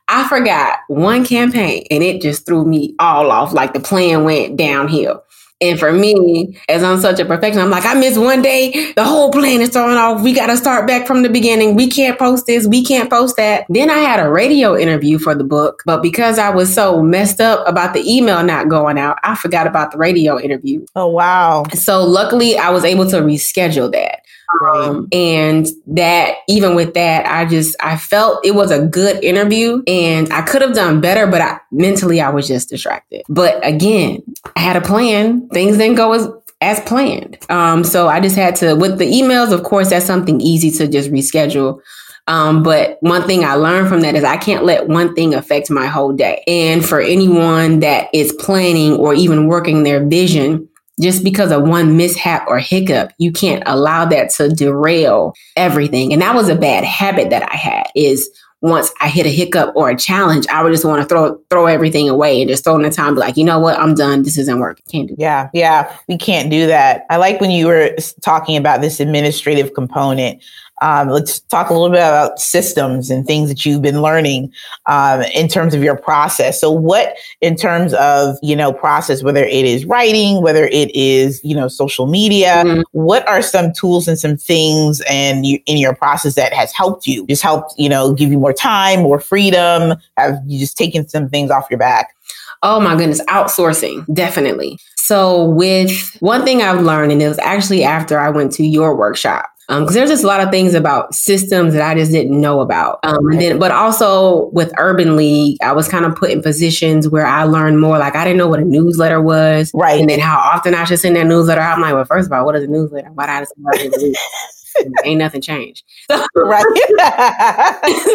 I 0.09 0.27
forgot 0.29 0.79
one 0.88 1.25
campaign, 1.27 1.87
and 1.90 2.03
it 2.03 2.23
just 2.23 2.46
threw 2.46 2.64
me 2.64 2.94
all 2.99 3.31
off. 3.31 3.53
Like 3.53 3.75
the 3.75 3.81
plan 3.81 4.25
went 4.25 4.57
downhill. 4.57 5.23
And 5.62 5.79
for 5.79 5.92
me, 5.92 6.59
as 6.70 6.83
I'm 6.83 6.99
such 7.01 7.20
a 7.20 7.25
perfectionist, 7.25 7.64
I'm 7.64 7.70
like, 7.70 7.85
I 7.85 7.92
missed 7.92 8.18
one 8.18 8.40
day, 8.40 8.92
the 8.94 9.05
whole 9.05 9.31
plan 9.31 9.61
is 9.61 9.68
thrown 9.68 9.96
off. 9.96 10.23
We 10.23 10.33
got 10.33 10.46
to 10.46 10.57
start 10.57 10.87
back 10.87 11.07
from 11.07 11.23
the 11.23 11.29
beginning. 11.29 11.75
We 11.75 11.90
can't 11.90 12.18
post 12.18 12.46
this. 12.46 12.66
We 12.66 12.83
can't 12.83 13.11
post 13.11 13.37
that. 13.37 13.66
Then 13.68 13.90
I 13.90 13.99
had 13.99 14.20
a 14.20 14.31
radio 14.31 14.75
interview 14.75 15.18
for 15.18 15.35
the 15.35 15.44
book, 15.44 15.83
but 15.85 16.03
because 16.03 16.38
I 16.38 16.49
was 16.49 16.73
so 16.73 17.03
messed 17.03 17.42
up 17.42 17.66
about 17.68 17.92
the 17.92 18.03
email 18.11 18.42
not 18.42 18.68
going 18.70 18.99
out, 18.99 19.18
I 19.23 19.35
forgot 19.35 19.66
about 19.66 19.92
the 19.92 19.99
radio 19.99 20.40
interview. 20.40 20.87
Oh, 20.96 21.09
wow. 21.09 21.64
So 21.75 22.05
luckily, 22.05 22.57
I 22.57 22.70
was 22.70 22.85
able 22.85 23.09
to 23.11 23.16
reschedule 23.16 23.92
that. 23.92 24.23
Um, 24.62 25.08
and 25.12 25.66
that 25.88 26.36
even 26.48 26.74
with 26.74 26.94
that, 26.94 27.26
I 27.26 27.44
just 27.46 27.76
I 27.80 27.96
felt 27.96 28.44
it 28.44 28.54
was 28.54 28.70
a 28.70 28.84
good 28.84 29.22
interview, 29.22 29.82
and 29.86 30.32
I 30.32 30.42
could 30.42 30.62
have 30.62 30.74
done 30.74 31.00
better, 31.00 31.26
but 31.26 31.40
I, 31.40 31.60
mentally 31.70 32.20
I 32.20 32.30
was 32.30 32.48
just 32.48 32.68
distracted. 32.68 33.22
But 33.28 33.64
again, 33.66 34.22
I 34.56 34.60
had 34.60 34.76
a 34.76 34.80
plan. 34.80 35.48
Things 35.48 35.76
didn't 35.76 35.96
go 35.96 36.12
as 36.12 36.28
as 36.60 36.80
planned. 36.80 37.38
Um, 37.48 37.84
so 37.84 38.08
I 38.08 38.20
just 38.20 38.36
had 38.36 38.56
to 38.56 38.74
with 38.74 38.98
the 38.98 39.10
emails. 39.10 39.52
Of 39.52 39.62
course, 39.62 39.90
that's 39.90 40.06
something 40.06 40.40
easy 40.40 40.70
to 40.78 40.88
just 40.88 41.10
reschedule. 41.10 41.80
Um, 42.26 42.62
but 42.62 42.98
one 43.00 43.26
thing 43.26 43.44
I 43.44 43.54
learned 43.54 43.88
from 43.88 44.02
that 44.02 44.14
is 44.14 44.22
I 44.22 44.36
can't 44.36 44.64
let 44.64 44.86
one 44.86 45.14
thing 45.16 45.34
affect 45.34 45.68
my 45.68 45.86
whole 45.86 46.12
day. 46.12 46.44
And 46.46 46.84
for 46.84 47.00
anyone 47.00 47.80
that 47.80 48.08
is 48.12 48.32
planning 48.34 48.92
or 48.92 49.14
even 49.14 49.48
working 49.48 49.82
their 49.82 50.06
vision, 50.06 50.68
just 51.00 51.24
because 51.24 51.53
of 51.53 51.62
one 51.62 51.96
mishap 51.96 52.46
or 52.46 52.59
hiccup, 52.59 53.12
you 53.18 53.33
can't 53.33 53.62
allow 53.66 54.05
that 54.07 54.31
to 54.31 54.48
derail 54.48 55.35
everything. 55.57 56.12
And 56.12 56.22
that 56.22 56.35
was 56.35 56.48
a 56.48 56.55
bad 56.55 56.85
habit 56.85 57.31
that 57.31 57.50
I 57.50 57.57
had 57.57 57.87
is 57.94 58.29
once 58.62 58.92
I 59.00 59.08
hit 59.08 59.25
a 59.25 59.31
hiccup 59.31 59.75
or 59.75 59.88
a 59.88 59.96
challenge, 59.96 60.46
I 60.48 60.62
would 60.62 60.73
just 60.73 60.85
want 60.85 61.00
to 61.00 61.08
throw 61.08 61.40
throw 61.48 61.67
everything 61.67 62.08
away 62.08 62.42
and 62.42 62.50
just 62.50 62.64
throw 62.64 62.77
in 62.77 62.83
the 62.83 62.90
time, 62.90 63.14
be 63.14 63.21
like, 63.21 63.37
you 63.37 63.44
know 63.44 63.58
what, 63.58 63.79
I'm 63.79 63.94
done. 63.94 64.23
This 64.23 64.37
isn't 64.37 64.58
working. 64.58 64.85
Can't 64.90 65.08
do. 65.08 65.14
Yeah, 65.19 65.48
yeah, 65.54 65.96
we 66.08 66.19
can't 66.19 66.50
do 66.50 66.67
that. 66.67 67.06
I 67.08 67.17
like 67.17 67.40
when 67.40 67.50
you 67.50 67.67
were 67.67 67.96
talking 68.21 68.56
about 68.56 68.83
this 68.83 69.00
administrative 69.00 69.73
component. 69.73 70.42
Um, 70.81 71.08
let's 71.08 71.40
talk 71.40 71.68
a 71.68 71.74
little 71.74 71.90
bit 71.90 71.98
about 71.98 72.40
systems 72.40 73.10
and 73.10 73.26
things 73.26 73.48
that 73.48 73.66
you've 73.66 73.83
been 73.83 74.00
learning 74.00 74.52
um, 74.87 75.22
in 75.35 75.48
terms 75.48 75.74
of 75.74 75.83
your 75.83 75.96
process. 75.96 76.60
So, 76.60 76.70
what 76.70 77.16
in 77.40 77.56
terms 77.56 77.92
of 77.94 78.37
you 78.42 78.56
know 78.56 78.72
process, 78.72 79.22
whether 79.22 79.44
it 79.44 79.64
is 79.64 79.85
writing, 79.85 80.42
whether 80.42 80.66
it 80.66 80.94
is 80.94 81.40
you 81.44 81.54
know 81.54 81.68
social 81.68 82.06
media, 82.06 82.62
mm-hmm. 82.64 82.83
what 82.92 83.26
are 83.28 83.42
some 83.42 83.72
tools 83.72 84.08
and 84.08 84.18
some 84.18 84.37
things 84.37 85.02
and 85.08 85.44
you, 85.44 85.60
in 85.66 85.76
your 85.76 85.94
process 85.94 86.35
that 86.35 86.52
has 86.52 86.72
helped 86.72 87.06
you? 87.06 87.26
Just 87.26 87.42
helped 87.42 87.74
you 87.76 87.88
know 87.88 88.14
give 88.14 88.31
you 88.31 88.38
more 88.38 88.54
time, 88.54 89.00
more 89.00 89.20
freedom. 89.20 89.98
Have 90.16 90.38
you 90.46 90.58
just 90.58 90.78
taken 90.78 91.08
some 91.08 91.28
things 91.28 91.50
off 91.50 91.66
your 91.70 91.78
back? 91.78 92.14
Oh 92.62 92.78
my 92.78 92.94
goodness, 92.96 93.22
outsourcing, 93.24 94.04
definitely. 94.12 94.78
So, 94.96 95.44
with 95.44 96.16
one 96.20 96.44
thing 96.44 96.62
I've 96.62 96.83
learned, 96.83 97.10
and 97.12 97.20
it 97.20 97.28
was 97.28 97.38
actually 97.38 97.83
after 97.85 98.18
I 98.18 98.31
went 98.31 98.52
to 98.52 98.64
your 98.64 98.94
workshop, 98.94 99.50
because 99.71 99.88
um, 99.90 99.94
there's 99.94 100.10
just 100.10 100.25
a 100.25 100.27
lot 100.27 100.40
of 100.40 100.50
things 100.50 100.75
about 100.75 101.14
systems 101.14 101.75
that 101.75 101.83
I 101.83 101.94
just 101.94 102.10
didn't 102.10 102.40
know 102.40 102.60
about. 102.60 102.98
Um, 103.04 103.25
and 103.29 103.40
then, 103.40 103.58
but 103.60 103.71
also 103.71 104.46
with 104.46 104.73
Urban 104.79 105.14
League, 105.14 105.58
I 105.62 105.71
was 105.71 105.87
kind 105.87 106.04
of 106.04 106.16
put 106.16 106.33
in 106.33 106.42
positions 106.42 107.08
where 107.08 107.25
I 107.25 107.44
learned 107.44 107.81
more. 107.81 107.96
Like 107.96 108.16
I 108.16 108.25
didn't 108.25 108.38
know 108.38 108.48
what 108.48 108.58
a 108.58 108.64
newsletter 108.64 109.23
was, 109.23 109.71
right? 109.73 110.00
And 110.00 110.10
then 110.10 110.18
how 110.18 110.38
often 110.38 110.75
I 110.75 110.83
should 110.83 110.98
send 110.98 111.14
that 111.14 111.27
newsletter. 111.27 111.60
I'm 111.60 111.81
like, 111.81 111.94
well, 111.94 112.04
first 112.04 112.27
of 112.27 112.33
all, 112.33 112.44
what 112.44 112.56
is 112.56 112.64
a 112.64 112.66
newsletter? 112.66 113.10
Why 113.12 113.27
did 113.27 113.33
I 113.33 113.88
send 113.88 114.16
ain't 115.04 115.18
nothing 115.18 115.40
changed. 115.40 115.85
So, 116.10 116.24
right. 116.35 116.64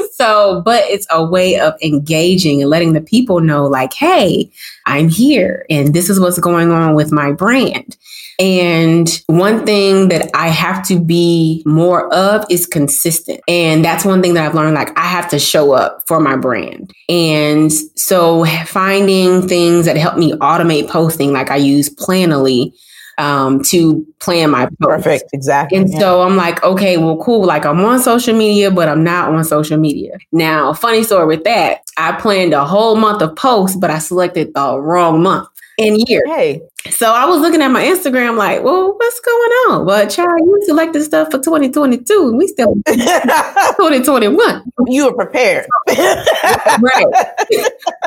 so, 0.14 0.62
but 0.66 0.84
it's 0.86 1.08
a 1.12 1.26
way 1.26 1.60
of 1.60 1.74
engaging 1.82 2.62
and 2.62 2.70
letting 2.70 2.94
the 2.94 3.02
people 3.02 3.40
know, 3.40 3.66
like, 3.66 3.94
hey, 3.94 4.50
I'm 4.86 5.10
here 5.10 5.66
and 5.70 5.94
this 5.94 6.10
is 6.10 6.20
what's 6.20 6.40
going 6.40 6.72
on 6.72 6.96
with 6.96 7.12
my 7.12 7.32
brand. 7.32 7.98
And 8.38 9.10
one 9.28 9.66
thing 9.66 10.10
that 10.10 10.30
I 10.34 10.50
have 10.50 10.86
to 10.88 11.00
be 11.00 11.64
more 11.66 12.14
of 12.14 12.46
is 12.50 12.66
consistent. 12.66 13.40
And 13.48 13.84
that's 13.84 14.04
one 14.04 14.22
thing 14.22 14.34
that 14.34 14.46
I've 14.46 14.56
learned. 14.56 14.76
Like, 14.76 14.98
I 15.00 15.06
have 15.06 15.30
to 15.30 15.40
show 15.40 15.72
up 15.72 16.04
for 16.06 16.20
my 16.20 16.36
brand. 16.36 16.92
And 17.08 17.72
so, 17.72 18.46
finding 18.66 19.48
things 19.48 19.86
that 19.86 19.96
help 19.96 20.18
me 20.18 20.34
automate 20.34 20.90
posting, 20.90 21.32
like 21.32 21.50
I 21.50 21.56
use 21.56 21.90
Planoly 21.90 22.74
um, 23.18 23.64
to 23.64 24.06
plan 24.20 24.52
my 24.52 24.66
post. 24.66 24.80
Perfect, 24.80 25.30
exactly. 25.34 25.78
And 25.78 25.90
yeah. 25.90 26.00
so 26.00 26.22
I'm 26.22 26.36
like, 26.36 26.64
okay, 26.64 26.98
well, 26.98 27.18
cool. 27.18 27.46
Like 27.46 27.66
I'm 27.66 27.80
on 27.82 28.00
social 28.00 28.36
media, 28.36 28.72
but 28.72 28.88
I'm 28.88 29.04
not 29.04 29.34
on 29.34 29.44
social 29.44 29.78
media. 29.78 30.18
Now, 30.32 30.74
funny 30.74 31.04
story 31.04 31.28
with 31.28 31.44
that, 31.44 31.82
I 31.98 32.14
planned 32.14 32.54
a 32.54 32.66
whole 32.66 32.96
month 32.96 33.22
of 33.22 33.36
posts, 33.36 33.78
but 33.78 33.90
I 33.90 34.00
selected 34.00 34.54
the 34.54 34.80
wrong 34.80 35.24
month 35.24 35.50
and 35.78 35.98
year. 36.08 36.24
Hey. 36.26 36.62
So 36.92 37.12
I 37.12 37.26
was 37.26 37.40
looking 37.40 37.62
at 37.62 37.70
my 37.70 37.84
Instagram 37.84 38.38
like, 38.38 38.64
well, 38.64 38.94
what's 38.96 39.20
going 39.20 39.52
on? 39.70 39.86
But 39.86 40.10
child, 40.10 40.40
you 40.40 40.62
selected 40.66 41.04
stuff 41.04 41.32
for 41.32 41.40
2022 41.40 42.28
and 42.30 42.38
we 42.38 42.48
still 42.48 42.76
2021. 42.88 44.64
You 44.88 45.06
were 45.06 45.16
prepared. 45.16 45.66
right. 45.88 47.06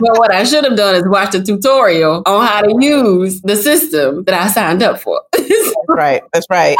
But 0.01 0.18
what 0.18 0.33
I 0.33 0.45
should 0.45 0.64
have 0.64 0.76
done 0.76 0.95
is 0.95 1.09
watch 1.09 1.35
a 1.35 1.43
tutorial 1.43 2.22
on 2.24 2.47
how 2.47 2.62
to 2.62 2.76
use 2.81 3.41
the 3.43 3.57
system 3.57 4.24
that 4.24 4.35
I 4.35 4.49
signed 4.49 4.83
up 4.83 5.01
for. 5.01 5.22
That's 5.33 5.74
right. 5.89 6.22
That's 6.33 6.47
right. 6.49 6.76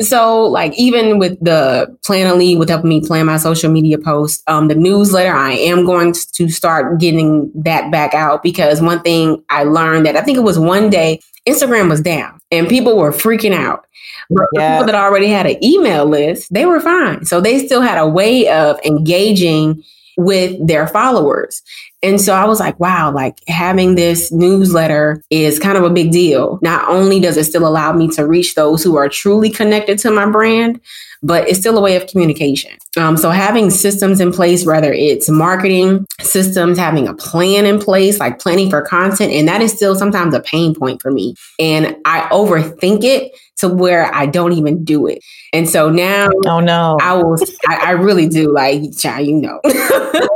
So, 0.00 0.44
like, 0.44 0.72
even 0.78 1.18
with 1.18 1.38
the 1.44 1.96
Planoly, 2.02 2.58
with 2.58 2.68
helping 2.68 2.88
me 2.88 3.00
plan 3.00 3.26
my 3.26 3.36
social 3.36 3.70
media 3.70 3.98
posts, 3.98 4.42
um, 4.46 4.68
the 4.68 4.74
newsletter, 4.74 5.32
I 5.32 5.52
am 5.52 5.84
going 5.84 6.14
to 6.34 6.48
start 6.48 6.98
getting 6.98 7.52
that 7.54 7.90
back 7.92 8.14
out 8.14 8.42
because 8.42 8.80
one 8.80 9.00
thing 9.02 9.44
I 9.50 9.64
learned 9.64 10.06
that 10.06 10.16
I 10.16 10.22
think 10.22 10.38
it 10.42 10.44
was 10.44 10.58
one 10.58 10.90
day 10.90 11.20
Instagram 11.48 11.88
was 11.88 12.00
down 12.00 12.38
and 12.50 12.68
people 12.68 12.98
were 12.98 13.12
freaking 13.12 13.54
out. 13.54 13.86
But 14.28 14.46
yeah. 14.54 14.78
people 14.78 14.86
that 14.86 14.94
already 14.94 15.28
had 15.28 15.46
an 15.46 15.62
email 15.64 16.06
list, 16.06 16.52
they 16.52 16.66
were 16.66 16.80
fine. 16.80 17.24
So 17.24 17.40
they 17.40 17.64
still 17.64 17.80
had 17.80 17.98
a 17.98 18.06
way 18.06 18.48
of 18.48 18.78
engaging 18.84 19.82
with 20.16 20.66
their 20.66 20.86
followers. 20.86 21.62
And 22.02 22.20
so 22.20 22.34
I 22.34 22.44
was 22.46 22.58
like, 22.58 22.78
wow, 22.80 23.12
like 23.12 23.38
having 23.48 23.94
this 23.94 24.32
newsletter 24.32 25.22
is 25.30 25.58
kind 25.58 25.78
of 25.78 25.84
a 25.84 25.90
big 25.90 26.10
deal. 26.10 26.58
Not 26.62 26.88
only 26.88 27.20
does 27.20 27.36
it 27.36 27.44
still 27.44 27.66
allow 27.66 27.92
me 27.92 28.08
to 28.08 28.26
reach 28.26 28.54
those 28.54 28.82
who 28.82 28.96
are 28.96 29.08
truly 29.08 29.50
connected 29.50 29.98
to 30.00 30.10
my 30.10 30.28
brand, 30.28 30.80
but 31.22 31.48
it's 31.48 31.60
still 31.60 31.78
a 31.78 31.80
way 31.80 31.94
of 31.96 32.08
communication. 32.08 32.72
Um, 32.96 33.16
so 33.16 33.30
having 33.30 33.70
systems 33.70 34.20
in 34.20 34.32
place, 34.32 34.66
whether 34.66 34.92
it's 34.92 35.30
marketing 35.30 36.04
systems, 36.20 36.76
having 36.76 37.06
a 37.06 37.14
plan 37.14 37.64
in 37.64 37.78
place, 37.78 38.18
like 38.18 38.40
planning 38.40 38.68
for 38.68 38.82
content, 38.82 39.32
and 39.32 39.46
that 39.46 39.62
is 39.62 39.72
still 39.72 39.94
sometimes 39.94 40.34
a 40.34 40.40
pain 40.40 40.74
point 40.74 41.00
for 41.00 41.10
me. 41.10 41.34
And 41.58 41.96
I 42.04 42.22
overthink 42.32 43.04
it 43.04 43.32
to 43.58 43.68
where 43.68 44.12
I 44.12 44.26
don't 44.26 44.52
even 44.52 44.84
do 44.84 45.06
it. 45.06 45.22
And 45.52 45.68
so 45.68 45.88
now, 45.88 46.28
oh 46.46 46.60
no, 46.60 46.98
I 47.00 47.14
will. 47.14 47.36
I, 47.68 47.76
I 47.76 47.90
really 47.92 48.28
do 48.28 48.52
like, 48.52 48.96
child, 48.98 49.26
you 49.26 49.36
know. 49.36 49.60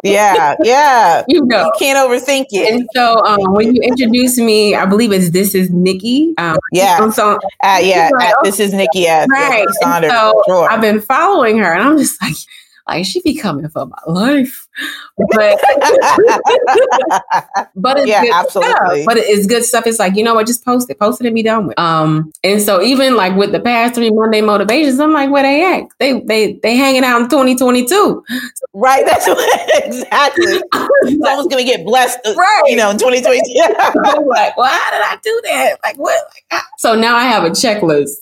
yeah, 0.05 0.55
yeah, 0.63 1.25
you 1.29 1.45
know, 1.45 1.56
you 1.65 1.73
can't 1.79 1.99
overthink 1.99 2.47
it. 2.51 2.73
And 2.73 2.89
so 2.95 3.17
um, 3.25 3.53
when 3.53 3.75
you 3.75 3.83
introduce 3.83 4.39
me, 4.39 4.75
I 4.75 4.87
believe 4.87 5.13
it's 5.13 5.31
this 5.31 5.55
is 5.55 5.71
Nikki. 5.71 6.35
Um, 6.39 6.59
yeah, 6.73 7.09
so 7.11 7.39
uh, 7.63 7.81
yeah, 7.83 8.11
like, 8.13 8.31
uh, 8.31 8.43
this 8.45 8.61
is 8.61 8.73
Nikki. 8.73 9.01
Yes, 9.01 9.27
right. 9.31 9.67
So 9.81 10.43
sure. 10.47 10.71
I've 10.71 10.81
been 10.81 11.01
following 11.01 11.59
her, 11.59 11.73
and 11.73 11.83
I'm 11.83 11.99
just 11.99 12.21
like, 12.23 12.37
like 12.89 13.05
she 13.05 13.21
be 13.23 13.35
coming 13.35 13.69
for 13.69 13.87
my 13.87 13.99
life. 14.07 14.66
But 15.17 15.59
but 17.75 17.99
it's 17.99 18.09
yeah, 18.09 18.23
good 18.23 18.35
absolutely. 18.35 19.03
Stuff. 19.03 19.07
But 19.07 19.17
it's 19.17 19.47
good 19.47 19.65
stuff. 19.65 19.87
It's 19.87 19.99
like, 19.99 20.15
you 20.17 20.23
know 20.23 20.35
what, 20.35 20.47
just 20.47 20.65
post 20.65 20.91
it. 20.91 20.99
Post 20.99 21.23
it 21.23 21.27
and 21.27 21.35
be 21.35 21.43
done 21.43 21.69
with. 21.69 21.79
Um, 21.79 22.31
and 22.45 22.61
so 22.61 22.83
even 22.83 23.17
like 23.17 23.35
with 23.35 23.53
the 23.53 23.61
past 23.61 23.95
three 23.95 24.11
Monday 24.11 24.43
motivations, 24.43 25.01
I'm 25.01 25.13
like, 25.13 25.31
where 25.31 25.43
they 25.43 25.65
at? 25.65 25.89
They 25.99 26.21
they 26.21 26.61
they 26.63 26.77
hanging 26.77 27.05
out 27.05 27.23
in 27.23 27.29
2022. 27.29 28.23
Right. 28.75 29.07
That's 29.07 29.27
what, 29.27 29.85
exactly. 29.87 30.61
Someone's 30.75 31.49
gonna 31.49 31.65
get 31.65 31.85
blessed, 31.87 32.19
uh, 32.27 32.35
right? 32.35 32.63
You 32.67 32.77
know, 32.77 32.91
in 32.91 32.99
2022. 32.99 33.43
I'm 34.05 34.27
like, 34.27 34.57
well, 34.57 34.69
how 34.71 34.91
did 34.91 35.01
I 35.01 35.19
do 35.23 35.41
that? 35.45 35.79
Like 35.83 35.97
what? 35.97 36.23
Like, 36.53 36.63
so 36.79 36.95
now 36.95 37.17
I 37.17 37.25
have 37.25 37.45
a 37.45 37.51
checklist. 37.51 38.17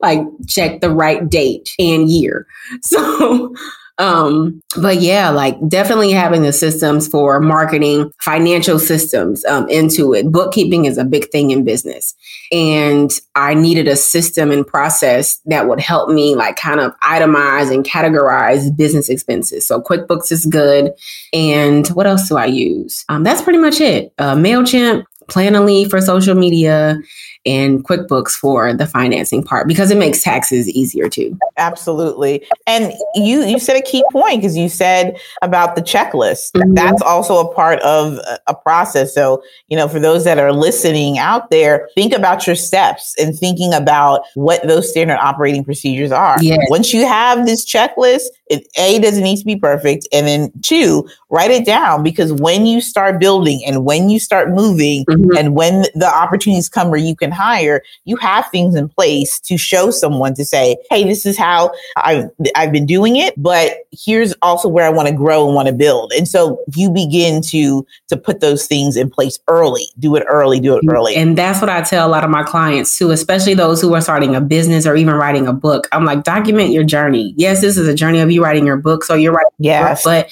like 0.00 0.20
check 0.46 0.80
the 0.80 0.90
right 0.90 1.28
date 1.28 1.74
and 1.78 2.10
year. 2.10 2.46
So 2.82 3.54
um, 4.00 4.62
but 4.78 5.02
yeah, 5.02 5.28
like 5.28 5.56
definitely 5.68 6.10
having 6.10 6.40
the 6.40 6.54
systems 6.54 7.06
for 7.06 7.38
marketing, 7.38 8.10
financial 8.18 8.78
systems 8.78 9.44
um, 9.44 9.66
Intuit. 9.66 10.32
Bookkeeping 10.32 10.86
is 10.86 10.96
a 10.96 11.04
big 11.04 11.30
thing 11.30 11.50
in 11.50 11.64
business. 11.64 12.14
And 12.50 13.10
I 13.34 13.52
needed 13.52 13.88
a 13.88 13.96
system 13.96 14.50
and 14.50 14.66
process 14.66 15.38
that 15.44 15.68
would 15.68 15.80
help 15.80 16.08
me 16.08 16.34
like 16.34 16.56
kind 16.56 16.80
of 16.80 16.98
itemize 17.00 17.72
and 17.72 17.84
categorize 17.84 18.74
business 18.74 19.10
expenses. 19.10 19.68
So 19.68 19.82
QuickBooks 19.82 20.32
is 20.32 20.46
good. 20.46 20.92
And 21.34 21.86
what 21.88 22.06
else 22.06 22.26
do 22.26 22.38
I 22.38 22.46
use? 22.46 23.04
Um, 23.10 23.22
that's 23.22 23.42
pretty 23.42 23.58
much 23.58 23.82
it. 23.82 24.14
Uh, 24.18 24.34
MailChimp, 24.34 25.04
Planoly 25.28 25.88
for 25.88 26.00
social 26.00 26.34
media, 26.34 26.98
and 27.46 27.84
QuickBooks 27.84 28.32
for 28.32 28.74
the 28.74 28.86
financing 28.86 29.42
part 29.42 29.66
because 29.66 29.90
it 29.90 29.96
makes 29.96 30.22
taxes 30.22 30.68
easier 30.68 31.08
too. 31.08 31.38
Absolutely. 31.56 32.46
And 32.66 32.92
you 33.14 33.44
you 33.44 33.58
said 33.58 33.76
a 33.76 33.82
key 33.82 34.04
point 34.12 34.40
because 34.40 34.56
you 34.56 34.68
said 34.68 35.18
about 35.42 35.74
the 35.74 35.82
checklist. 35.82 36.52
Mm-hmm. 36.52 36.74
That's 36.74 37.00
also 37.02 37.38
a 37.38 37.54
part 37.54 37.80
of 37.80 38.18
a 38.46 38.54
process. 38.54 39.14
So, 39.14 39.42
you 39.68 39.76
know, 39.76 39.88
for 39.88 39.98
those 39.98 40.24
that 40.24 40.38
are 40.38 40.52
listening 40.52 41.18
out 41.18 41.50
there, 41.50 41.88
think 41.94 42.12
about 42.12 42.46
your 42.46 42.56
steps 42.56 43.14
and 43.18 43.36
thinking 43.36 43.72
about 43.72 44.22
what 44.34 44.62
those 44.66 44.90
standard 44.90 45.18
operating 45.18 45.64
procedures 45.64 46.12
are. 46.12 46.36
Yes. 46.42 46.58
Once 46.68 46.92
you 46.92 47.06
have 47.06 47.46
this 47.46 47.64
checklist, 47.64 48.24
it 48.50 48.66
A 48.76 48.98
doesn't 48.98 49.22
need 49.22 49.38
to 49.38 49.44
be 49.44 49.56
perfect. 49.56 50.06
And 50.12 50.26
then 50.26 50.52
two, 50.62 51.08
write 51.30 51.50
it 51.50 51.64
down 51.64 52.02
because 52.02 52.32
when 52.32 52.66
you 52.66 52.80
start 52.80 53.20
building 53.20 53.62
and 53.66 53.84
when 53.84 54.10
you 54.10 54.18
start 54.18 54.50
moving 54.50 55.04
mm-hmm. 55.06 55.36
and 55.36 55.54
when 55.54 55.82
the 55.94 56.10
opportunities 56.12 56.68
come 56.68 56.90
where 56.90 57.00
you 57.00 57.14
can 57.14 57.29
hire, 57.32 57.82
you 58.04 58.16
have 58.16 58.48
things 58.50 58.74
in 58.74 58.88
place 58.88 59.40
to 59.40 59.56
show 59.56 59.90
someone 59.90 60.34
to 60.34 60.44
say, 60.44 60.76
Hey, 60.90 61.04
this 61.04 61.26
is 61.26 61.38
how 61.38 61.72
I've, 61.96 62.30
I've 62.54 62.72
been 62.72 62.86
doing 62.86 63.16
it, 63.16 63.34
but 63.36 63.78
here's 63.92 64.34
also 64.42 64.68
where 64.68 64.86
I 64.86 64.90
want 64.90 65.08
to 65.08 65.14
grow 65.14 65.46
and 65.46 65.54
want 65.54 65.68
to 65.68 65.74
build. 65.74 66.12
And 66.12 66.28
so 66.28 66.62
you 66.74 66.90
begin 66.90 67.42
to, 67.42 67.86
to 68.08 68.16
put 68.16 68.40
those 68.40 68.66
things 68.66 68.96
in 68.96 69.10
place 69.10 69.38
early, 69.48 69.86
do 69.98 70.14
it 70.16 70.24
early, 70.28 70.60
do 70.60 70.76
it 70.76 70.84
early. 70.88 71.14
And 71.16 71.36
that's 71.36 71.60
what 71.60 71.70
I 71.70 71.82
tell 71.82 72.06
a 72.06 72.10
lot 72.10 72.24
of 72.24 72.30
my 72.30 72.42
clients 72.42 72.96
too, 72.96 73.10
especially 73.10 73.54
those 73.54 73.80
who 73.80 73.94
are 73.94 74.00
starting 74.00 74.34
a 74.34 74.40
business 74.40 74.86
or 74.86 74.96
even 74.96 75.14
writing 75.14 75.46
a 75.46 75.52
book. 75.52 75.88
I'm 75.92 76.04
like, 76.04 76.24
document 76.24 76.70
your 76.70 76.84
journey. 76.84 77.34
Yes, 77.36 77.60
this 77.60 77.76
is 77.76 77.88
a 77.88 77.94
journey 77.94 78.20
of 78.20 78.30
you 78.30 78.42
writing 78.42 78.66
your 78.66 78.76
book. 78.76 79.04
So 79.04 79.14
you're 79.14 79.32
writing, 79.32 79.52
yes. 79.58 80.04
Book, 80.04 80.26
but 80.26 80.30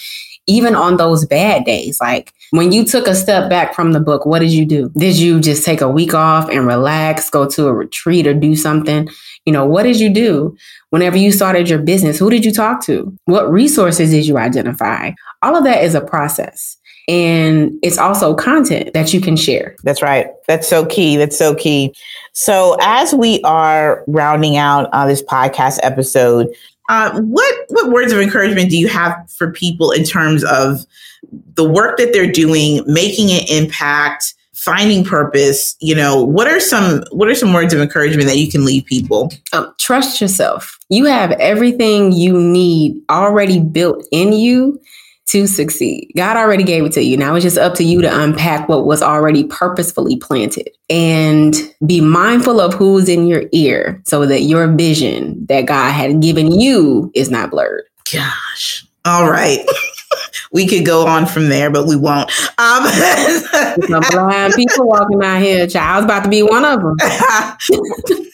even 0.49 0.75
on 0.75 0.97
those 0.97 1.27
bad 1.27 1.65
days. 1.65 2.01
Like 2.01 2.33
when 2.51 2.73
you 2.73 2.85
took 2.85 3.07
a 3.07 3.15
step 3.15 3.49
back 3.49 3.75
from 3.75 3.93
the 3.93 4.01
book, 4.01 4.27
what 4.27 4.41
did 4.41 4.51
you 4.51 4.65
do? 4.65 4.91
Did 4.97 5.17
you 5.17 5.41
just 5.41 5.65
take 5.65 5.81
a 5.81 5.89
week 5.89 6.15
off 6.15 6.49
and 6.49 6.67
relax, 6.67 7.31
go 7.31 7.49
to 7.51 7.69
a 7.69 7.73
retreat 7.75 8.27
or 8.27 8.35
do 8.35 8.57
something? 8.57 9.09
You 9.45 9.53
know, 9.53 9.67
what 9.67 9.85
did 9.85 10.01
you 10.01 10.13
do 10.13 10.57
whenever 10.91 11.17
you 11.17 11.31
started 11.31 11.69
your 11.69 11.79
business? 11.79 12.19
Who 12.19 12.31
did 12.31 12.45
you 12.45 12.53
talk 12.53 12.83
to? 12.85 13.15
What 13.27 13.51
resources 13.51 14.11
did 14.11 14.27
you 14.27 14.39
identify? 14.39 15.13
All 15.43 15.55
of 15.55 15.65
that 15.65 15.85
is 15.85 15.95
a 15.95 16.01
process. 16.01 16.77
And 17.09 17.73
it's 17.83 17.97
also 17.97 18.35
content 18.35 18.93
that 18.93 19.15
you 19.15 19.21
can 19.21 19.35
share. 19.35 19.75
That's 19.83 20.03
right. 20.03 20.27
That's 20.47 20.69
so 20.69 20.85
key. 20.85 21.17
That's 21.17 21.39
so 21.39 21.55
key. 21.55 21.95
So, 22.35 22.77
as 22.83 23.15
we 23.15 23.41
are 23.45 24.05
rounding 24.07 24.59
out 24.59 24.91
uh, 24.93 25.07
this 25.07 25.23
podcast 25.23 25.79
episode, 25.83 26.49
uh, 26.89 27.21
what 27.21 27.55
what 27.69 27.91
words 27.91 28.13
of 28.13 28.21
encouragement 28.21 28.71
do 28.71 28.79
you 28.79 28.89
have 28.89 29.15
for 29.31 29.53
people 29.53 29.91
in 29.91 30.05
terms 30.05 30.43
of 30.45 30.81
the 31.55 31.69
work 31.69 31.99
that 31.99 32.13
they're 32.13 32.31
doing, 32.31 32.83
making 32.87 33.31
an 33.31 33.43
impact, 33.49 34.35
finding 34.55 35.05
purpose? 35.05 35.77
You 35.81 35.95
know, 35.95 36.23
what 36.23 36.49
are 36.49 36.61
some 36.61 37.03
what 37.13 37.29
are 37.29 37.35
some 37.35 37.53
words 37.53 37.75
of 37.75 37.81
encouragement 37.81 38.29
that 38.29 38.39
you 38.39 38.51
can 38.51 38.65
leave 38.65 38.87
people? 38.87 39.31
Um, 39.53 39.73
trust 39.79 40.21
yourself. 40.21 40.79
You 40.89 41.05
have 41.05 41.33
everything 41.33 42.13
you 42.13 42.41
need 42.41 42.97
already 43.11 43.61
built 43.61 44.07
in 44.11 44.33
you 44.33 44.81
to 45.29 45.47
succeed. 45.47 46.11
God 46.17 46.37
already 46.37 46.65
gave 46.65 46.85
it 46.85 46.93
to 46.93 47.03
you. 47.03 47.17
Now 47.17 47.35
it's 47.35 47.43
just 47.43 47.59
up 47.59 47.75
to 47.75 47.85
you 47.85 48.01
to 48.03 48.21
unpack 48.23 48.69
what 48.69 48.87
was 48.87 49.03
already 49.03 49.45
purposefully 49.45 50.17
planted 50.17 50.71
and 50.89 51.55
be 51.85 52.01
mindful 52.01 52.61
of 52.61 52.75
who's 52.75 53.09
in 53.09 53.27
your 53.27 53.45
ear 53.53 54.01
so 54.07 54.25
that 54.25 54.43
your 54.43 54.67
vision 54.69 55.45
that 55.47 55.67
God 55.67 55.93
had 55.93 56.21
given 56.21 56.59
you 56.59 57.11
is 57.15 57.31
not 57.31 57.51
blurred. 57.51 57.85
Gosh. 58.11 58.87
All 59.05 59.31
right. 59.31 59.65
we 60.53 60.67
could 60.67 60.85
go 60.85 61.07
on 61.07 61.27
from 61.27 61.49
there, 61.49 61.71
but 61.71 61.87
we 61.87 61.97
won't. 61.97 62.31
Um, 62.59 62.87
Some 63.89 64.03
blind 64.11 64.55
people 64.55 64.87
walking 64.87 65.23
out 65.23 65.41
here. 65.43 65.67
Child, 65.67 65.91
I 65.91 65.97
was 65.97 66.05
about 66.05 66.25
to 66.25 66.31
be 66.31 66.43
one 66.43 66.65
of 66.65 66.81
them. 66.81 66.97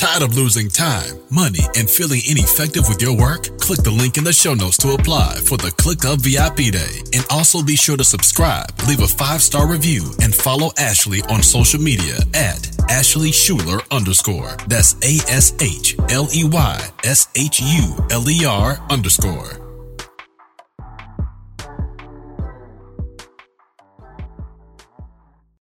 Tired 0.00 0.22
of 0.22 0.34
losing 0.34 0.70
time, 0.70 1.20
money, 1.28 1.60
and 1.76 1.88
feeling 1.88 2.22
ineffective 2.26 2.88
with 2.88 3.02
your 3.02 3.14
work? 3.14 3.42
Click 3.58 3.82
the 3.82 3.90
link 3.90 4.16
in 4.16 4.24
the 4.24 4.32
show 4.32 4.54
notes 4.54 4.78
to 4.78 4.92
apply 4.92 5.34
for 5.44 5.58
the 5.58 5.70
ClickUp 5.72 6.20
VIP 6.24 6.72
Day. 6.72 7.02
And 7.12 7.22
also 7.28 7.62
be 7.62 7.76
sure 7.76 7.98
to 7.98 8.02
subscribe, 8.02 8.70
leave 8.88 9.02
a 9.02 9.06
five 9.06 9.42
star 9.42 9.66
review, 9.66 10.10
and 10.22 10.34
follow 10.34 10.70
Ashley 10.78 11.20
on 11.28 11.42
social 11.42 11.82
media 11.82 12.16
at 12.32 12.66
Ashley 12.88 13.30
Shuler 13.30 13.82
underscore. 13.90 14.56
That's 14.68 14.94
A 15.04 15.20
S 15.30 15.52
H 15.60 15.94
L 16.08 16.28
E 16.34 16.44
Y 16.44 16.80
S 17.04 17.28
H 17.36 17.60
U 17.60 18.06
L 18.10 18.24
E 18.26 18.46
R 18.46 18.82
underscore. 18.88 19.69